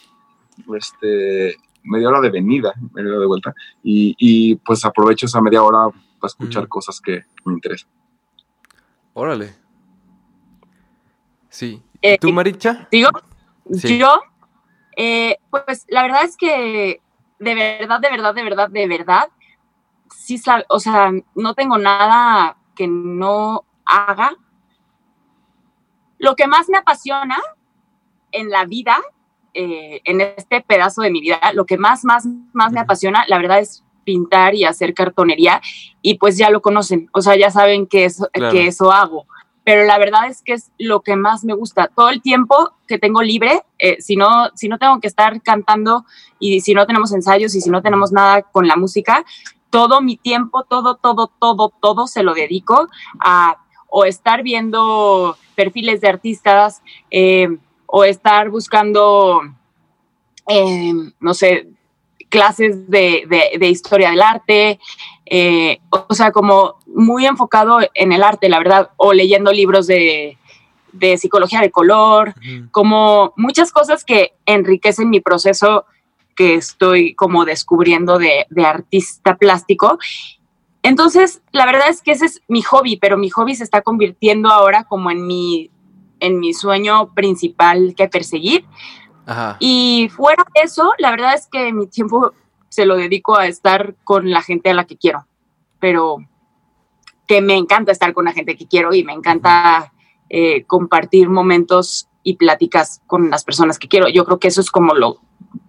Este, 0.76 1.56
media 1.82 2.08
hora 2.08 2.20
de 2.20 2.30
venida, 2.30 2.72
media 2.92 3.10
hora 3.10 3.20
de 3.20 3.26
vuelta, 3.26 3.54
y, 3.82 4.14
y 4.18 4.56
pues 4.56 4.84
aprovecho 4.84 5.26
esa 5.26 5.40
media 5.40 5.62
hora 5.62 5.88
para 6.18 6.28
escuchar 6.28 6.68
cosas 6.68 7.00
que 7.00 7.24
me 7.44 7.54
interesan. 7.54 7.90
Órale. 9.12 9.54
Sí. 11.48 11.82
Eh, 12.02 12.18
¿Tú, 12.18 12.32
Maricha? 12.32 12.88
¿Digo? 12.90 13.10
Sí. 13.72 13.98
Yo, 13.98 14.20
eh, 14.96 15.38
pues 15.50 15.86
la 15.88 16.02
verdad 16.02 16.24
es 16.24 16.36
que 16.36 17.00
de 17.38 17.54
verdad, 17.54 18.00
de 18.00 18.10
verdad, 18.10 18.34
de 18.34 18.42
verdad, 18.42 18.70
de 18.70 18.88
verdad, 18.88 19.28
sí, 20.14 20.40
o 20.68 20.80
sea, 20.80 21.12
no 21.34 21.54
tengo 21.54 21.78
nada 21.78 22.56
que 22.74 22.88
no 22.88 23.64
haga. 23.84 24.36
Lo 26.24 26.36
que 26.36 26.46
más 26.46 26.68
me 26.68 26.78
apasiona 26.78 27.38
en 28.32 28.50
la 28.50 28.64
vida, 28.64 28.96
eh, 29.52 30.00
en 30.04 30.20
este 30.20 30.62
pedazo 30.62 31.02
de 31.02 31.10
mi 31.10 31.20
vida, 31.20 31.38
lo 31.52 31.66
que 31.66 31.76
más, 31.78 32.04
más, 32.04 32.26
más 32.52 32.72
me 32.72 32.80
apasiona, 32.80 33.24
la 33.28 33.38
verdad 33.38 33.60
es 33.60 33.84
pintar 34.04 34.54
y 34.54 34.64
hacer 34.64 34.94
cartonería 34.94 35.60
y 36.02 36.18
pues 36.18 36.36
ya 36.36 36.50
lo 36.50 36.60
conocen, 36.60 37.08
o 37.12 37.20
sea, 37.20 37.36
ya 37.36 37.50
saben 37.50 37.86
que 37.86 38.06
eso, 38.06 38.28
Claro. 38.32 38.52
que 38.52 38.66
eso 38.66 38.90
hago 38.90 39.26
pero 39.64 39.84
la 39.84 39.98
verdad 39.98 40.28
es 40.28 40.42
que 40.42 40.52
es 40.52 40.70
lo 40.78 41.00
que 41.00 41.16
más 41.16 41.42
me 41.42 41.54
gusta. 41.54 41.88
Todo 41.88 42.10
el 42.10 42.20
tiempo 42.20 42.72
que 42.86 42.98
tengo 42.98 43.22
libre, 43.22 43.62
eh, 43.78 43.96
si, 43.98 44.14
no, 44.14 44.50
si 44.54 44.68
no 44.68 44.78
tengo 44.78 45.00
que 45.00 45.08
estar 45.08 45.40
cantando 45.42 46.04
y 46.38 46.60
si 46.60 46.74
no 46.74 46.86
tenemos 46.86 47.12
ensayos 47.12 47.54
y 47.54 47.62
si 47.62 47.70
no 47.70 47.80
tenemos 47.80 48.12
nada 48.12 48.42
con 48.42 48.68
la 48.68 48.76
música, 48.76 49.24
todo 49.70 50.02
mi 50.02 50.16
tiempo, 50.16 50.64
todo, 50.64 50.96
todo, 50.96 51.32
todo, 51.40 51.72
todo 51.80 52.06
se 52.06 52.22
lo 52.22 52.34
dedico 52.34 52.88
a 53.20 53.56
o 53.96 54.04
estar 54.04 54.42
viendo 54.42 55.36
perfiles 55.54 56.00
de 56.00 56.08
artistas 56.08 56.82
eh, 57.12 57.46
o 57.86 58.02
estar 58.02 58.50
buscando, 58.50 59.40
eh, 60.48 60.92
no 61.20 61.32
sé, 61.32 61.68
clases 62.28 62.90
de, 62.90 63.24
de- 63.28 63.56
de 63.58 63.68
historia 63.68 64.10
del 64.10 64.20
arte, 64.20 64.80
eh, 65.26 65.78
o 66.08 66.12
sea, 66.12 66.32
como 66.32 66.74
muy 66.86 67.24
enfocado 67.24 67.78
en 67.94 68.10
el 68.12 68.24
arte, 68.24 68.48
la 68.48 68.58
verdad, 68.58 68.90
o 68.96 69.12
leyendo 69.12 69.52
libros 69.52 69.86
de, 69.86 70.36
de 70.92 71.16
psicología 71.16 71.60
de 71.60 71.70
color, 71.70 72.34
como 72.72 73.32
muchas 73.36 73.70
cosas 73.70 74.04
que 74.04 74.32
enriquecen 74.44 75.08
mi 75.08 75.20
proceso 75.20 75.84
que 76.34 76.54
estoy 76.54 77.14
como 77.14 77.44
descubriendo 77.44 78.18
de, 78.18 78.46
de 78.50 78.64
artista 78.66 79.36
plástico. 79.36 79.98
Entonces, 80.84 81.42
la 81.50 81.64
verdad 81.64 81.88
es 81.88 82.02
que 82.02 82.12
ese 82.12 82.26
es 82.26 82.42
mi 82.46 82.60
hobby, 82.60 82.98
pero 82.98 83.16
mi 83.16 83.30
hobby 83.30 83.54
se 83.54 83.64
está 83.64 83.80
convirtiendo 83.80 84.50
ahora 84.50 84.84
como 84.84 85.10
en 85.10 85.26
mi, 85.26 85.70
en 86.20 86.38
mi 86.38 86.52
sueño 86.52 87.14
principal 87.14 87.94
que 87.96 88.06
perseguir. 88.06 88.66
Ajá. 89.24 89.56
Y 89.60 90.10
fuera 90.14 90.44
de 90.54 90.60
eso, 90.60 90.92
la 90.98 91.10
verdad 91.10 91.34
es 91.34 91.48
que 91.50 91.72
mi 91.72 91.86
tiempo 91.86 92.32
se 92.68 92.84
lo 92.84 92.96
dedico 92.96 93.38
a 93.38 93.46
estar 93.46 93.94
con 94.04 94.30
la 94.30 94.42
gente 94.42 94.68
a 94.68 94.74
la 94.74 94.84
que 94.84 94.98
quiero, 94.98 95.26
pero 95.80 96.18
que 97.26 97.40
me 97.40 97.56
encanta 97.56 97.90
estar 97.90 98.12
con 98.12 98.26
la 98.26 98.34
gente 98.34 98.54
que 98.54 98.68
quiero 98.68 98.92
y 98.92 99.04
me 99.04 99.14
encanta 99.14 99.90
eh, 100.28 100.64
compartir 100.64 101.30
momentos 101.30 102.10
y 102.22 102.36
pláticas 102.36 103.00
con 103.06 103.30
las 103.30 103.42
personas 103.42 103.78
que 103.78 103.88
quiero. 103.88 104.08
Yo 104.08 104.26
creo 104.26 104.38
que 104.38 104.48
eso 104.48 104.60
es 104.60 104.70
como 104.70 104.92
lo, 104.94 105.20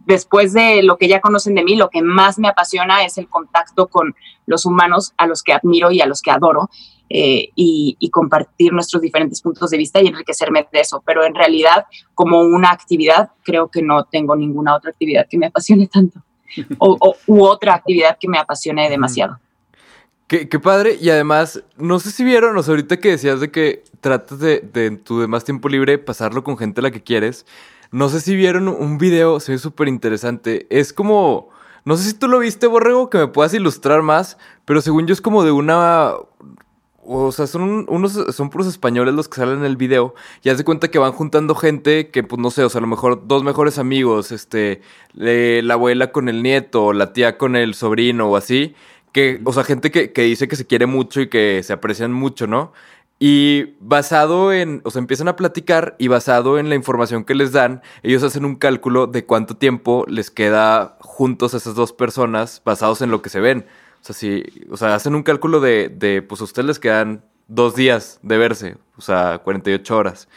después 0.06 0.54
de 0.54 0.84
lo 0.84 0.98
que 0.98 1.08
ya 1.08 1.20
conocen 1.22 1.56
de 1.56 1.64
mí, 1.64 1.76
lo 1.76 1.90
que 1.90 2.02
más 2.02 2.38
me 2.40 2.48
apasiona 2.48 3.04
es 3.06 3.18
el 3.18 3.28
contacto 3.28 3.88
con 3.88 4.16
los 4.46 4.66
humanos 4.66 5.14
a 5.18 5.28
los 5.28 5.44
que 5.44 5.54
admiro 5.54 5.92
y 5.92 6.02
a 6.02 6.06
los 6.06 6.22
que 6.22 6.32
adoro. 6.32 6.70
eh, 7.08 7.50
y, 7.56 7.96
y 8.00 8.10
compartir 8.10 8.74
nuestros 8.74 9.00
diferentes 9.00 9.40
puntos 9.40 9.70
de 9.70 9.78
vista 9.78 10.02
y 10.02 10.08
enriquecerme 10.08 10.68
de 10.72 10.80
eso. 10.80 11.04
Pero 11.06 11.24
en 11.24 11.36
realidad, 11.36 11.86
como 12.16 12.40
una 12.42 12.72
actividad, 12.72 13.30
creo 13.44 13.68
que 13.70 13.84
no 13.84 14.06
tengo 14.06 14.36
ninguna 14.36 14.76
otra 14.76 14.90
actividad 14.90 15.28
que 15.30 15.38
me 15.38 15.46
apasione 15.46 15.88
tanto. 15.88 16.22
O, 16.80 16.98
o- 17.00 17.16
u 17.28 17.44
otra 17.44 17.76
actividad 17.76 18.18
que 18.20 18.28
me 18.28 18.40
apasione 18.40 18.90
demasiado. 18.90 19.40
Qué, 20.28 20.50
qué 20.50 20.60
padre. 20.60 20.98
Y 21.00 21.10
además, 21.12 21.62
no 21.78 22.00
sé 22.00 22.10
si 22.12 22.24
vieron, 22.24 22.58
o 22.58 22.64
sea, 22.64 22.72
ahorita 22.72 22.98
que 23.00 23.10
decías 23.12 23.40
de 23.40 23.52
que 23.52 23.84
tratas 24.02 24.40
de, 24.40 24.60
de 24.62 24.88
en 24.88 25.04
tu 25.04 25.20
demás 25.20 25.44
tiempo 25.44 25.70
libre 25.70 26.00
pasarlo 26.00 26.44
con 26.44 26.58
gente 26.58 26.82
a 26.82 26.84
la 26.84 26.92
que 26.92 27.04
quieres. 27.04 27.46
No 27.96 28.10
sé 28.10 28.20
si 28.20 28.36
vieron 28.36 28.68
un 28.68 28.98
video, 28.98 29.40
se 29.40 29.54
ve 29.54 29.58
súper 29.58 29.88
interesante. 29.88 30.68
Es 30.70 30.92
como. 30.92 31.48
No 31.86 31.96
sé 31.96 32.04
si 32.10 32.14
tú 32.14 32.28
lo 32.28 32.40
viste, 32.40 32.68
Borrego, 32.68 33.10
que 33.10 33.20
me 33.20 33.28
puedas 33.28 33.54
ilustrar 33.54 34.02
más. 34.02 34.38
Pero 34.66 34.82
según 34.82 35.08
yo 35.08 35.14
es 35.14 35.22
como 35.22 35.44
de 35.46 35.52
una. 35.52 36.12
O 37.08 37.32
sea, 37.32 37.48
son 37.48 37.62
un- 37.62 37.86
unos, 37.88 38.14
son 38.36 38.50
puros 38.50 38.68
españoles 38.68 39.14
los 39.14 39.30
que 39.30 39.38
salen 39.38 39.60
en 39.60 39.66
el 39.66 39.78
video. 39.78 40.14
Y 40.44 40.50
haz 40.50 40.58
de 40.58 40.66
cuenta 40.66 40.90
que 40.90 41.00
van 41.00 41.14
juntando 41.14 41.56
gente 41.56 42.10
que, 42.10 42.22
pues 42.24 42.42
no 42.42 42.50
sé, 42.52 42.64
o 42.66 42.70
sea, 42.70 42.80
a 42.80 42.82
lo 42.82 42.88
mejor 42.88 43.28
dos 43.28 43.44
mejores 43.44 43.78
amigos, 43.78 44.32
este, 44.34 44.82
la 45.14 45.76
abuela 45.76 46.12
con 46.12 46.28
el 46.28 46.44
nieto, 46.44 46.92
la 46.94 47.14
tía 47.14 47.38
con 47.38 47.56
el 47.56 47.76
sobrino 47.76 48.28
o 48.30 48.36
así. 48.36 48.76
Que, 49.14 49.40
o 49.46 49.54
sea, 49.54 49.64
gente 49.64 49.92
que, 49.92 50.12
que 50.12 50.24
dice 50.24 50.48
que 50.50 50.58
se 50.58 50.66
quiere 50.68 50.88
mucho 50.88 51.22
y 51.22 51.30
que 51.30 51.62
se 51.64 51.72
aprecian 51.72 52.12
mucho, 52.12 52.48
¿no? 52.48 52.74
Y 53.18 53.76
basado 53.80 54.52
en, 54.52 54.82
o 54.84 54.92
sea, 54.92 55.00
empiezan 55.00 55.30
a 55.30 55.38
platicar 55.38 55.96
y 55.98 56.10
basado 56.10 56.60
en 56.60 56.68
la 56.68 56.76
información 56.76 57.24
que 57.24 57.34
les 57.34 57.54
dan, 57.54 57.82
ellos 58.04 58.24
hacen 58.24 58.44
un 58.44 58.56
cálculo 58.56 59.08
de 59.08 59.26
cuánto 59.26 59.56
tiempo 59.56 60.04
les 60.08 60.30
queda 60.30 60.98
juntos 61.00 61.54
a 61.54 61.58
esas 61.58 61.76
dos 61.76 61.94
personas 61.94 62.62
basados 62.66 63.02
en 63.02 63.12
lo 63.12 63.22
que 63.22 63.30
se 63.30 63.40
ven. 63.40 63.66
O 64.02 64.06
sea, 64.06 64.16
si, 64.16 64.44
o 64.70 64.78
sea, 64.78 64.96
hacen 64.96 65.16
un 65.16 65.24
cálculo 65.24 65.62
de, 65.62 65.90
de, 65.90 66.22
pues 66.22 66.42
a 66.42 66.44
ustedes 66.44 66.68
les 66.68 66.80
quedan 66.80 67.24
dos 67.48 67.76
días 67.76 68.20
de 68.22 68.38
verse, 68.38 68.78
o 68.98 69.02
sea, 69.02 69.40
48 69.40 69.98
horas. 69.98 70.28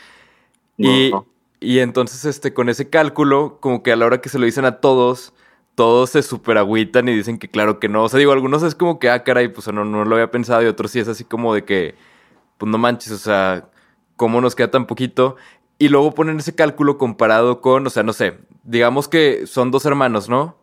Y, 0.77 1.11
y 1.61 1.81
entonces, 1.81 2.25
este, 2.25 2.55
con 2.55 2.69
ese 2.69 2.89
cálculo, 2.89 3.59
como 3.61 3.83
que 3.83 3.93
a 3.93 3.97
la 3.97 4.07
hora 4.07 4.21
que 4.21 4.29
se 4.29 4.39
lo 4.39 4.47
dicen 4.47 4.65
a 4.65 4.81
todos, 4.81 5.35
todos 5.75 6.11
se 6.11 6.23
super 6.23 6.59
agüitan 6.59 7.09
y 7.09 7.15
dicen 7.15 7.39
que 7.39 7.49
claro 7.49 7.81
que 7.81 7.89
no. 7.89 8.05
O 8.05 8.09
sea, 8.09 8.19
digo, 8.19 8.33
algunos 8.33 8.63
es 8.63 8.75
como 8.75 8.99
que, 8.99 9.11
ah, 9.11 9.25
caray, 9.25 9.49
pues 9.49 9.67
no, 9.73 9.85
no 9.85 10.05
lo 10.05 10.15
había 10.15 10.31
pensado, 10.31 10.63
y 10.63 10.67
otros 10.67 10.93
sí 10.93 11.01
es 11.01 11.09
así 11.09 11.25
como 11.25 11.55
de 11.55 11.65
que, 11.65 11.95
pues 12.59 12.71
no 12.71 12.79
manches, 12.79 13.13
o 13.13 13.19
sea, 13.19 13.71
¿cómo 14.17 14.41
nos 14.41 14.55
queda 14.55 14.71
tan 14.71 14.87
poquito? 14.87 15.37
Y 15.79 15.89
luego 15.89 16.15
ponen 16.15 16.39
ese 16.39 16.55
cálculo 16.55 16.99
comparado 16.99 17.61
con, 17.61 17.87
o 17.87 17.91
sea, 17.91 18.03
no 18.03 18.13
sé, 18.13 18.39
digamos 18.65 19.09
que 19.09 19.47
son 19.47 19.71
dos 19.71 19.87
hermanos, 19.87 20.29
¿no? 20.29 20.59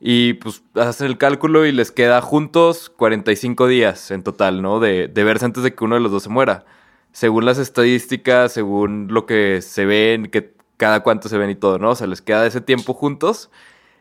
Y 0.00 0.34
pues 0.34 0.62
hacen 0.74 1.06
el 1.08 1.18
cálculo 1.18 1.66
y 1.66 1.72
les 1.72 1.92
queda 1.92 2.20
juntos 2.22 2.90
45 2.90 3.66
días 3.68 4.10
en 4.10 4.22
total, 4.22 4.62
¿no? 4.62 4.80
De, 4.80 5.08
de 5.08 5.24
verse 5.24 5.44
antes 5.44 5.62
de 5.62 5.74
que 5.74 5.84
uno 5.84 5.96
de 5.96 6.00
los 6.00 6.10
dos 6.12 6.24
se 6.24 6.28
muera. 6.28 6.64
Según 7.12 7.44
las 7.44 7.58
estadísticas, 7.58 8.52
según 8.52 9.08
lo 9.10 9.26
que 9.26 9.62
se 9.62 9.84
ven, 9.84 10.26
que 10.26 10.54
cada 10.76 11.00
cuánto 11.04 11.28
se 11.28 11.38
ven 11.38 11.50
y 11.50 11.54
todo, 11.54 11.78
¿no? 11.78 11.90
O 11.90 11.94
sea, 11.94 12.06
les 12.06 12.22
queda 12.22 12.46
ese 12.46 12.60
tiempo 12.60 12.94
juntos 12.94 13.50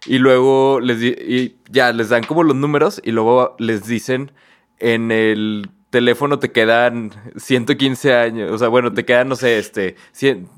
y 0.05 0.17
luego 0.17 0.79
les 0.79 1.01
y 1.01 1.57
ya 1.69 1.91
les 1.93 2.09
dan 2.09 2.23
como 2.23 2.43
los 2.43 2.55
números 2.55 3.01
y 3.03 3.11
luego 3.11 3.55
les 3.59 3.85
dicen 3.85 4.31
en 4.79 5.11
el 5.11 5.69
teléfono 5.91 6.39
te 6.39 6.51
quedan 6.51 7.11
115 7.35 8.15
años, 8.15 8.51
o 8.51 8.57
sea, 8.57 8.69
bueno, 8.69 8.91
te 8.91 9.05
quedan, 9.05 9.29
no 9.29 9.35
sé, 9.35 9.59
este, 9.59 9.95
100, 10.13 10.49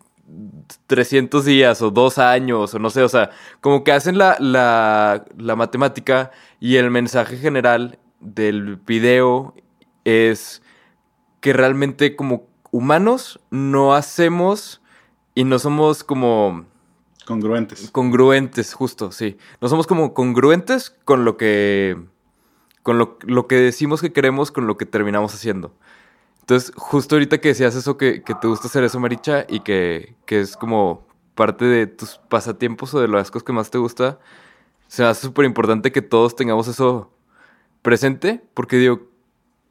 300 0.88 1.44
días 1.44 1.82
o 1.82 1.92
dos 1.92 2.18
años 2.18 2.74
o 2.74 2.80
no 2.80 2.90
sé, 2.90 3.04
o 3.04 3.10
sea, 3.10 3.32
como 3.60 3.84
que 3.84 3.92
hacen 3.92 4.18
la, 4.18 4.38
la, 4.40 5.26
la 5.38 5.56
matemática 5.58 6.32
y 6.62 6.78
el 6.78 6.90
mensaje 6.90 7.36
general 7.38 8.00
del 8.22 8.78
video 8.78 9.54
es 10.06 10.62
que 11.42 11.52
realmente 11.52 12.16
como 12.16 12.48
humanos 12.72 13.42
no 13.52 13.94
hacemos 13.94 14.82
y 15.36 15.44
no 15.44 15.60
somos 15.60 16.06
como 16.06 16.66
Congruentes. 17.26 17.90
congruentes, 17.92 18.74
justo, 18.74 19.12
sí. 19.12 19.38
No 19.62 19.70
somos 19.70 19.88
como 19.88 20.14
congruentes 20.14 20.90
con 21.06 21.26
lo 21.26 21.38
que. 21.38 21.98
Con 22.84 22.98
lo, 23.00 23.18
lo 23.24 23.48
que 23.48 23.56
decimos 23.58 24.02
que 24.02 24.14
queremos, 24.14 24.52
con 24.52 24.68
lo 24.68 24.78
que 24.78 24.86
terminamos 24.86 25.34
haciendo. 25.36 25.74
Entonces, 26.42 26.74
justo 26.76 27.16
ahorita 27.16 27.40
que 27.40 27.50
decías 27.50 27.76
eso, 27.76 27.98
que, 27.98 28.24
que 28.24 28.36
te 28.36 28.48
gusta 28.48 28.68
hacer 28.68 28.84
eso, 28.84 29.00
Maricha, 29.00 29.46
y 29.50 29.62
que, 29.62 30.16
que 30.26 30.42
es 30.42 30.58
como 30.58 31.08
parte 31.36 31.66
de 31.66 31.88
tus 31.88 32.20
pasatiempos 32.30 32.94
o 32.94 33.02
de 33.02 33.08
las 33.08 33.32
cosas 33.32 33.46
que 33.46 33.54
más 33.54 33.72
te 33.72 33.78
gusta, 33.80 34.20
se 34.88 35.04
me 35.04 35.10
hace 35.10 35.22
súper 35.24 35.46
importante 35.46 35.92
que 35.92 36.02
todos 36.02 36.36
tengamos 36.36 36.68
eso 36.68 37.12
presente, 37.82 38.42
porque 38.54 38.78
digo, 38.78 39.02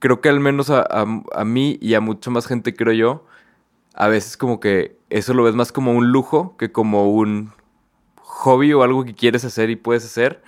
creo 0.00 0.20
que 0.20 0.28
al 0.28 0.40
menos 0.40 0.70
a, 0.70 0.80
a- 0.82 1.22
a 1.34 1.44
mí 1.44 1.78
y 1.80 1.94
a 1.94 2.00
mucha 2.00 2.30
más 2.30 2.46
gente, 2.46 2.74
creo 2.74 2.92
yo, 2.94 3.26
a 3.94 4.08
veces 4.08 4.36
como 4.36 4.60
que 4.60 4.96
eso 5.10 5.34
lo 5.34 5.44
ves 5.44 5.54
más 5.54 5.72
como 5.72 5.92
un 5.92 6.12
lujo 6.12 6.56
que 6.58 6.72
como 6.72 7.12
un 7.12 7.52
hobby 8.22 8.72
o 8.72 8.82
algo 8.82 9.04
que 9.04 9.14
quieres 9.14 9.44
hacer 9.44 9.70
y 9.70 9.76
puedes 9.76 10.04
hacer. 10.04 10.42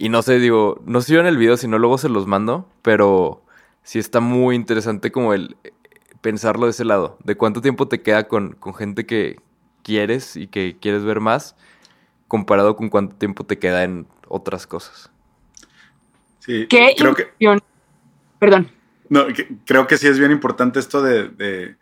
Y 0.00 0.08
no 0.08 0.22
sé, 0.22 0.38
digo, 0.38 0.80
no 0.86 1.02
sé 1.02 1.12
yo 1.12 1.20
en 1.20 1.26
el 1.26 1.36
video, 1.36 1.58
si 1.58 1.68
no 1.68 1.78
luego 1.78 1.98
se 1.98 2.08
los 2.08 2.26
mando, 2.26 2.66
pero 2.80 3.42
sí 3.82 3.98
está 3.98 4.20
muy 4.20 4.56
interesante 4.56 5.12
como 5.12 5.34
el 5.34 5.58
eh, 5.62 5.72
pensarlo 6.22 6.64
de 6.64 6.70
ese 6.70 6.86
lado, 6.86 7.18
de 7.22 7.36
cuánto 7.36 7.60
tiempo 7.60 7.86
te 7.86 8.00
queda 8.00 8.26
con, 8.26 8.52
con 8.52 8.72
gente 8.74 9.04
que 9.04 9.38
quieres 9.82 10.36
y 10.36 10.46
que 10.46 10.78
quieres 10.80 11.04
ver 11.04 11.20
más, 11.20 11.54
comparado 12.28 12.76
con 12.76 12.88
cuánto 12.88 13.14
tiempo 13.16 13.44
te 13.44 13.58
queda 13.58 13.84
en 13.84 14.06
otras 14.26 14.66
cosas. 14.66 15.10
Sí, 16.38 16.66
Qué 16.70 16.94
creo 16.96 17.14
que, 17.14 17.24
impresión. 17.24 17.60
Perdón. 18.38 18.70
no, 19.10 19.26
que- 19.26 19.48
creo 19.66 19.86
que 19.86 19.98
sí 19.98 20.06
es 20.06 20.18
bien 20.18 20.30
importante 20.32 20.80
esto 20.80 21.02
de, 21.02 21.28
de- 21.28 21.76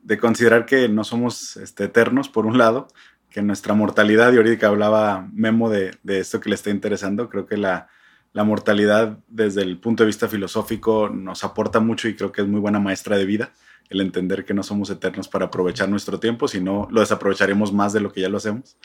de 0.00 0.18
considerar 0.18 0.64
que 0.64 0.88
no 0.88 1.02
somos 1.02 1.56
este, 1.56 1.84
eternos, 1.84 2.28
por 2.28 2.46
un 2.46 2.56
lado, 2.56 2.86
que 3.34 3.42
nuestra 3.42 3.74
mortalidad, 3.74 4.32
y 4.32 4.36
ahorita 4.36 4.68
hablaba 4.68 5.28
Memo 5.32 5.68
de, 5.68 5.90
de 6.04 6.20
esto 6.20 6.38
que 6.38 6.48
le 6.50 6.54
está 6.54 6.70
interesando, 6.70 7.28
creo 7.28 7.46
que 7.46 7.56
la, 7.56 7.88
la 8.32 8.44
mortalidad 8.44 9.18
desde 9.26 9.62
el 9.62 9.76
punto 9.78 10.04
de 10.04 10.06
vista 10.06 10.28
filosófico 10.28 11.08
nos 11.08 11.42
aporta 11.42 11.80
mucho 11.80 12.06
y 12.06 12.14
creo 12.14 12.30
que 12.30 12.42
es 12.42 12.46
muy 12.46 12.60
buena 12.60 12.78
maestra 12.78 13.18
de 13.18 13.26
vida 13.26 13.50
el 13.90 14.00
entender 14.00 14.44
que 14.44 14.54
no 14.54 14.62
somos 14.62 14.88
eternos 14.88 15.26
para 15.26 15.46
aprovechar 15.46 15.88
nuestro 15.88 16.20
tiempo, 16.20 16.46
sino 16.46 16.86
lo 16.92 17.00
desaprovecharemos 17.00 17.72
más 17.72 17.92
de 17.92 18.00
lo 18.00 18.12
que 18.12 18.20
ya 18.20 18.28
lo 18.28 18.36
hacemos. 18.36 18.76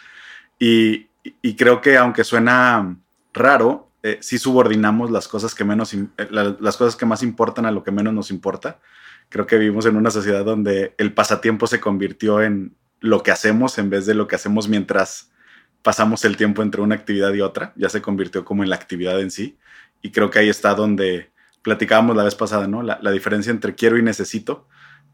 Y, 0.57 1.07
y 1.43 1.55
creo 1.55 1.79
que 1.79 1.95
aunque 1.95 2.23
suena 2.23 2.97
raro, 3.33 3.91
eh, 4.01 4.17
sí 4.19 4.39
subordinamos 4.39 5.11
las 5.11 5.27
cosas 5.27 5.53
que 5.53 5.63
menos, 5.63 5.93
eh, 5.93 6.07
la- 6.31 6.57
las 6.59 6.75
cosas 6.75 6.95
que 6.95 7.05
más 7.05 7.21
importan 7.21 7.67
a 7.67 7.71
lo 7.71 7.83
que 7.83 7.91
menos 7.91 8.13
nos 8.15 8.31
importa. 8.31 8.79
Creo 9.29 9.45
que 9.45 9.59
vivimos 9.59 9.85
en 9.85 9.95
una 9.95 10.09
sociedad 10.09 10.43
donde 10.43 10.95
el 10.97 11.13
pasatiempo 11.13 11.67
se 11.67 11.79
convirtió 11.79 12.41
en 12.41 12.75
lo 12.99 13.23
que 13.23 13.31
hacemos 13.31 13.77
en 13.77 13.89
vez 13.89 14.05
de 14.05 14.13
lo 14.13 14.27
que 14.27 14.35
hacemos 14.35 14.67
mientras 14.67 15.31
pasamos 15.81 16.25
el 16.25 16.37
tiempo 16.37 16.61
entre 16.61 16.81
una 16.81 16.95
actividad 16.95 17.33
y 17.33 17.41
otra. 17.41 17.73
Ya 17.75 17.89
se 17.89 18.01
convirtió 18.01 18.43
como 18.43 18.63
en 18.63 18.69
la 18.69 18.75
actividad 18.75 19.19
en 19.19 19.31
sí. 19.31 19.57
Y 20.01 20.11
creo 20.11 20.29
que 20.29 20.39
ahí 20.39 20.49
está 20.49 20.73
donde 20.75 21.31
platicábamos 21.61 22.15
la 22.15 22.23
vez 22.23 22.35
pasada, 22.35 22.67
¿no? 22.67 22.83
La, 22.83 22.99
la 23.01 23.11
diferencia 23.11 23.51
entre 23.51 23.75
quiero 23.75 23.97
y 23.97 24.03
necesito 24.03 24.67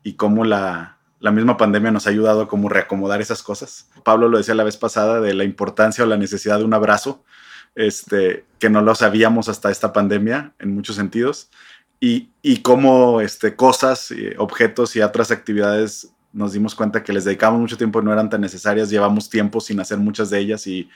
y 0.04 0.14
cómo 0.14 0.46
la, 0.46 0.98
la 1.20 1.32
misma 1.32 1.58
pandemia 1.58 1.92
nos 1.92 2.08
ha 2.08 2.12
ayudado 2.12 2.42
a 2.42 2.48
como 2.48 2.70
reacomodar 2.70 3.22
esas 3.22 3.42
cosas. 3.42 3.90
Pablo 4.04 4.30
lo 4.30 4.38
decía 4.38 4.54
la 4.54 4.64
vez 4.64 4.78
pasada 4.78 5.22
de 5.22 5.34
la 5.34 5.44
importancia 5.44 6.04
o 6.04 6.08
la 6.08 6.18
necesidad 6.18 6.60
de 6.60 6.66
un 6.66 6.74
abrazo, 6.74 7.24
este, 7.74 8.46
que 8.60 8.70
no 8.70 8.82
lo 8.82 8.96
sabíamos 8.96 9.50
hasta 9.50 9.72
esta 9.72 9.92
pandemia 9.92 10.54
en 10.60 10.74
muchos 10.76 10.96
sentidos, 10.96 11.50
y, 12.00 12.30
y 12.42 12.62
cómo 12.62 13.22
este, 13.22 13.56
cosas, 13.56 14.12
eh, 14.12 14.36
objetos 14.38 14.96
y 14.96 15.02
otras 15.02 15.32
actividades 15.32 16.12
nos 16.36 16.52
dimos 16.52 16.76
cuenta 16.76 17.02
que 17.02 17.14
les 17.14 17.24
dedicamos 17.24 17.62
mucho 17.62 17.78
tiempo 17.78 18.02
y 18.02 18.04
no 18.04 18.12
eran 18.12 18.30
tan 18.30 18.42
necesarias, 18.42 18.90
llevamos 18.90 19.30
tiempo 19.30 19.62
sin 19.62 19.80
hacer 19.80 19.98
muchas 19.98 20.30
de 20.30 20.40
ellas 20.40 20.68
y 20.68 20.90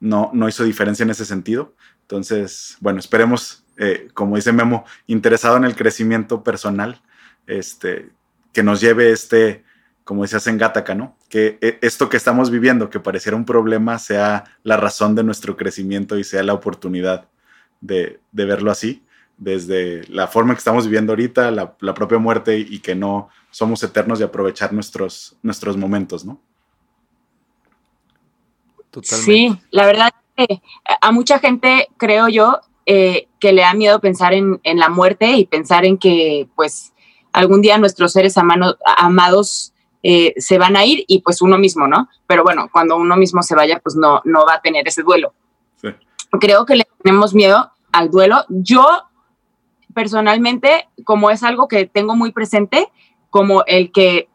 no, 0.00 0.30
no 0.34 0.48
hizo 0.48 0.64
diferencia 0.64 1.02
en 1.02 1.10
ese 1.10 1.24
sentido. 1.24 1.74
Entonces, 2.02 2.76
bueno, 2.80 3.00
esperemos, 3.00 3.64
eh, 3.78 4.08
como 4.12 4.36
dice 4.36 4.52
Memo, 4.52 4.84
interesado 5.06 5.56
en 5.56 5.64
el 5.64 5.74
crecimiento 5.74 6.44
personal, 6.44 7.00
este, 7.46 8.10
que 8.52 8.62
nos 8.62 8.82
lleve 8.82 9.12
este, 9.12 9.64
como 10.04 10.22
decías 10.22 10.46
en 10.46 10.58
Gataca, 10.58 10.94
¿no? 10.94 11.16
Que 11.30 11.58
eh, 11.62 11.78
esto 11.80 12.10
que 12.10 12.18
estamos 12.18 12.50
viviendo, 12.50 12.90
que 12.90 13.00
pareciera 13.00 13.34
un 13.34 13.46
problema, 13.46 13.98
sea 13.98 14.44
la 14.62 14.76
razón 14.76 15.14
de 15.14 15.24
nuestro 15.24 15.56
crecimiento 15.56 16.18
y 16.18 16.24
sea 16.24 16.42
la 16.42 16.52
oportunidad 16.52 17.28
de, 17.80 18.20
de 18.30 18.44
verlo 18.44 18.70
así, 18.70 19.05
desde 19.38 20.06
la 20.08 20.26
forma 20.26 20.54
que 20.54 20.58
estamos 20.58 20.84
viviendo 20.86 21.12
ahorita, 21.12 21.50
la, 21.50 21.76
la 21.80 21.94
propia 21.94 22.18
muerte 22.18 22.58
y 22.58 22.78
que 22.78 22.94
no 22.94 23.28
somos 23.50 23.82
eternos 23.82 24.20
y 24.20 24.22
aprovechar 24.22 24.72
nuestros, 24.72 25.36
nuestros 25.42 25.76
momentos, 25.76 26.24
¿no? 26.24 26.40
Totalmente. 28.90 29.24
Sí, 29.32 29.58
la 29.70 29.86
verdad 29.86 30.10
es 30.36 30.46
que 30.46 30.62
a 31.00 31.12
mucha 31.12 31.38
gente, 31.38 31.88
creo 31.96 32.28
yo, 32.28 32.60
eh, 32.86 33.28
que 33.40 33.52
le 33.52 33.62
da 33.62 33.74
miedo 33.74 34.00
pensar 34.00 34.32
en, 34.32 34.60
en 34.62 34.78
la 34.78 34.88
muerte 34.88 35.32
y 35.32 35.44
pensar 35.44 35.84
en 35.84 35.98
que, 35.98 36.48
pues, 36.54 36.92
algún 37.32 37.60
día 37.60 37.76
nuestros 37.78 38.12
seres 38.12 38.38
amano- 38.38 38.76
amados 38.96 39.74
eh, 40.02 40.34
se 40.38 40.56
van 40.56 40.76
a 40.76 40.84
ir 40.84 41.04
y 41.08 41.20
pues 41.20 41.42
uno 41.42 41.58
mismo, 41.58 41.88
¿no? 41.88 42.08
Pero 42.26 42.44
bueno, 42.44 42.68
cuando 42.72 42.96
uno 42.96 43.16
mismo 43.16 43.42
se 43.42 43.54
vaya, 43.56 43.80
pues 43.80 43.96
no, 43.96 44.22
no 44.24 44.46
va 44.46 44.54
a 44.54 44.60
tener 44.60 44.86
ese 44.86 45.02
duelo. 45.02 45.34
Sí. 45.82 45.88
Creo 46.40 46.64
que 46.64 46.76
le 46.76 46.86
tenemos 47.02 47.34
miedo 47.34 47.72
al 47.92 48.10
duelo. 48.10 48.44
Yo, 48.48 48.86
personalmente, 49.96 50.90
como 51.04 51.30
es 51.30 51.42
algo 51.42 51.68
que 51.68 51.86
tengo 51.86 52.14
muy 52.14 52.30
presente, 52.30 52.92
como 53.30 53.64
el 53.66 53.90
que 53.92 54.28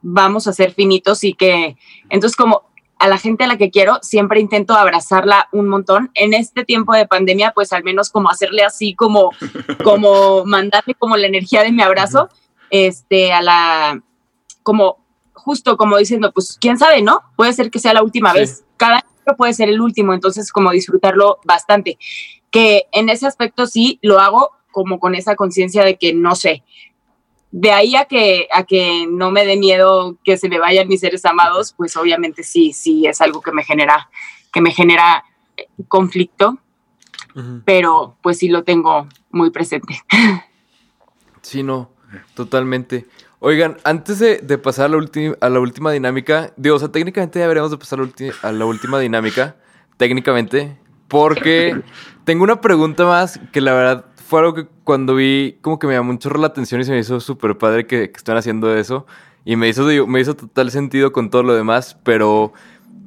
vamos 0.00 0.46
a 0.48 0.54
ser 0.54 0.72
finitos 0.72 1.24
y 1.24 1.34
que, 1.34 1.76
entonces 2.08 2.36
como 2.36 2.62
a 2.98 3.06
la 3.06 3.18
gente 3.18 3.44
a 3.44 3.48
la 3.48 3.58
que 3.58 3.70
quiero, 3.70 3.98
siempre 4.00 4.40
intento 4.40 4.72
abrazarla 4.72 5.50
un 5.52 5.68
montón. 5.68 6.10
En 6.14 6.32
este 6.32 6.64
tiempo 6.64 6.94
de 6.94 7.06
pandemia, 7.06 7.52
pues 7.54 7.74
al 7.74 7.84
menos 7.84 8.08
como 8.08 8.30
hacerle 8.30 8.64
así, 8.64 8.94
como, 8.94 9.32
como 9.84 10.46
mandarle 10.46 10.94
como 10.94 11.18
la 11.18 11.26
energía 11.26 11.62
de 11.62 11.70
mi 11.72 11.82
abrazo, 11.82 12.30
este, 12.70 13.30
a 13.34 13.42
la, 13.42 14.02
como, 14.62 15.04
justo 15.34 15.76
como 15.76 15.98
diciendo, 15.98 16.32
pues 16.32 16.56
quién 16.58 16.78
sabe, 16.78 17.02
¿no? 17.02 17.20
Puede 17.36 17.52
ser 17.52 17.70
que 17.70 17.78
sea 17.78 17.92
la 17.92 18.02
última 18.02 18.32
Sí. 18.32 18.38
vez. 18.38 18.64
Cada 18.78 18.94
año 18.94 19.36
puede 19.36 19.52
ser 19.52 19.68
el 19.68 19.82
último, 19.82 20.14
entonces 20.14 20.50
como 20.50 20.70
disfrutarlo 20.70 21.40
bastante. 21.44 21.98
Que 22.50 22.86
en 22.92 23.10
ese 23.10 23.26
aspecto 23.26 23.66
sí 23.66 23.98
lo 24.00 24.18
hago 24.18 24.61
como 24.72 24.98
con 24.98 25.14
esa 25.14 25.36
conciencia 25.36 25.84
de 25.84 25.96
que 25.96 26.12
no 26.12 26.34
sé, 26.34 26.64
de 27.52 27.70
ahí 27.70 27.94
a 27.94 28.06
que, 28.06 28.48
a 28.50 28.64
que 28.64 29.06
no 29.08 29.30
me 29.30 29.44
dé 29.44 29.56
miedo 29.56 30.16
que 30.24 30.38
se 30.38 30.48
me 30.48 30.58
vayan 30.58 30.88
mis 30.88 31.00
seres 31.00 31.24
amados, 31.24 31.74
pues 31.76 31.96
obviamente 31.96 32.42
sí, 32.42 32.72
sí 32.72 33.06
es 33.06 33.20
algo 33.20 33.42
que 33.42 33.52
me 33.52 33.62
genera, 33.62 34.08
que 34.52 34.62
me 34.62 34.72
genera 34.72 35.24
eh, 35.56 35.68
conflicto, 35.86 36.58
pero 37.64 38.16
pues 38.22 38.38
sí 38.38 38.48
lo 38.48 38.64
tengo 38.64 39.06
muy 39.30 39.50
presente. 39.50 40.00
Sí, 41.44 41.64
no, 41.64 41.90
totalmente. 42.34 43.04
Oigan, 43.40 43.76
antes 43.82 44.20
de, 44.20 44.38
de 44.38 44.58
pasar 44.58 44.84
a 44.84 44.88
la, 44.90 45.04
a 45.40 45.48
la 45.48 45.58
última 45.58 45.90
dinámica, 45.90 46.52
digo, 46.56 46.76
o 46.76 46.78
sea, 46.78 46.92
técnicamente 46.92 47.40
ya 47.40 47.42
deberíamos 47.42 47.72
de 47.72 47.78
pasar 47.78 47.98
a 48.42 48.52
la 48.52 48.64
última 48.64 49.00
dinámica, 49.00 49.56
técnicamente, 49.96 50.78
porque 51.08 51.82
tengo 52.24 52.44
una 52.44 52.60
pregunta 52.60 53.04
más 53.06 53.40
que 53.50 53.60
la 53.60 53.74
verdad 53.74 54.06
fue 54.32 54.40
algo 54.40 54.54
que 54.54 54.66
cuando 54.82 55.14
vi 55.14 55.58
como 55.60 55.78
que 55.78 55.86
me 55.86 55.92
llamó 55.92 56.16
chorro 56.16 56.40
la 56.40 56.46
atención 56.46 56.80
y 56.80 56.84
se 56.84 56.92
me 56.92 56.98
hizo 56.98 57.20
súper 57.20 57.58
padre 57.58 57.86
que, 57.86 58.10
que 58.10 58.16
estén 58.16 58.34
haciendo 58.34 58.74
eso 58.74 59.06
y 59.44 59.56
me 59.56 59.68
hizo, 59.68 59.84
me 60.06 60.20
hizo 60.20 60.34
total 60.34 60.70
sentido 60.70 61.12
con 61.12 61.28
todo 61.28 61.42
lo 61.42 61.54
demás, 61.54 61.98
pero 62.02 62.54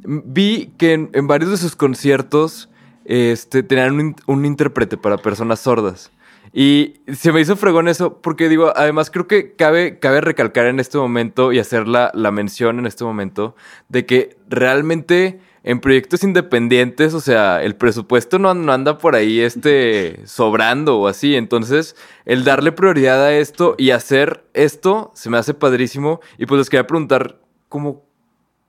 vi 0.06 0.72
que 0.78 0.94
en, 0.94 1.10
en 1.14 1.26
varios 1.26 1.50
de 1.50 1.58
sus 1.58 1.76
conciertos 1.76 2.70
este, 3.06 3.64
tenían 3.64 4.00
un, 4.00 4.16
un 4.28 4.46
intérprete 4.46 4.98
para 4.98 5.18
personas 5.18 5.62
sordas. 5.62 6.12
Y 6.54 7.02
se 7.12 7.32
me 7.32 7.42
hizo 7.42 7.56
fregón 7.56 7.88
eso, 7.88 8.22
porque 8.22 8.48
digo, 8.48 8.72
además 8.76 9.10
creo 9.10 9.28
que 9.28 9.56
cabe, 9.56 9.98
cabe 9.98 10.22
recalcar 10.22 10.68
en 10.68 10.80
este 10.80 11.00
momento 11.00 11.52
y 11.52 11.58
hacer 11.58 11.88
la, 11.88 12.12
la 12.14 12.30
mención 12.30 12.78
en 12.78 12.86
este 12.86 13.04
momento 13.04 13.56
de 13.90 14.06
que 14.06 14.38
realmente 14.48 15.40
en 15.66 15.80
proyectos 15.80 16.24
independientes, 16.24 17.16
o 17.16 17.20
sea, 17.20 17.64
el 17.64 17.76
presupuesto 17.76 18.38
no, 18.38 18.54
no 18.54 18.72
anda 18.72 19.00
por 19.00 19.16
ahí 19.16 19.40
este, 19.40 20.22
sobrando 20.28 21.00
o 21.00 21.08
así. 21.08 21.36
Entonces, 21.36 21.96
el 22.26 22.44
darle 22.44 22.72
prioridad 22.72 23.26
a 23.26 23.34
esto 23.34 23.74
y 23.80 23.90
hacer 23.90 24.46
esto 24.54 25.12
se 25.16 25.32
me 25.32 25.40
hace 25.40 25.56
padrísimo. 25.56 26.22
Y 26.38 26.46
pues 26.46 26.60
les 26.60 26.70
quería 26.70 26.86
preguntar, 26.86 27.40
¿cómo, 27.68 28.06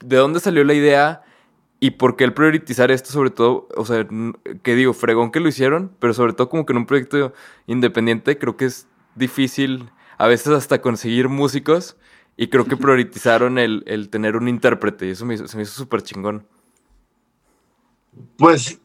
¿de 0.01 0.16
dónde 0.16 0.40
salió 0.40 0.64
la 0.64 0.72
idea? 0.72 1.22
Y 1.80 1.90
por 1.92 2.16
qué 2.16 2.24
el 2.24 2.32
priorizar 2.32 2.90
esto, 2.90 3.11
sobre 3.11 3.28
todo, 3.28 3.68
o 3.76 3.84
sea, 3.84 4.09
que 4.62 4.74
digo, 4.74 4.94
fregón 4.94 5.30
que 5.30 5.40
lo 5.40 5.49
hicieron, 5.49 5.92
pero 5.99 6.14
sobre 6.14 6.32
todo 6.32 6.49
como 6.49 6.64
que 6.64 6.72
en 6.72 6.78
un 6.78 6.86
proyecto 6.86 7.34
independiente 7.66 8.38
creo 8.38 8.57
que 8.57 8.64
es 8.64 8.88
difícil 9.14 9.90
a 10.16 10.28
veces 10.28 10.49
hasta 10.49 10.80
conseguir 10.80 11.28
músicos 11.28 11.99
y 12.38 12.49
creo 12.49 12.64
que 12.64 12.76
priorizaron 12.78 13.59
el, 13.59 13.84
el 13.86 14.09
tener 14.09 14.34
un 14.34 14.49
intérprete 14.49 15.09
y 15.09 15.11
eso 15.11 15.26
me 15.26 15.34
hizo, 15.34 15.47
se 15.47 15.59
me 15.59 15.64
hizo 15.64 15.72
súper 15.72 16.01
chingón. 16.01 16.47
Pues, 18.39 18.81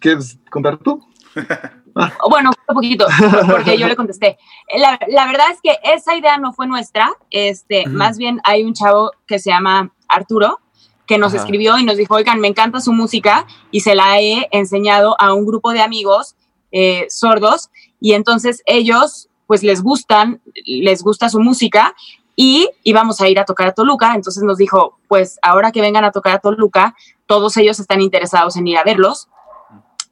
¿quieres 0.00 0.38
contar 0.50 0.78
tú? 0.78 1.06
O 2.22 2.28
Bueno, 2.28 2.50
un 2.68 2.74
poquito, 2.74 3.06
porque 3.50 3.78
yo 3.78 3.88
le 3.88 3.96
contesté. 3.96 4.36
La, 4.76 4.98
la 5.08 5.26
verdad 5.26 5.46
es 5.50 5.60
que 5.62 5.78
esa 5.82 6.14
idea 6.14 6.36
no 6.36 6.52
fue 6.52 6.66
nuestra, 6.66 7.10
este, 7.30 7.86
más 7.86 8.18
bien 8.18 8.38
hay 8.44 8.64
un 8.64 8.74
chavo 8.74 9.12
que 9.26 9.38
se 9.38 9.48
llama 9.48 9.90
Arturo, 10.06 10.60
que 11.06 11.16
nos 11.16 11.32
Ajá. 11.32 11.42
escribió 11.42 11.78
y 11.78 11.84
nos 11.84 11.96
dijo, 11.96 12.14
oigan, 12.14 12.40
me 12.40 12.48
encanta 12.48 12.80
su 12.80 12.92
música 12.92 13.46
y 13.70 13.80
se 13.80 13.94
la 13.94 14.20
he 14.20 14.46
enseñado 14.50 15.16
a 15.18 15.32
un 15.32 15.46
grupo 15.46 15.72
de 15.72 15.80
amigos 15.80 16.34
eh, 16.72 17.06
sordos 17.08 17.70
y 18.00 18.12
entonces 18.12 18.62
ellos 18.66 19.28
pues 19.46 19.62
les 19.62 19.82
gustan, 19.82 20.42
les 20.66 21.02
gusta 21.02 21.28
su 21.28 21.40
música 21.40 21.94
y 22.34 22.68
íbamos 22.82 23.20
a 23.20 23.28
ir 23.28 23.38
a 23.38 23.44
tocar 23.44 23.68
a 23.68 23.72
Toluca, 23.72 24.14
entonces 24.14 24.42
nos 24.42 24.58
dijo, 24.58 24.98
pues 25.08 25.38
ahora 25.40 25.72
que 25.72 25.80
vengan 25.80 26.04
a 26.04 26.10
tocar 26.10 26.34
a 26.34 26.38
Toluca, 26.40 26.94
todos 27.26 27.56
ellos 27.56 27.78
están 27.80 28.00
interesados 28.00 28.56
en 28.56 28.66
ir 28.66 28.78
a 28.78 28.84
verlos. 28.84 29.28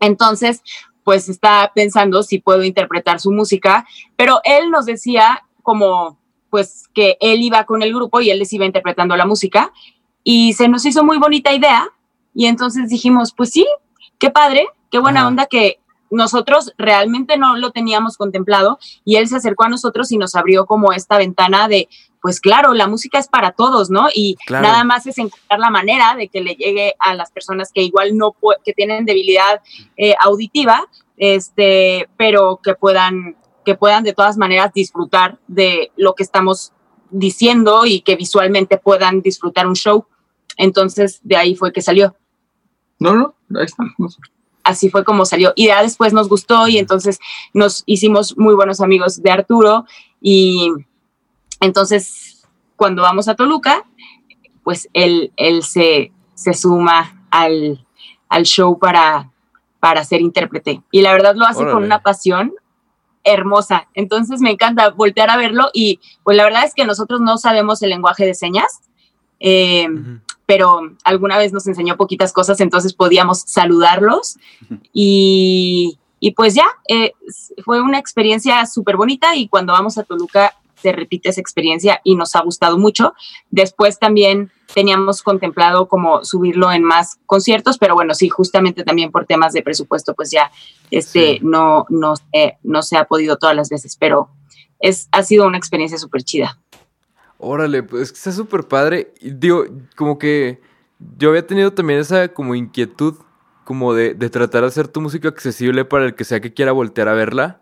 Entonces, 0.00 0.62
pues 1.04 1.28
está 1.28 1.72
pensando 1.74 2.22
si 2.22 2.38
puedo 2.38 2.64
interpretar 2.64 3.20
su 3.20 3.30
música, 3.30 3.86
pero 4.16 4.40
él 4.44 4.70
nos 4.70 4.86
decía 4.86 5.44
como 5.62 6.18
pues 6.50 6.88
que 6.94 7.16
él 7.20 7.42
iba 7.42 7.64
con 7.64 7.82
el 7.82 7.92
grupo 7.92 8.20
y 8.20 8.30
él 8.30 8.38
les 8.38 8.52
iba 8.52 8.64
interpretando 8.64 9.16
la 9.16 9.26
música 9.26 9.72
y 10.22 10.52
se 10.52 10.68
nos 10.68 10.86
hizo 10.86 11.02
muy 11.02 11.18
bonita 11.18 11.52
idea 11.52 11.88
y 12.32 12.46
entonces 12.46 12.88
dijimos, 12.88 13.32
pues 13.36 13.50
sí, 13.50 13.66
qué 14.18 14.30
padre, 14.30 14.66
qué 14.90 14.98
buena 14.98 15.20
Ajá. 15.20 15.28
onda 15.28 15.46
que 15.46 15.80
nosotros 16.14 16.72
realmente 16.78 17.36
no 17.36 17.56
lo 17.56 17.70
teníamos 17.70 18.16
contemplado 18.16 18.78
y 19.04 19.16
él 19.16 19.28
se 19.28 19.36
acercó 19.36 19.64
a 19.64 19.68
nosotros 19.68 20.10
y 20.12 20.18
nos 20.18 20.34
abrió 20.34 20.66
como 20.66 20.92
esta 20.92 21.18
ventana 21.18 21.68
de, 21.68 21.88
pues 22.22 22.40
claro, 22.40 22.72
la 22.72 22.86
música 22.86 23.18
es 23.18 23.28
para 23.28 23.52
todos, 23.52 23.90
¿no? 23.90 24.08
Y 24.14 24.36
Claro. 24.46 24.66
nada 24.66 24.84
más 24.84 25.06
es 25.06 25.18
encontrar 25.18 25.60
la 25.60 25.70
manera 25.70 26.14
de 26.16 26.28
que 26.28 26.40
le 26.40 26.54
llegue 26.54 26.94
a 26.98 27.14
las 27.14 27.30
personas 27.30 27.70
que 27.72 27.82
igual 27.82 28.16
no, 28.16 28.34
que 28.64 28.72
tienen 28.72 29.04
debilidad 29.04 29.60
eh, 29.96 30.14
auditiva, 30.20 30.86
este, 31.16 32.08
pero 32.16 32.60
que 32.62 32.74
puedan, 32.74 33.36
que 33.64 33.74
puedan 33.74 34.04
de 34.04 34.12
todas 34.12 34.36
maneras 34.36 34.72
disfrutar 34.72 35.38
de 35.48 35.92
lo 35.96 36.14
que 36.14 36.22
estamos 36.22 36.72
diciendo 37.10 37.86
y 37.86 38.00
que 38.00 38.16
visualmente 38.16 38.78
puedan 38.78 39.20
disfrutar 39.20 39.66
un 39.66 39.74
show. 39.76 40.06
entonces 40.56 41.20
de 41.22 41.36
ahí 41.36 41.54
fue 41.56 41.72
que 41.72 41.82
salió. 41.82 42.14
No, 42.98 43.14
no, 43.14 43.34
ahí 43.58 43.64
está. 43.64 43.84
Así 44.64 44.90
fue 44.90 45.04
como 45.04 45.24
salió. 45.26 45.52
Y 45.54 45.66
ya 45.68 45.82
después 45.82 46.12
nos 46.12 46.28
gustó 46.28 46.66
y 46.68 46.78
entonces 46.78 47.18
nos 47.52 47.82
hicimos 47.86 48.36
muy 48.38 48.54
buenos 48.54 48.80
amigos 48.80 49.22
de 49.22 49.30
Arturo 49.30 49.84
y 50.20 50.72
entonces 51.60 52.46
cuando 52.76 53.02
vamos 53.02 53.28
a 53.28 53.34
Toluca, 53.34 53.84
pues 54.62 54.88
él, 54.94 55.32
él 55.36 55.62
se, 55.62 56.12
se 56.34 56.54
suma 56.54 57.26
al, 57.30 57.86
al 58.28 58.44
show 58.44 58.78
para, 58.78 59.30
para 59.80 60.02
ser 60.04 60.20
intérprete. 60.20 60.82
Y 60.90 61.02
la 61.02 61.12
verdad 61.12 61.34
lo 61.36 61.44
hace 61.46 61.60
Órale. 61.60 61.74
con 61.74 61.84
una 61.84 62.02
pasión 62.02 62.54
hermosa. 63.22 63.88
Entonces 63.94 64.40
me 64.40 64.50
encanta 64.50 64.90
voltear 64.90 65.30
a 65.30 65.36
verlo 65.36 65.70
y 65.72 66.00
pues 66.22 66.36
la 66.36 66.44
verdad 66.44 66.64
es 66.64 66.74
que 66.74 66.84
nosotros 66.84 67.20
no 67.20 67.38
sabemos 67.38 67.82
el 67.82 67.90
lenguaje 67.90 68.26
de 68.26 68.34
señas, 68.34 68.80
eh. 69.40 69.88
Pero 70.47 70.80
alguna 71.05 71.38
vez 71.38 71.53
nos 71.53 71.66
enseñó 71.66 71.97
poquitas 71.97 72.32
cosas, 72.32 72.61
entonces 72.61 72.92
podíamos 72.95 73.40
saludarlos 73.47 74.36
y, 74.92 75.99
y 76.20 76.32
pues 76.32 76.55
ya, 76.55 76.66
eh, 76.88 77.12
fue 77.64 77.80
una 77.80 77.99
experiencia 77.99 78.64
súper 78.66 78.97
bonita 78.97 79.34
y 79.36 79.49
cuando 79.49 79.72
vamos 79.72 79.99
a 79.99 80.05
Toluca 80.05 80.55
se 80.80 80.92
repite 80.92 81.30
esa 81.30 81.40
experiencia 81.40 82.01
y 82.05 82.14
nos 82.14 82.36
ha 82.36 82.42
gustado 82.42 82.76
mucho. 82.76 83.14
Después 83.51 83.99
también 83.99 84.51
teníamos 84.74 85.22
contemplado 85.22 85.88
como 85.88 86.24
subirlo 86.24 86.70
en 86.72 86.82
más 86.84 87.16
conciertos, 87.24 87.78
pero 87.78 87.95
bueno, 87.95 88.12
sí, 88.12 88.28
justamente 88.28 88.84
también 88.84 89.11
por 89.11 89.24
temas 89.24 89.55
de 89.55 89.62
presupuesto, 89.62 90.12
pues 90.14 90.30
ya 90.30 90.51
este 90.90 91.34
Sí. 91.34 91.40
no, 91.42 91.86
no, 91.88 92.16
se- 92.16 92.59
no 92.62 92.82
se 92.82 92.99
ha 92.99 93.05
podido 93.07 93.36
todas 93.38 93.57
las 93.57 93.70
veces, 93.70 93.97
pero 93.99 94.28
es, 94.78 95.09
ha 95.12 95.22
sido 95.22 95.47
una 95.47 95.57
experiencia 95.57 95.97
súper 95.97 96.22
chida. 96.22 96.59
Órale, 97.39 97.82
pues 97.82 98.12
está 98.12 98.32
súper 98.32 98.64
padre. 98.64 99.12
Digo, 99.20 99.64
como 99.97 100.18
que 100.18 100.61
yo 101.18 101.30
había 101.30 101.47
tenido 101.47 101.72
también 101.72 102.01
esa 102.01 102.28
como 102.28 102.55
inquietud, 102.55 103.16
como 103.64 103.95
de, 103.95 104.14
de 104.14 104.30
tratar 104.30 104.62
de 104.62 104.68
hacer 104.68 104.89
tu 104.89 105.01
música 105.01 105.28
accesible 105.28 105.85
para 105.85 106.05
el 106.05 106.14
que 106.14 106.24
sea 106.24 106.41
que 106.41 106.55
quiera 106.55 106.72
voltear 106.72 107.09
a 107.09 107.14
verla, 107.14 107.61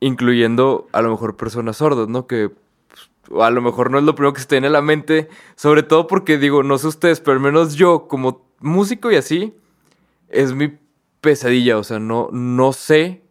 incluyendo 0.00 0.88
a 0.92 1.02
lo 1.02 1.10
mejor 1.10 1.36
personas 1.36 1.78
sordas, 1.78 2.08
¿no? 2.08 2.26
Que 2.26 2.50
pues, 2.90 3.42
a 3.42 3.50
lo 3.50 3.62
mejor 3.62 3.90
no 3.90 3.98
es 3.98 4.04
lo 4.04 4.14
primero 4.14 4.32
que 4.32 4.40
se 4.40 4.46
te 4.46 4.56
viene 4.56 4.68
a 4.68 4.70
la 4.70 4.82
mente, 4.82 5.28
sobre 5.54 5.82
todo 5.82 6.06
porque 6.06 6.38
digo, 6.38 6.62
no 6.62 6.78
sé 6.78 6.88
ustedes, 6.88 7.20
pero 7.20 7.34
al 7.34 7.40
menos 7.40 7.74
yo 7.74 8.08
como 8.08 8.46
músico 8.60 9.10
y 9.10 9.16
así, 9.16 9.54
es 10.28 10.54
mi 10.54 10.78
pesadilla, 11.20 11.78
o 11.78 11.84
sea, 11.84 11.98
no, 11.98 12.28
no 12.32 12.72
sé, 12.72 13.22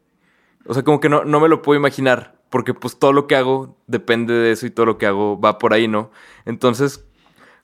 o 0.66 0.74
sea, 0.74 0.84
como 0.84 1.00
que 1.00 1.10
no, 1.10 1.24
no 1.26 1.40
me 1.40 1.50
lo 1.50 1.62
puedo 1.62 1.80
imaginar, 1.80 2.35
porque 2.50 2.74
pues 2.74 2.98
todo 3.00 3.14
lo 3.14 3.28
que 3.28 3.36
hago 3.36 3.78
depende 3.88 4.34
de 4.34 4.52
eso 4.52 4.66
y 4.66 4.72
todo 4.72 4.86
lo 4.86 4.98
que 4.98 5.06
hago 5.08 5.39
va 5.39 5.58
por 5.58 5.74
ahí, 5.74 5.88
¿no? 5.88 6.12
Entonces, 6.46 7.06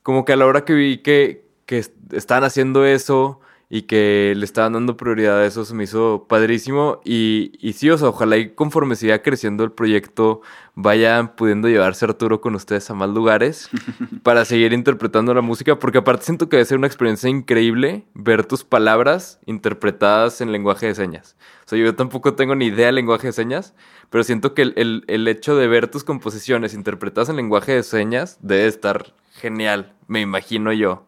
como 0.04 0.26
que 0.26 0.34
a 0.34 0.36
la 0.36 0.46
hora 0.46 0.66
que 0.66 0.74
vi 0.74 0.98
que, 1.00 1.46
que 1.66 1.80
est- 1.80 1.96
estaban 2.14 2.44
haciendo 2.44 2.86
eso 2.86 3.40
y 3.70 3.84
que 3.84 4.34
le 4.36 4.44
estaban 4.44 4.74
dando 4.74 4.98
prioridad 4.98 5.40
a 5.40 5.46
eso, 5.46 5.64
se 5.64 5.74
me 5.74 5.86
hizo 5.86 6.26
padrísimo. 6.28 7.00
Y, 7.06 7.54
y 7.60 7.72
sí, 7.74 7.90
o 7.90 7.98
sea, 7.98 8.10
ojalá 8.10 8.36
y 8.38 8.50
conforme 8.54 8.96
siga 8.98 9.22
creciendo 9.22 9.64
el 9.64 9.72
proyecto, 9.72 10.42
vayan 10.76 11.36
pudiendo 11.36 11.70
llevarse 11.70 12.04
a 12.04 12.10
Arturo 12.10 12.42
con 12.42 12.56
ustedes 12.56 12.90
a 12.90 12.96
más 12.96 13.10
lugares 13.10 13.70
para 14.24 14.44
seguir 14.44 14.74
interpretando 14.74 15.34
la 15.34 15.42
música, 15.42 15.80
porque 15.80 16.00
aparte 16.00 16.26
siento 16.26 16.50
que 16.50 16.58
debe 16.58 16.66
ser 16.66 16.78
una 16.80 16.88
experiencia 16.88 17.30
increíble 17.30 18.06
ver 18.14 18.46
tus 18.46 18.66
palabras 18.66 19.40
interpretadas 19.46 20.42
en 20.42 20.52
lenguaje 20.52 20.88
de 20.88 20.96
señas. 20.96 21.38
O 21.66 21.70
sea, 21.70 21.80
yo 21.80 21.96
tampoco 21.96 22.34
tengo 22.34 22.56
ni 22.56 22.66
idea 22.66 22.88
del 22.88 22.96
lenguaje 22.96 23.28
de 23.28 23.34
señas, 23.34 23.74
pero 24.12 24.24
siento 24.24 24.54
que 24.54 24.62
el, 24.64 24.74
el- 24.78 25.06
el 25.08 25.28
hecho 25.28 25.56
de 25.56 25.68
ver 25.68 25.88
tus 25.90 26.04
composiciones 26.04 26.76
interpretadas 26.76 27.30
en 27.30 27.38
lenguaje 27.38 27.74
de 27.74 27.84
señas 27.84 28.38
debe 28.42 28.68
estar 28.68 29.16
genial, 29.34 29.94
me 30.08 30.22
imagino 30.22 30.72
yo, 30.74 31.08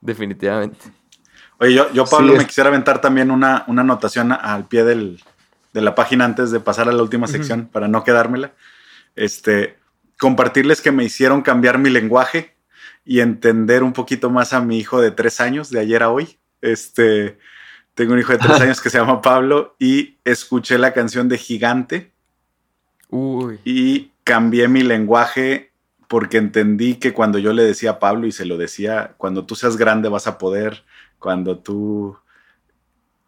definitivamente. 0.00 0.78
Oye, 1.58 1.74
yo, 1.74 1.92
yo 1.92 2.06
Pablo, 2.06 2.32
Sí, 2.32 2.38
me 2.38 2.46
quisiera 2.46 2.68
aventar 2.70 3.00
también 3.02 3.30
una, 3.30 3.64
una 3.68 3.82
anotación 3.82 4.32
al 4.32 4.66
pie 4.68 4.84
del, 4.84 5.22
de 5.74 5.80
la 5.82 5.94
página 5.94 6.24
antes 6.24 6.50
de 6.50 6.60
pasar 6.60 6.88
a 6.88 6.92
la 6.92 7.02
última 7.02 7.26
sección 7.26 7.68
para 7.68 7.88
no 7.88 8.02
quedármela. 8.04 8.54
Este, 9.16 9.76
compartirles 10.18 10.80
que 10.80 10.92
me 10.92 11.04
hicieron 11.04 11.42
cambiar 11.42 11.78
mi 11.78 11.90
lenguaje 11.90 12.56
y 13.04 13.20
entender 13.20 13.82
un 13.82 13.92
poquito 13.92 14.30
más 14.30 14.52
a 14.52 14.60
mi 14.60 14.78
hijo 14.78 15.00
de 15.00 15.10
tres 15.10 15.40
años, 15.40 15.70
de 15.70 15.80
ayer 15.80 16.02
a 16.02 16.10
hoy. 16.10 16.38
Este, 16.62 17.38
tengo 17.94 18.14
un 18.14 18.20
hijo 18.20 18.32
de 18.32 18.38
tres 18.38 18.60
años 18.60 18.80
que 18.80 18.90
se 18.90 18.98
llama 18.98 19.20
Pablo 19.20 19.76
y 19.78 20.18
escuché 20.24 20.78
la 20.78 20.92
canción 20.94 21.28
de 21.28 21.38
Gigante 21.38 22.09
Uy, 23.10 23.58
y 23.64 24.12
cambié 24.24 24.68
mi 24.68 24.82
lenguaje 24.82 25.72
porque 26.08 26.38
entendí 26.38 26.96
que 26.96 27.12
cuando 27.12 27.38
yo 27.38 27.52
le 27.52 27.62
decía 27.62 27.90
a 27.90 27.98
Pablo 27.98 28.26
y 28.26 28.32
se 28.32 28.44
lo 28.44 28.56
decía, 28.56 29.14
cuando 29.16 29.46
tú 29.46 29.54
seas 29.54 29.76
grande 29.76 30.08
vas 30.08 30.26
a 30.26 30.38
poder, 30.38 30.84
cuando 31.18 31.58
tú... 31.58 32.16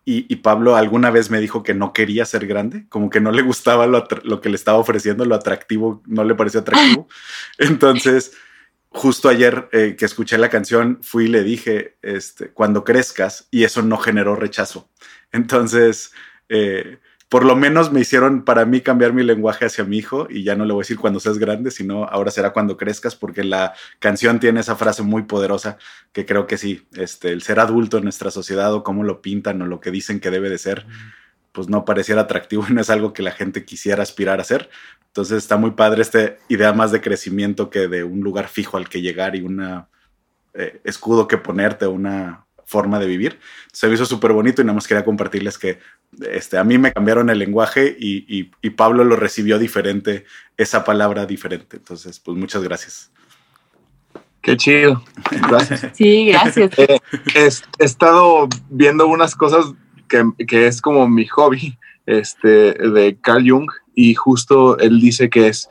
Y, 0.05 0.26
y 0.28 0.37
Pablo 0.37 0.74
alguna 0.74 1.12
vez 1.12 1.30
me 1.30 1.39
dijo 1.39 1.62
que 1.62 1.74
no 1.74 1.93
quería 1.93 2.24
ser 2.24 2.45
grande, 2.49 2.87
como 2.89 3.09
que 3.09 3.20
no 3.20 3.30
le 3.30 3.43
gustaba 3.43 3.87
lo, 3.87 4.09
lo 4.24 4.41
que 4.41 4.49
le 4.49 4.57
estaba 4.57 4.78
ofreciendo, 4.78 5.24
lo 5.24 5.37
atractivo, 5.37 6.03
no 6.07 6.24
le 6.24 6.35
pareció 6.35 6.59
atractivo. 6.59 7.07
Entonces, 7.59 8.33
justo 8.89 9.28
ayer 9.28 9.68
eh, 9.72 9.95
que 9.97 10.05
escuché 10.05 10.37
la 10.39 10.51
canción, 10.51 10.99
fui 11.03 11.26
y 11.26 11.28
le 11.28 11.45
dije, 11.45 11.97
este, 12.03 12.51
cuando 12.51 12.83
crezcas, 12.83 13.47
y 13.51 13.62
eso 13.62 13.83
no 13.83 13.97
generó 13.97 14.35
rechazo. 14.35 14.91
Entonces, 15.30 16.12
eh, 16.49 16.99
por 17.33 17.47
lo 17.47 17.57
menos 17.57 17.91
me 17.91 18.01
hicieron 18.01 18.45
para 18.45 18.66
mí 18.66 18.83
cambiar 18.83 19.14
mi 19.14 19.22
lenguaje 19.22 19.64
hacia 19.64 19.85
mi 19.85 19.97
hijo 19.97 20.26
y 20.28 20.45
ya 20.45 20.55
no 20.55 20.66
le 20.66 20.74
voy 20.74 20.83
a 20.83 20.85
decir 20.85 20.99
cuando 20.99 21.18
seas 21.18 21.39
grande, 21.39 21.70
sino 21.70 22.05
ahora 22.05 22.30
será 22.30 22.53
cuando 22.53 22.76
crezcas, 22.76 23.16
porque 23.16 23.43
la 23.43 23.72
canción 24.01 24.39
tiene 24.39 24.61
esa 24.61 24.76
frase 24.76 25.03
muy 25.03 25.22
poderosa 25.22 25.78
que 26.12 26.26
creo 26.26 26.47
que 26.47 26.59
sí, 26.59 26.87
este, 26.93 27.30
el 27.30 27.41
ser 27.41 27.59
adulto 27.59 27.97
en 27.97 28.05
nuestra 28.05 28.30
sociedad 28.30 28.74
o 28.74 28.83
cómo 28.85 29.03
lo 29.03 29.22
pintan 29.22 29.62
o 29.62 29.66
lo 29.66 29.80
que 29.80 29.91
dicen 29.91 30.20
que 30.20 30.30
debe 30.30 30.51
de 30.51 30.59
ser, 30.59 30.87
pues 31.53 31.70
no 31.70 31.87
pareciera 31.87 32.20
atractivo 32.20 32.66
y 32.68 32.72
no 32.74 32.83
es 32.83 32.91
algo 32.91 33.14
que 33.14 33.22
la 33.22 33.33
gente 33.33 33.64
quisiera 33.64 34.03
aspirar 34.03 34.39
a 34.39 34.43
hacer. 34.43 34.68
Entonces 35.07 35.39
está 35.39 35.57
muy 35.57 35.70
padre 35.70 36.03
esta 36.03 36.37
idea 36.51 36.74
más 36.74 36.93
de 36.93 37.01
crecimiento 37.01 37.70
que 37.70 37.89
de 37.89 38.05
un 38.05 38.20
lugar 38.20 38.49
fijo 38.49 38.76
al 38.76 38.91
que 38.91 39.01
llegar 39.01 39.37
y 39.37 39.41
un 39.41 39.87
escudo 40.85 41.28
que 41.28 41.39
ponerte, 41.39 41.87
una 41.87 42.45
forma 42.66 42.99
de 42.99 43.07
vivir. 43.07 43.39
Se 43.72 43.89
me 43.89 43.95
hizo 43.95 44.05
súper 44.05 44.33
bonito 44.33 44.61
y 44.61 44.66
nada 44.66 44.74
más 44.74 44.87
quería 44.87 45.05
compartirles 45.05 45.57
que 45.57 45.78
este, 46.21 46.59
a 46.59 46.65
mí 46.65 46.79
me 46.79 46.93
cambiaron 46.93 47.31
el 47.31 47.39
lenguaje 47.39 47.97
y, 47.99 48.25
y, 48.29 48.51
y 48.61 48.71
Pablo 48.71 49.05
lo 49.05 49.17
recibió 49.17 49.59
diferente, 49.59 50.25
esa 50.57 50.85
palabra 50.85 51.27
diferente. 51.27 51.77
Entonces, 51.79 52.21
pues 52.21 52.37
muchas 52.37 52.63
gracias. 52.63 53.11
Qué 54.43 54.57
chido. 54.57 55.03
Gracias. 55.49 55.87
Sí, 55.95 56.27
gracias. 56.27 56.77
Eh, 56.79 56.99
es- 57.35 57.63
he 57.79 57.85
estado 57.85 58.49
viendo 58.71 59.07
unas 59.07 59.35
cosas 59.37 59.67
que, 60.09 60.25
que 60.47 60.67
es 60.67 60.81
como 60.83 61.09
mi 61.09 61.27
hobby, 61.27 61.79
este, 62.07 62.75
de 62.75 63.17
Carl 63.21 63.49
Jung, 63.49 63.71
y 63.95 64.15
justo 64.15 64.79
él 64.79 65.01
dice 65.01 65.31
que 65.31 65.49
es 65.49 65.69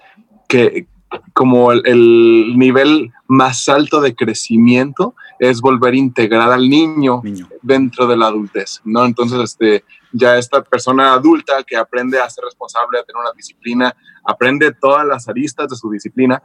que 0.47 0.87
como 1.33 1.71
el, 1.71 1.81
el 1.85 2.57
nivel 2.57 3.11
más 3.27 3.67
alto 3.69 4.01
de 4.01 4.15
crecimiento 4.15 5.15
es 5.39 5.61
volver 5.61 5.93
a 5.93 5.97
integrar 5.97 6.51
al 6.51 6.69
niño 6.69 7.21
Niño. 7.23 7.49
dentro 7.61 8.07
de 8.07 8.17
la 8.17 8.27
adultez, 8.27 8.81
¿no? 8.83 9.05
Entonces, 9.05 9.39
este, 9.39 9.83
ya 10.11 10.37
esta 10.37 10.63
persona 10.63 11.13
adulta 11.13 11.63
que 11.63 11.77
aprende 11.77 12.19
a 12.19 12.29
ser 12.29 12.43
responsable, 12.45 12.99
a 12.99 13.03
tener 13.03 13.19
una 13.19 13.31
disciplina, 13.35 13.95
aprende 14.23 14.73
todas 14.73 15.05
las 15.05 15.27
aristas 15.27 15.69
de 15.69 15.75
su 15.75 15.89
disciplina, 15.89 16.41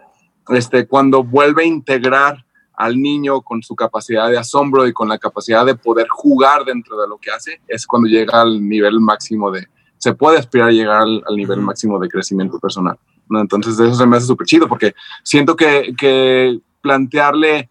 este, 0.49 0.87
cuando 0.87 1.23
vuelve 1.25 1.65
a 1.65 1.67
integrar 1.67 2.45
al 2.75 3.01
niño 3.01 3.41
con 3.43 3.63
su 3.63 3.75
capacidad 3.75 4.31
de 4.31 4.39
asombro 4.39 4.87
y 4.87 4.93
con 4.93 5.09
la 5.09 5.19
capacidad 5.19 5.65
de 5.65 5.75
poder 5.75 6.07
jugar 6.09 6.65
dentro 6.65 7.01
de 7.01 7.09
lo 7.09 7.19
que 7.19 7.31
hace, 7.31 7.61
es 7.67 7.87
cuando 7.87 8.09
llega 8.09 8.41
al 8.41 8.67
nivel 8.67 9.01
máximo 9.01 9.51
de, 9.51 9.67
se 9.99 10.15
puede 10.15 10.39
aspirar 10.39 10.69
a 10.69 10.73
llegar 10.73 11.03
al, 11.03 11.23
al 11.27 11.37
nivel 11.37 11.61
máximo 11.61 11.99
de 11.99 12.09
crecimiento 12.09 12.59
personal. 12.59 12.99
¿No? 13.29 13.41
Entonces, 13.41 13.79
eso 13.79 13.95
se 13.95 14.07
me 14.07 14.17
hace 14.17 14.27
súper 14.27 14.47
chido 14.47 14.69
porque 14.69 14.95
siento 15.23 15.57
que, 15.57 15.95
que 15.99 16.61
plantearle 16.81 17.69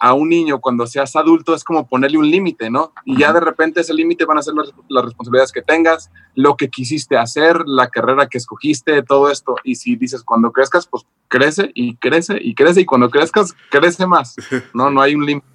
a 0.00 0.14
un 0.14 0.30
niño 0.30 0.60
cuando 0.60 0.86
seas 0.86 1.14
adulto 1.14 1.54
es 1.54 1.62
como 1.62 1.86
ponerle 1.86 2.16
un 2.16 2.30
límite, 2.30 2.70
¿no? 2.70 2.94
Y 3.04 3.18
ya 3.18 3.34
de 3.34 3.40
repente 3.40 3.82
ese 3.82 3.92
límite 3.92 4.24
van 4.24 4.38
a 4.38 4.42
ser 4.42 4.54
las, 4.54 4.72
las 4.88 5.04
responsabilidades 5.04 5.52
que 5.52 5.60
tengas, 5.60 6.10
lo 6.34 6.56
que 6.56 6.70
quisiste 6.70 7.18
hacer, 7.18 7.62
la 7.66 7.88
carrera 7.88 8.26
que 8.26 8.38
escogiste, 8.38 9.02
todo 9.02 9.30
esto. 9.30 9.56
Y 9.62 9.74
si 9.74 9.96
dices, 9.96 10.24
cuando 10.24 10.52
crezcas, 10.52 10.86
pues 10.86 11.04
crece 11.28 11.70
y 11.74 11.96
crece 11.96 12.38
y 12.40 12.54
crece 12.54 12.80
y 12.80 12.84
cuando 12.86 13.10
crezcas, 13.10 13.54
crece 13.70 14.06
más, 14.06 14.36
¿no? 14.74 14.90
No 14.90 15.02
hay 15.02 15.14
un 15.14 15.26
límite. 15.26 15.46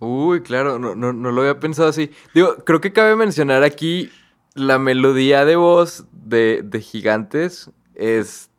Uy, 0.00 0.40
claro, 0.40 0.78
no, 0.78 0.94
no, 0.94 1.12
no 1.12 1.30
lo 1.30 1.42
había 1.42 1.60
pensado 1.60 1.90
así. 1.90 2.10
Digo, 2.34 2.56
creo 2.64 2.80
que 2.80 2.94
cabe 2.94 3.14
mencionar 3.14 3.62
aquí 3.62 4.10
la 4.54 4.78
melodía 4.78 5.44
de 5.44 5.56
voz 5.56 6.06
de, 6.12 6.62
de 6.64 6.80
Gigantes 6.80 7.70
es, 7.94 8.50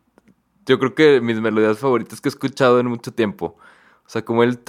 yo 0.65 0.79
creo 0.79 0.95
que 0.95 1.21
mis 1.21 1.39
melodías 1.41 1.79
favoritas 1.79 2.21
que 2.21 2.29
he 2.29 2.31
escuchado 2.31 2.79
en 2.79 2.87
mucho 2.87 3.11
tiempo. 3.11 3.57
O 4.05 4.09
sea, 4.09 4.23
como 4.23 4.43
el 4.43 4.59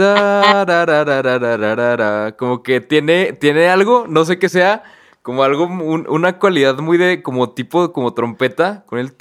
como 2.39 2.63
que 2.63 2.81
tiene, 2.81 3.33
tiene 3.35 3.69
algo, 3.69 4.07
no 4.09 4.25
sé 4.25 4.39
qué 4.39 4.49
sea, 4.49 4.83
como 5.23 5.43
algo, 5.43 5.65
un- 5.67 6.07
una 6.09 6.39
cualidad 6.39 6.79
muy 6.79 6.97
de, 6.97 7.23
como 7.23 7.51
tipo, 7.51 7.93
como 7.93 8.15
trompeta, 8.15 8.85
con 8.87 8.99
el 8.99 9.13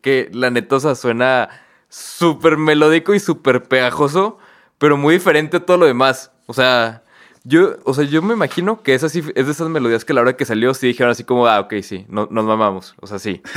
que 0.00 0.28
la 0.32 0.50
neta, 0.50 0.76
o 0.76 0.80
sea, 0.80 0.94
suena, 0.94 1.48
súper 1.88 2.58
melódico 2.58 3.14
y 3.14 3.20
súper 3.20 3.62
pegajoso, 3.64 4.38
pero 4.78 4.96
muy 4.96 5.14
diferente 5.14 5.56
a 5.56 5.66
todo 5.66 5.78
lo 5.78 5.86
demás. 5.86 6.30
O 6.46 6.52
sea, 6.52 7.02
yo, 7.48 7.76
o 7.84 7.94
sea, 7.94 8.04
yo 8.04 8.20
me 8.22 8.34
imagino 8.34 8.82
que 8.82 8.94
es 8.94 9.02
así, 9.04 9.20
es 9.34 9.46
de 9.46 9.52
esas 9.52 9.68
melodías 9.68 10.04
que 10.04 10.12
a 10.12 10.16
la 10.16 10.20
hora 10.20 10.36
que 10.36 10.44
salió 10.44 10.74
sí 10.74 10.86
dijeron 10.88 11.10
así 11.12 11.24
como, 11.24 11.46
ah, 11.46 11.60
ok, 11.60 11.74
sí, 11.82 12.04
no, 12.08 12.28
nos 12.30 12.44
mamamos. 12.44 12.94
O 13.00 13.06
sea, 13.06 13.18
sí. 13.18 13.40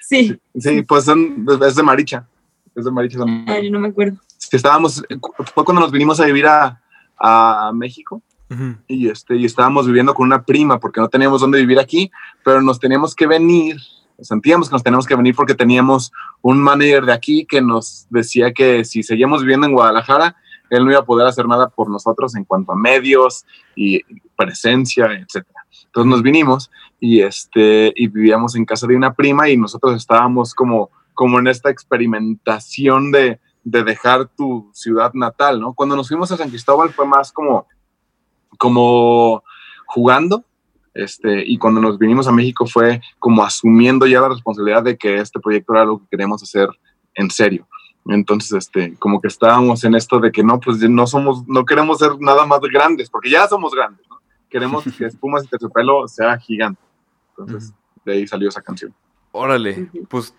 Sí. 0.00 0.38
Sí, 0.56 0.82
pues 0.82 1.04
son- 1.04 1.46
es 1.66 1.74
de 1.74 1.82
Maricha. 1.82 2.26
Es 2.74 2.84
de 2.84 2.90
Maricha. 2.90 3.18
también. 3.18 3.48
Ay, 3.48 3.70
no 3.70 3.80
me 3.80 3.88
acuerdo. 3.88 4.18
Sí, 4.36 4.56
estábamos, 4.56 5.02
fue 5.54 5.64
cuando 5.64 5.80
nos 5.80 5.90
vinimos 5.90 6.20
a 6.20 6.26
vivir 6.26 6.46
a, 6.46 6.80
a 7.18 7.72
México 7.74 8.20
y, 8.86 9.08
este, 9.08 9.34
y 9.36 9.46
estábamos 9.46 9.86
viviendo 9.86 10.14
con 10.14 10.26
una 10.26 10.44
prima 10.44 10.78
porque 10.78 11.00
no 11.00 11.08
teníamos 11.08 11.40
dónde 11.40 11.58
vivir 11.58 11.80
aquí, 11.80 12.12
pero 12.44 12.62
nos 12.62 12.78
teníamos 12.78 13.14
que 13.14 13.26
venir, 13.26 13.78
sentíamos 14.20 14.68
que 14.68 14.74
nos 14.74 14.82
teníamos 14.84 15.06
que 15.06 15.16
venir 15.16 15.34
porque 15.34 15.54
teníamos 15.54 16.12
un 16.42 16.58
manager 16.62 17.04
de 17.06 17.12
aquí 17.14 17.46
que 17.46 17.60
nos 17.62 18.06
decía 18.10 18.52
que 18.52 18.84
si 18.84 19.02
seguíamos 19.02 19.40
viviendo 19.40 19.66
en 19.66 19.72
Guadalajara, 19.72 20.36
él 20.76 20.84
no 20.84 20.90
iba 20.90 21.00
a 21.00 21.04
poder 21.04 21.26
hacer 21.26 21.46
nada 21.46 21.68
por 21.68 21.90
nosotros 21.90 22.34
en 22.36 22.44
cuanto 22.44 22.72
a 22.72 22.76
medios 22.76 23.44
y 23.76 24.02
presencia, 24.36 25.06
etcétera. 25.06 25.64
Entonces 25.86 26.10
nos 26.10 26.22
vinimos 26.22 26.70
y, 27.00 27.20
este, 27.20 27.92
y 27.94 28.08
vivíamos 28.08 28.56
en 28.56 28.64
casa 28.64 28.86
de 28.86 28.96
una 28.96 29.14
prima 29.14 29.48
y 29.48 29.56
nosotros 29.56 29.94
estábamos 29.96 30.54
como, 30.54 30.90
como 31.14 31.38
en 31.38 31.48
esta 31.48 31.70
experimentación 31.70 33.12
de, 33.12 33.40
de 33.62 33.82
dejar 33.84 34.28
tu 34.28 34.70
ciudad 34.72 35.12
natal, 35.14 35.60
¿no? 35.60 35.74
Cuando 35.74 35.96
nos 35.96 36.08
fuimos 36.08 36.30
a 36.32 36.36
San 36.36 36.50
Cristóbal 36.50 36.90
fue 36.90 37.06
más 37.06 37.32
como, 37.32 37.66
como 38.58 39.42
jugando, 39.86 40.44
este, 40.94 41.44
y 41.44 41.58
cuando 41.58 41.80
nos 41.80 41.98
vinimos 41.98 42.28
a 42.28 42.32
México 42.32 42.66
fue 42.66 43.00
como 43.18 43.42
asumiendo 43.42 44.06
ya 44.06 44.20
la 44.20 44.28
responsabilidad 44.28 44.84
de 44.84 44.96
que 44.96 45.16
este 45.16 45.40
proyecto 45.40 45.74
era 45.74 45.84
lo 45.84 45.98
que 45.98 46.06
queríamos 46.10 46.42
hacer 46.42 46.68
en 47.14 47.30
serio. 47.30 47.66
Entonces, 48.06 48.52
este, 48.52 48.94
como 48.98 49.20
que 49.20 49.28
estábamos 49.28 49.82
en 49.84 49.94
esto 49.94 50.20
de 50.20 50.30
que 50.30 50.42
no, 50.44 50.60
pues 50.60 50.78
no 50.88 51.06
somos, 51.06 51.46
no 51.46 51.64
queremos 51.64 51.98
ser 51.98 52.12
nada 52.20 52.44
más 52.46 52.60
grandes, 52.60 53.08
porque 53.08 53.30
ya 53.30 53.48
somos 53.48 53.72
grandes, 53.74 54.06
¿no? 54.10 54.18
Queremos 54.50 54.84
que 54.98 55.06
Espumas 55.06 55.44
y 55.44 55.48
Terciopelo 55.48 56.06
sea 56.08 56.36
gigante. 56.38 56.80
Entonces, 57.30 57.72
de 58.04 58.12
ahí 58.12 58.26
salió 58.26 58.48
esa 58.48 58.60
canción. 58.62 58.94
Órale, 59.32 59.88
pues 60.08 60.34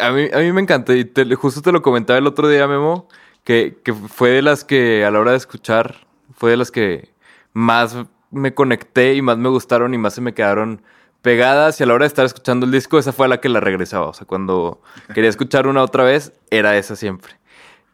a 0.00 0.10
mí, 0.10 0.28
a 0.32 0.38
mí 0.38 0.52
me 0.52 0.60
encanta 0.62 0.94
y 0.94 1.04
te- 1.04 1.34
justo 1.34 1.62
te 1.62 1.70
lo 1.72 1.82
comentaba 1.82 2.18
el 2.18 2.26
otro 2.26 2.48
día, 2.48 2.66
Memo, 2.66 3.06
que, 3.44 3.78
que 3.84 3.92
fue 3.92 4.30
de 4.30 4.42
las 4.42 4.64
que 4.64 5.04
a 5.04 5.10
la 5.10 5.20
hora 5.20 5.32
de 5.32 5.36
escuchar, 5.36 6.06
fue 6.34 6.50
de 6.52 6.56
las 6.56 6.70
que 6.70 7.10
más 7.52 7.96
me 8.30 8.54
conecté 8.54 9.14
y 9.14 9.22
más 9.22 9.38
me 9.38 9.48
gustaron 9.48 9.92
y 9.94 9.98
más 9.98 10.14
se 10.14 10.20
me 10.20 10.34
quedaron 10.34 10.82
pegadas 11.22 11.80
y 11.80 11.82
a 11.82 11.86
la 11.86 11.94
hora 11.94 12.04
de 12.04 12.08
estar 12.08 12.24
escuchando 12.24 12.66
el 12.66 12.72
disco, 12.72 12.98
esa 12.98 13.12
fue 13.12 13.28
la 13.28 13.40
que 13.40 13.48
la 13.48 13.60
regresaba, 13.60 14.08
o 14.08 14.14
sea, 14.14 14.26
cuando 14.26 14.80
quería 15.14 15.30
escuchar 15.30 15.66
una 15.66 15.82
otra 15.82 16.04
vez, 16.04 16.32
era 16.50 16.76
esa 16.76 16.96
siempre. 16.96 17.34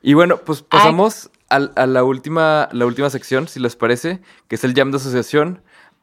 Y 0.02 0.14
bueno, 0.14 0.38
pues 0.38 0.62
pasamos 0.62 1.30
a, 1.48 1.58
la, 1.58 2.04
última, 2.04 2.68
la 2.72 2.86
última 2.86 3.10
sección, 3.10 3.48
si 3.48 3.60
les 3.60 3.76
parece, 3.76 4.20
que 4.48 4.56
es 4.56 4.64
el 4.64 4.74
jam 4.74 4.90
de 4.90 4.98
asociación. 4.98 5.62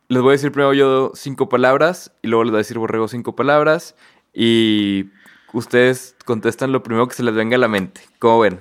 Les 0.10 0.22
voy 0.22 0.32
a 0.32 0.34
decir 0.34 0.52
primero 0.52 0.74
yo 0.74 1.12
cinco 1.16 1.48
palabras 1.50 2.12
y 2.22 2.28
luego 2.28 2.44
les 2.44 2.52
voy 2.52 2.58
a 2.58 2.60
decir 2.60 2.78
Borrego 2.78 3.08
cinco 3.08 3.36
palabras 3.36 3.96
y 4.34 5.06
ustedes 5.54 6.16
contestan 6.26 6.72
lo 6.72 6.84
primero 6.84 7.08
que 7.08 7.16
se 7.16 7.24
les 7.24 7.34
venga 7.34 7.56
a 7.56 7.60
la 7.60 7.68
mente. 7.68 8.02
¿Cómo 8.20 8.42
ven? 8.42 8.60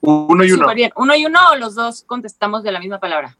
Uno 0.00 0.44
y 0.44 0.52
uno. 0.52 0.74
Bien. 0.74 0.92
¿Uno 0.96 1.14
y 1.14 1.24
uno 1.24 1.38
o 1.52 1.56
los 1.56 1.74
dos 1.74 2.04
contestamos 2.04 2.62
de 2.62 2.72
la 2.72 2.80
misma 2.80 3.00
palabra? 3.00 3.36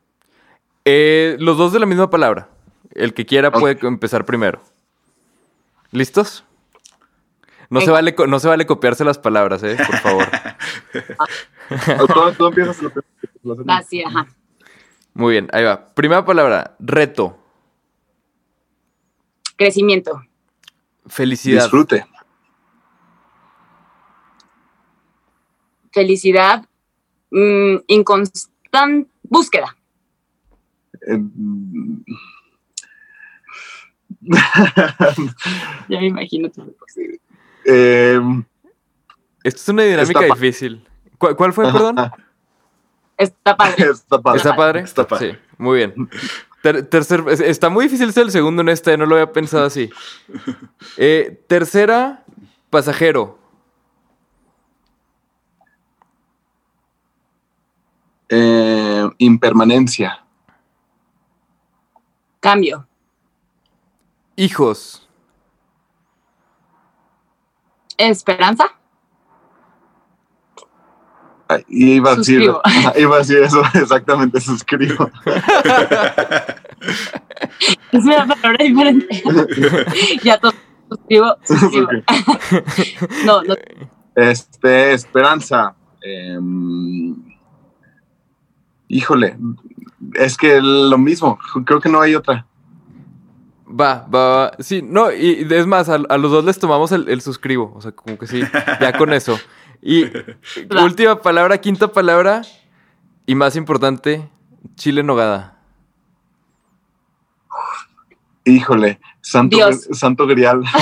Eh, 0.86 1.36
los 1.38 1.58
dos 1.58 1.72
de 1.72 1.80
la 1.80 1.86
misma 1.86 2.08
palabra. 2.08 2.48
El 2.94 3.12
que 3.14 3.26
quiera 3.26 3.50
puede 3.50 3.78
empezar 3.86 4.24
primero. 4.24 4.62
¿Listos? 5.90 6.44
No 7.70 7.80
se, 7.80 7.90
vale, 7.90 8.14
no 8.28 8.38
se 8.38 8.48
vale 8.48 8.66
copiarse 8.66 9.04
las 9.04 9.18
palabras, 9.18 9.62
eh, 9.62 9.76
por 9.76 9.96
favor. 9.98 10.26
Tú, 11.98 12.32
tú 12.36 12.46
empiezas 12.46 12.80
lo 12.82 12.92
sí, 13.88 14.02
ajá. 14.02 14.26
Muy 15.14 15.32
bien, 15.32 15.48
ahí 15.52 15.64
va. 15.64 15.94
Primera 15.94 16.24
palabra, 16.24 16.76
reto, 16.78 17.38
Crecimiento. 19.56 20.22
felicidad, 21.06 21.62
Disfrute. 21.62 22.04
Felicidad. 25.92 26.66
mm, 27.30 27.76
inconstant 27.86 29.08
búsqueda. 29.22 29.76
Eh, 31.06 31.18
Ya 35.88 36.00
me 36.00 36.06
imagino 36.06 36.50
tu 36.50 36.74
eh, 37.66 38.20
Esto 39.42 39.60
es 39.60 39.68
una 39.68 39.82
dinámica 39.82 40.20
difícil. 40.20 40.86
¿Cuál, 41.18 41.36
cuál 41.36 41.52
fue, 41.52 41.64
perdón? 41.70 41.96
Está 43.16 43.56
padre. 43.56 43.90
está 43.90 44.20
padre. 44.20 44.36
¿Está 44.38 44.56
padre? 44.56 44.80
Está 44.80 45.06
padre. 45.06 45.32
Sí, 45.32 45.38
muy 45.56 45.76
bien. 45.78 46.10
Ter- 46.62 46.84
tercer, 46.86 47.22
está 47.28 47.68
muy 47.68 47.84
difícil 47.84 48.12
ser 48.12 48.24
el 48.24 48.32
segundo 48.32 48.62
en 48.62 48.70
este, 48.70 48.96
no 48.96 49.06
lo 49.06 49.14
había 49.14 49.32
pensado 49.32 49.66
así. 49.66 49.88
Eh, 50.96 51.44
tercera, 51.46 52.24
pasajero. 52.70 53.38
Eh, 58.28 59.08
impermanencia. 59.18 60.24
Cambio. 62.40 62.86
Hijos. 64.36 65.08
Esperanza. 67.96 68.70
Ay, 71.46 71.64
iba 71.68 72.12
a 72.12 72.16
decir, 72.16 72.42
iba 72.96 73.14
a 73.14 73.18
decir 73.18 73.38
eso, 73.38 73.62
exactamente, 73.74 74.40
suscribo. 74.40 75.10
Es 77.92 78.04
una 78.04 78.26
palabra 78.26 78.64
diferente. 78.64 79.22
ya 80.24 80.38
todo. 80.38 80.52
Suscribo. 80.88 81.36
suscribo. 81.44 81.88
No, 83.24 83.42
no. 83.42 83.54
Este, 84.16 84.92
esperanza. 84.92 85.74
Em, 86.02 87.14
híjole, 88.88 89.36
es 90.14 90.36
que 90.36 90.60
lo 90.60 90.98
mismo, 90.98 91.38
creo 91.64 91.80
que 91.80 91.88
no 91.88 92.00
hay 92.00 92.14
otra. 92.14 92.46
Va, 93.66 94.06
va, 94.14 94.36
va. 94.36 94.52
Sí, 94.58 94.82
no, 94.82 95.10
y 95.10 95.46
es 95.50 95.66
más, 95.66 95.88
a, 95.88 95.94
a 95.94 96.18
los 96.18 96.30
dos 96.30 96.44
les 96.44 96.58
tomamos 96.58 96.92
el, 96.92 97.08
el 97.08 97.20
suscribo. 97.22 97.72
O 97.74 97.80
sea, 97.80 97.92
como 97.92 98.18
que 98.18 98.26
sí, 98.26 98.42
ya 98.80 98.96
con 98.96 99.12
eso. 99.12 99.38
Y 99.80 100.04
última 100.82 101.20
palabra, 101.22 101.58
quinta 101.58 101.88
palabra, 101.88 102.42
y 103.26 103.34
más 103.34 103.56
importante, 103.56 104.28
chile 104.76 105.00
en 105.00 105.06
nogada. 105.06 105.58
Híjole, 108.44 109.00
santo, 109.22 109.56
Dios. 109.56 109.88
santo 109.92 110.26
grial. 110.26 110.62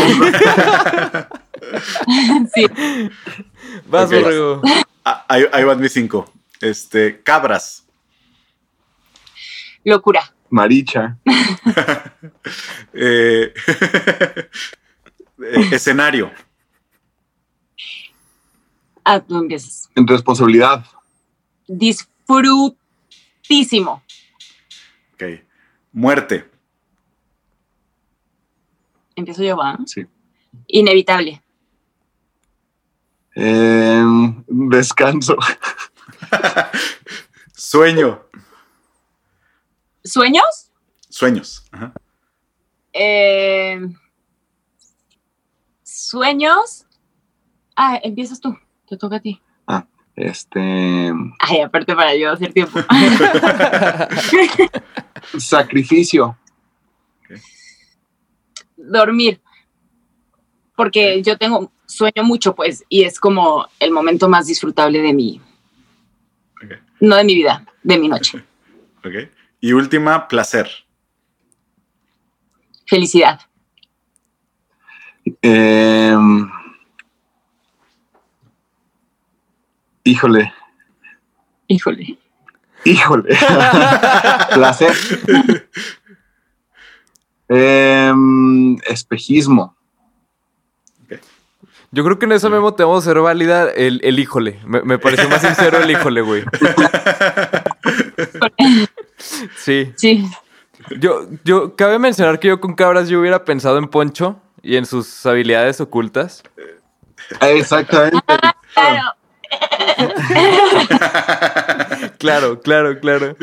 Sí. 2.55 2.67
Vas, 3.87 4.07
Ok. 4.07 4.21
Borrego. 4.21 4.63
Ah, 5.05 5.25
ahí, 5.29 5.45
ahí 5.53 5.65
van 5.65 5.81
mis 5.81 5.93
cinco. 5.93 6.31
Este, 6.61 7.23
cabras. 7.23 7.87
Locura. 9.85 10.35
Maricha. 10.53 11.19
Eh, 12.95 13.55
eh, 15.39 15.69
escenario. 15.73 16.31
Ah, 19.03 19.19
tú 19.19 19.39
empiezas. 19.39 19.89
Responsabilidad. 19.97 20.85
Disfrutísimo. 21.67 24.03
Ok. 25.15 25.23
Muerte. 25.93 26.51
Empiezo 29.17 29.43
yo, 29.43 29.57
¿va? 29.57 29.79
Sí. 29.87 30.07
Inevitable. 30.67 31.43
Em, 33.35 34.45
descanso. 34.47 35.35
Sueño. 37.57 38.21
¿Sueños? 40.05 40.71
Sueños. 41.09 41.65
Ajá. 41.73 41.93
Eh, 42.93 43.81
¿Sueños? 45.83 46.87
Ah, 47.77 47.99
empiezas 48.03 48.41
tú. 48.41 48.57
Te 48.89 48.97
toca 48.97 49.17
a 49.17 49.21
ti. 49.21 49.41
Este, 50.15 51.11
Ay, 51.41 51.61
aparte 51.65 51.95
para 51.95 52.15
yo 52.15 52.31
hacer 52.31 52.53
tiempo. 52.53 52.79
sacrificio. 55.39 56.37
Dormir. 58.77 59.41
Porque 60.77 61.23
yo 61.23 61.39
tengo 61.39 61.73
sueño 61.87 62.25
mucho, 62.25 62.55
pues, 62.55 62.85
y 62.89 63.05
es 63.05 63.19
como 63.19 63.67
el 63.81 63.91
momento 63.91 64.29
más 64.29 64.47
disfrutable 64.47 65.01
de 65.01 65.13
mi, 65.13 65.41
Ok. 66.63 66.73
no 67.01 67.17
de 67.17 67.25
mi 67.25 67.35
vida, 67.35 67.67
de 67.83 67.99
mi 67.99 68.09
noche. 68.09 68.45
ok. 69.05 69.31
Y 69.63 69.73
última, 69.75 70.27
placer. 70.27 70.69
Felicidad. 72.87 73.41
Em, 75.41 76.51
Híjole, 80.05 80.53
Híjole. 81.69 82.19
híjole. 82.85 83.29
Placer. 84.55 84.93
Em, 87.49 88.77
espejismo. 88.89 89.77
Yo 91.93 92.03
creo 92.03 92.19
que 92.19 92.25
en 92.25 92.33
eso 92.33 92.51
Memo 92.51 92.75
te 92.75 92.83
vamos 92.83 93.07
a 93.07 93.11
hacer 93.11 93.23
válida 93.23 93.71
el, 93.71 94.01
el 94.03 94.19
híjole. 94.19 94.59
Me, 94.67 94.83
me 94.83 94.99
pareció 94.99 95.29
más 95.29 95.43
sincero 95.43 95.79
el 95.79 95.91
híjole, 95.91 96.23
güey. 96.23 96.43
Sí. 99.57 99.93
Sí. 99.97 100.25
Yo, 100.99 101.29
yo, 101.45 101.77
cabe 101.77 101.99
mencionar 101.99 102.41
que 102.41 102.49
yo 102.49 102.61
con 102.61 102.75
cabras 102.75 103.09
yo 103.09 103.21
hubiera 103.21 103.45
pensado 103.45 103.79
en 103.79 103.89
Poncho 103.89 104.41
y 104.63 104.77
en 104.77 104.87
sus 104.87 105.25
habilidades 105.27 105.81
ocultas. 105.81 106.43
Exactamente. 107.41 108.19
Claro. 108.75 109.03
Claro, 112.19 112.61
claro, 112.61 113.01
claro. 113.01 113.37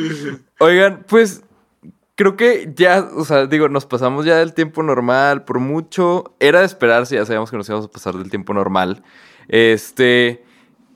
Oigan, 0.59 1.03
pues 1.07 1.43
creo 2.15 2.37
que 2.37 2.71
ya, 2.75 3.07
o 3.15 3.25
sea, 3.25 3.45
digo, 3.45 3.69
nos 3.69 3.85
pasamos 3.85 4.25
ya 4.25 4.37
del 4.37 4.53
tiempo 4.53 4.83
normal 4.83 5.43
por 5.43 5.59
mucho. 5.59 6.35
Era 6.39 6.59
de 6.59 6.65
esperarse, 6.65 7.15
ya 7.15 7.25
sabíamos 7.25 7.51
que 7.51 7.57
nos 7.57 7.67
íbamos 7.67 7.87
a 7.87 7.91
pasar 7.91 8.15
del 8.15 8.29
tiempo 8.29 8.53
normal. 8.53 9.03
Este. 9.47 10.43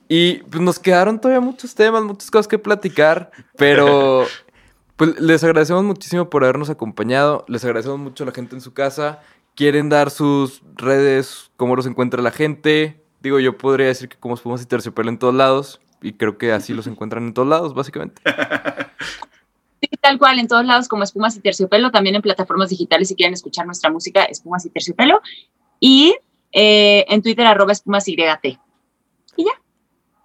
Y 0.08 0.42
pues 0.44 0.62
nos 0.62 0.78
quedaron 0.78 1.20
todavía 1.20 1.40
muchos 1.40 1.74
temas, 1.74 2.02
muchas 2.02 2.30
cosas 2.30 2.48
que 2.48 2.58
platicar, 2.58 3.30
pero 3.56 4.26
pues 4.96 5.18
les 5.20 5.42
agradecemos 5.42 5.84
muchísimo 5.84 6.28
por 6.30 6.44
habernos 6.44 6.70
acompañado. 6.70 7.44
Les 7.48 7.64
agradecemos 7.64 7.98
mucho 7.98 8.24
a 8.24 8.26
la 8.26 8.32
gente 8.32 8.54
en 8.54 8.60
su 8.60 8.72
casa. 8.72 9.20
¿Quieren 9.54 9.88
dar 9.88 10.10
sus 10.10 10.62
redes? 10.74 11.50
¿Cómo 11.56 11.76
los 11.76 11.86
encuentra 11.86 12.20
la 12.20 12.32
gente? 12.32 13.02
Digo, 13.20 13.40
yo 13.40 13.56
podría 13.56 13.86
decir 13.86 14.08
que 14.08 14.16
como 14.16 14.34
espumas 14.34 14.62
y 14.62 14.66
terciopelo 14.66 15.08
en 15.08 15.18
todos 15.18 15.34
lados. 15.34 15.80
Y 16.02 16.12
creo 16.12 16.36
que 16.36 16.52
así 16.52 16.74
los 16.74 16.86
encuentran 16.88 17.24
en 17.24 17.34
todos 17.34 17.48
lados, 17.48 17.74
básicamente. 17.74 18.20
Sí, 19.80 19.98
tal 20.00 20.18
cual, 20.18 20.38
en 20.38 20.48
todos 20.48 20.64
lados 20.64 20.88
como 20.88 21.02
Espumas 21.02 21.36
y 21.36 21.40
Terciopelo, 21.40 21.90
también 21.90 22.16
en 22.16 22.22
plataformas 22.22 22.70
digitales 22.70 23.08
si 23.08 23.16
quieren 23.16 23.34
escuchar 23.34 23.66
nuestra 23.66 23.90
música, 23.90 24.24
Espumas 24.24 24.64
y 24.64 24.70
Terciopelo. 24.70 25.20
Y 25.78 26.16
eh, 26.52 27.04
en 27.06 27.20
Twitter, 27.20 27.46
arroba 27.46 27.72
Espumas 27.72 28.06
YT. 28.06 28.58
Y 29.36 29.44
ya. 29.44 29.50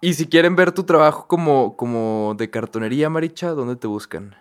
Y 0.00 0.14
si 0.14 0.26
quieren 0.26 0.56
ver 0.56 0.72
tu 0.72 0.84
trabajo 0.84 1.26
como, 1.26 1.76
como 1.76 2.34
de 2.38 2.48
cartonería, 2.48 3.10
Maricha, 3.10 3.50
¿dónde 3.50 3.76
te 3.76 3.86
buscan? 3.86 4.34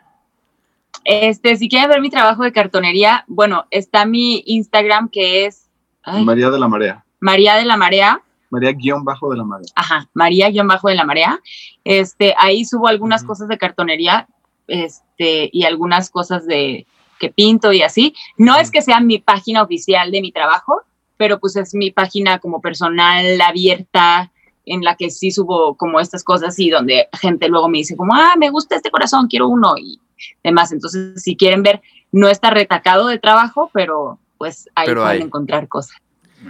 Este, 1.03 1.57
si 1.57 1.67
quieren 1.67 1.89
ver 1.89 2.01
mi 2.01 2.09
trabajo 2.09 2.43
de 2.43 2.51
cartonería, 2.53 3.25
bueno, 3.27 3.65
está 3.69 4.05
mi 4.05 4.43
Instagram 4.45 5.09
que 5.09 5.45
es 5.45 5.69
ay, 6.03 6.23
María 6.23 6.49
de 6.49 6.59
la 6.59 6.67
Marea. 6.67 7.03
María 7.19 7.55
de 7.55 7.65
la 7.65 7.75
Marea. 7.75 8.21
María 8.49 8.71
guion 8.71 9.03
bajo 9.03 9.29
de 9.31 9.37
la 9.37 9.43
Marea. 9.43 9.67
Ajá, 9.75 10.09
María 10.13 10.49
guion 10.49 10.67
bajo 10.67 10.87
de 10.87 10.95
la 10.95 11.03
Marea. 11.03 11.39
Este, 11.83 12.33
ahí 12.37 12.63
subo 12.63 12.87
algunas 12.87 13.23
cosas 13.23 13.49
de 13.49 13.57
cartonería, 13.57 14.27
este, 14.67 15.49
y 15.51 15.65
algunas 15.65 16.09
cosas 16.09 16.45
de 16.45 16.87
que 17.19 17.29
pinto 17.29 17.73
y 17.73 17.81
así. 17.81 18.15
No 18.37 18.57
es 18.57 18.71
que 18.71 18.81
sea 18.81 19.01
mi 19.01 19.19
página 19.19 19.61
oficial 19.61 20.09
de 20.11 20.21
mi 20.21 20.31
trabajo, 20.31 20.83
pero 21.17 21.39
pues 21.39 21.57
es 21.57 21.73
mi 21.73 21.91
página 21.91 22.39
como 22.39 22.61
personal 22.61 23.41
abierta 23.41 24.31
en 24.65 24.83
la 24.83 24.95
que 24.95 25.09
sí 25.09 25.31
subo 25.31 25.75
como 25.75 25.99
estas 25.99 26.23
cosas 26.23 26.57
y 26.59 26.69
donde 26.69 27.07
gente 27.13 27.47
luego 27.47 27.69
me 27.69 27.79
dice 27.79 27.95
como, 27.95 28.13
ah, 28.13 28.35
me 28.37 28.49
gusta 28.49 28.75
este 28.75 28.91
corazón, 28.91 29.27
quiero 29.27 29.47
uno 29.47 29.75
y 29.77 29.99
demás. 30.43 30.71
Entonces, 30.71 31.21
si 31.21 31.35
quieren 31.35 31.63
ver, 31.63 31.81
no 32.11 32.27
está 32.29 32.49
retacado 32.49 33.07
de 33.07 33.19
trabajo, 33.19 33.69
pero 33.73 34.19
pues 34.37 34.69
ahí 34.75 34.87
Pero 34.87 35.01
pueden 35.01 35.21
hay. 35.21 35.25
encontrar 35.25 35.67
cosas. 35.67 35.97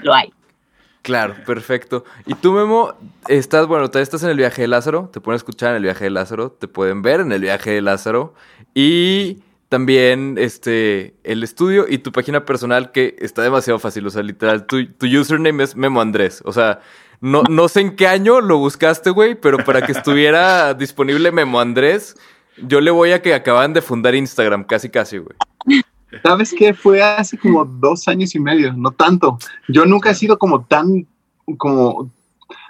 Lo 0.03 0.13
hay. 0.13 0.31
Claro, 1.01 1.35
perfecto. 1.45 2.03
Y 2.25 2.33
tú, 2.35 2.51
Memo, 2.51 2.93
estás, 3.27 3.67
bueno, 3.67 3.87
todavía 3.87 4.03
estás 4.03 4.23
en 4.23 4.29
el 4.29 4.37
viaje 4.37 4.63
de 4.63 4.67
Lázaro, 4.67 5.09
te 5.11 5.21
pueden 5.21 5.37
escuchar 5.37 5.71
en 5.71 5.77
el 5.77 5.83
viaje 5.83 6.03
de 6.03 6.09
Lázaro, 6.09 6.51
te 6.51 6.67
pueden 6.67 7.01
ver 7.01 7.21
en 7.21 7.31
el 7.31 7.41
viaje 7.41 7.71
de 7.71 7.81
Lázaro 7.81 8.33
y 8.75 9.39
también 9.69 10.35
este, 10.37 11.15
el 11.23 11.41
estudio 11.43 11.85
y 11.87 11.99
tu 11.99 12.11
página 12.11 12.43
personal 12.43 12.91
que 12.91 13.15
está 13.19 13.41
demasiado 13.41 13.79
fácil, 13.79 14.05
o 14.07 14.09
sea, 14.09 14.23
literal, 14.23 14.65
tu, 14.65 14.85
tu 14.93 15.05
username 15.05 15.63
es 15.63 15.75
Memo 15.75 16.01
Andrés, 16.01 16.41
o 16.43 16.51
sea, 16.51 16.81
no, 17.21 17.43
no 17.43 17.67
sé 17.67 17.81
en 17.81 17.95
qué 17.95 18.07
año 18.07 18.41
lo 18.41 18.57
buscaste, 18.57 19.09
güey, 19.09 19.35
pero 19.35 19.57
para 19.59 19.81
que 19.81 19.91
estuviera 19.91 20.73
disponible 20.73 21.31
Memo 21.31 21.59
Andrés, 21.59 22.15
yo 22.63 22.79
le 22.81 22.91
voy 22.91 23.11
a 23.11 23.21
que 23.21 23.33
acaban 23.33 23.73
de 23.73 23.81
fundar 23.81 24.15
Instagram, 24.15 24.63
casi, 24.63 24.89
casi, 24.89 25.17
güey. 25.17 25.35
¿Sabes 26.23 26.53
qué? 26.57 26.73
Fue 26.73 27.03
hace 27.03 27.37
como 27.37 27.65
dos 27.65 28.07
años 28.07 28.33
y 28.35 28.39
medio, 28.39 28.73
no 28.73 28.91
tanto. 28.91 29.37
Yo 29.67 29.85
nunca 29.85 30.09
he 30.11 30.15
sido 30.15 30.39
como 30.39 30.65
tan, 30.65 31.05
como, 31.57 32.09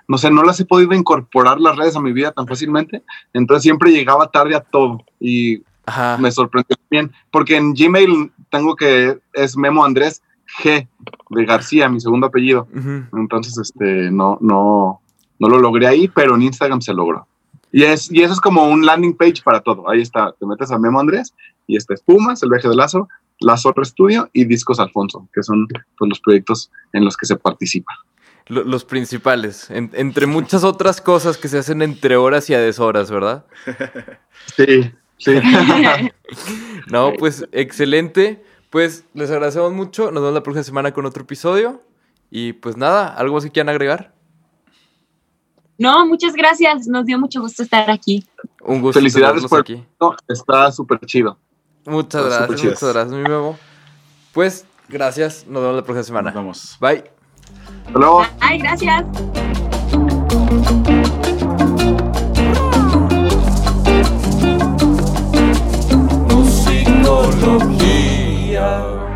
no 0.07 0.17
sé, 0.17 0.29
no 0.29 0.43
las 0.43 0.59
he 0.59 0.65
podido 0.65 0.93
incorporar 0.93 1.59
las 1.59 1.77
redes 1.77 1.95
a 1.95 2.01
mi 2.01 2.11
vida 2.11 2.31
tan 2.31 2.47
fácilmente. 2.47 3.03
Entonces 3.33 3.63
siempre 3.63 3.91
llegaba 3.91 4.31
tarde 4.31 4.55
a 4.55 4.61
todo 4.61 5.03
y 5.19 5.63
Ajá. 5.85 6.17
me 6.19 6.31
sorprendió 6.31 6.75
bien. 6.89 7.11
Porque 7.31 7.55
en 7.55 7.73
Gmail 7.73 8.31
tengo 8.49 8.75
que 8.75 9.17
es 9.33 9.55
Memo 9.55 9.85
Andrés 9.85 10.21
G 10.63 10.87
de 11.29 11.45
García, 11.45 11.89
mi 11.89 11.99
segundo 11.99 12.27
apellido. 12.27 12.67
Entonces, 13.13 13.57
este, 13.57 14.11
no, 14.11 14.37
no, 14.41 15.01
no 15.39 15.49
lo 15.49 15.59
logré 15.59 15.87
ahí, 15.87 16.07
pero 16.07 16.35
en 16.35 16.41
Instagram 16.43 16.81
se 16.81 16.93
logró. 16.93 17.27
Y, 17.71 17.83
es, 17.83 18.11
y 18.11 18.23
eso 18.23 18.33
es 18.33 18.39
como 18.41 18.67
un 18.67 18.85
landing 18.85 19.15
page 19.15 19.41
para 19.43 19.61
todo. 19.61 19.89
Ahí 19.89 20.01
está, 20.01 20.33
te 20.39 20.45
metes 20.45 20.71
a 20.71 20.79
Memo 20.79 20.99
Andrés 20.99 21.33
y 21.67 21.75
está 21.77 21.93
Espumas, 21.93 22.41
el 22.41 22.49
viaje 22.49 22.67
de 22.67 22.75
Lazo, 22.75 23.07
Lazo 23.39 23.73
Estudio 23.81 24.27
y 24.33 24.45
Discos 24.45 24.79
Alfonso, 24.79 25.27
que 25.33 25.43
son 25.43 25.67
pues, 25.97 26.09
los 26.09 26.19
proyectos 26.19 26.71
en 26.93 27.05
los 27.05 27.15
que 27.15 27.27
se 27.27 27.35
participa. 27.35 27.93
Lo- 28.47 28.63
los 28.63 28.83
principales, 28.83 29.69
en- 29.69 29.91
entre 29.93 30.25
muchas 30.25 30.63
otras 30.63 30.99
cosas 30.99 31.37
que 31.37 31.47
se 31.47 31.59
hacen 31.59 31.83
entre 31.83 32.17
horas 32.17 32.49
y 32.49 32.55
a 32.55 32.59
deshoras, 32.59 33.11
¿verdad? 33.11 33.45
Sí, 34.57 34.91
sí. 35.19 35.33
No, 36.91 37.13
pues 37.19 37.45
excelente. 37.51 38.43
Pues 38.69 39.05
les 39.13 39.29
agradecemos 39.31 39.73
mucho. 39.73 40.11
Nos 40.11 40.21
vemos 40.21 40.33
la 40.33 40.43
próxima 40.43 40.63
semana 40.63 40.91
con 40.93 41.05
otro 41.05 41.23
episodio. 41.23 41.81
Y 42.29 42.53
pues 42.53 42.77
nada, 42.77 43.07
¿algo 43.15 43.35
más 43.35 43.43
que 43.43 43.49
quieran 43.51 43.69
agregar? 43.69 44.13
No, 45.77 46.05
muchas 46.05 46.33
gracias. 46.33 46.87
Nos 46.87 47.05
dio 47.05 47.17
mucho 47.17 47.41
gusto 47.41 47.63
estar 47.63 47.89
aquí. 47.89 48.27
Un 48.61 48.81
gusto 48.81 48.99
Felicidades 48.99 49.45
por- 49.47 49.61
aquí. 49.61 49.83
No, 49.99 50.15
está 50.27 50.71
súper 50.71 50.99
chido. 51.05 51.37
Muchas 51.85 52.23
Está 52.25 52.37
gracias, 52.45 52.59
chido. 52.61 52.73
muchas 52.73 52.93
gracias, 52.93 53.13
mi 53.15 53.23
Memo. 53.23 53.57
Pues 54.33 54.65
gracias, 54.89 55.47
nos 55.47 55.61
vemos 55.63 55.75
la 55.77 55.83
próxima 55.83 56.03
semana. 56.03 56.31
Nos 56.31 56.35
vemos. 56.43 56.77
Bye. 56.79 57.03
Hasta 57.87 57.99
luego. 57.99 58.23
Ay, 58.41 58.59
gracias. 58.59 59.05
musicología. 66.79 68.08
are. 68.59 69.08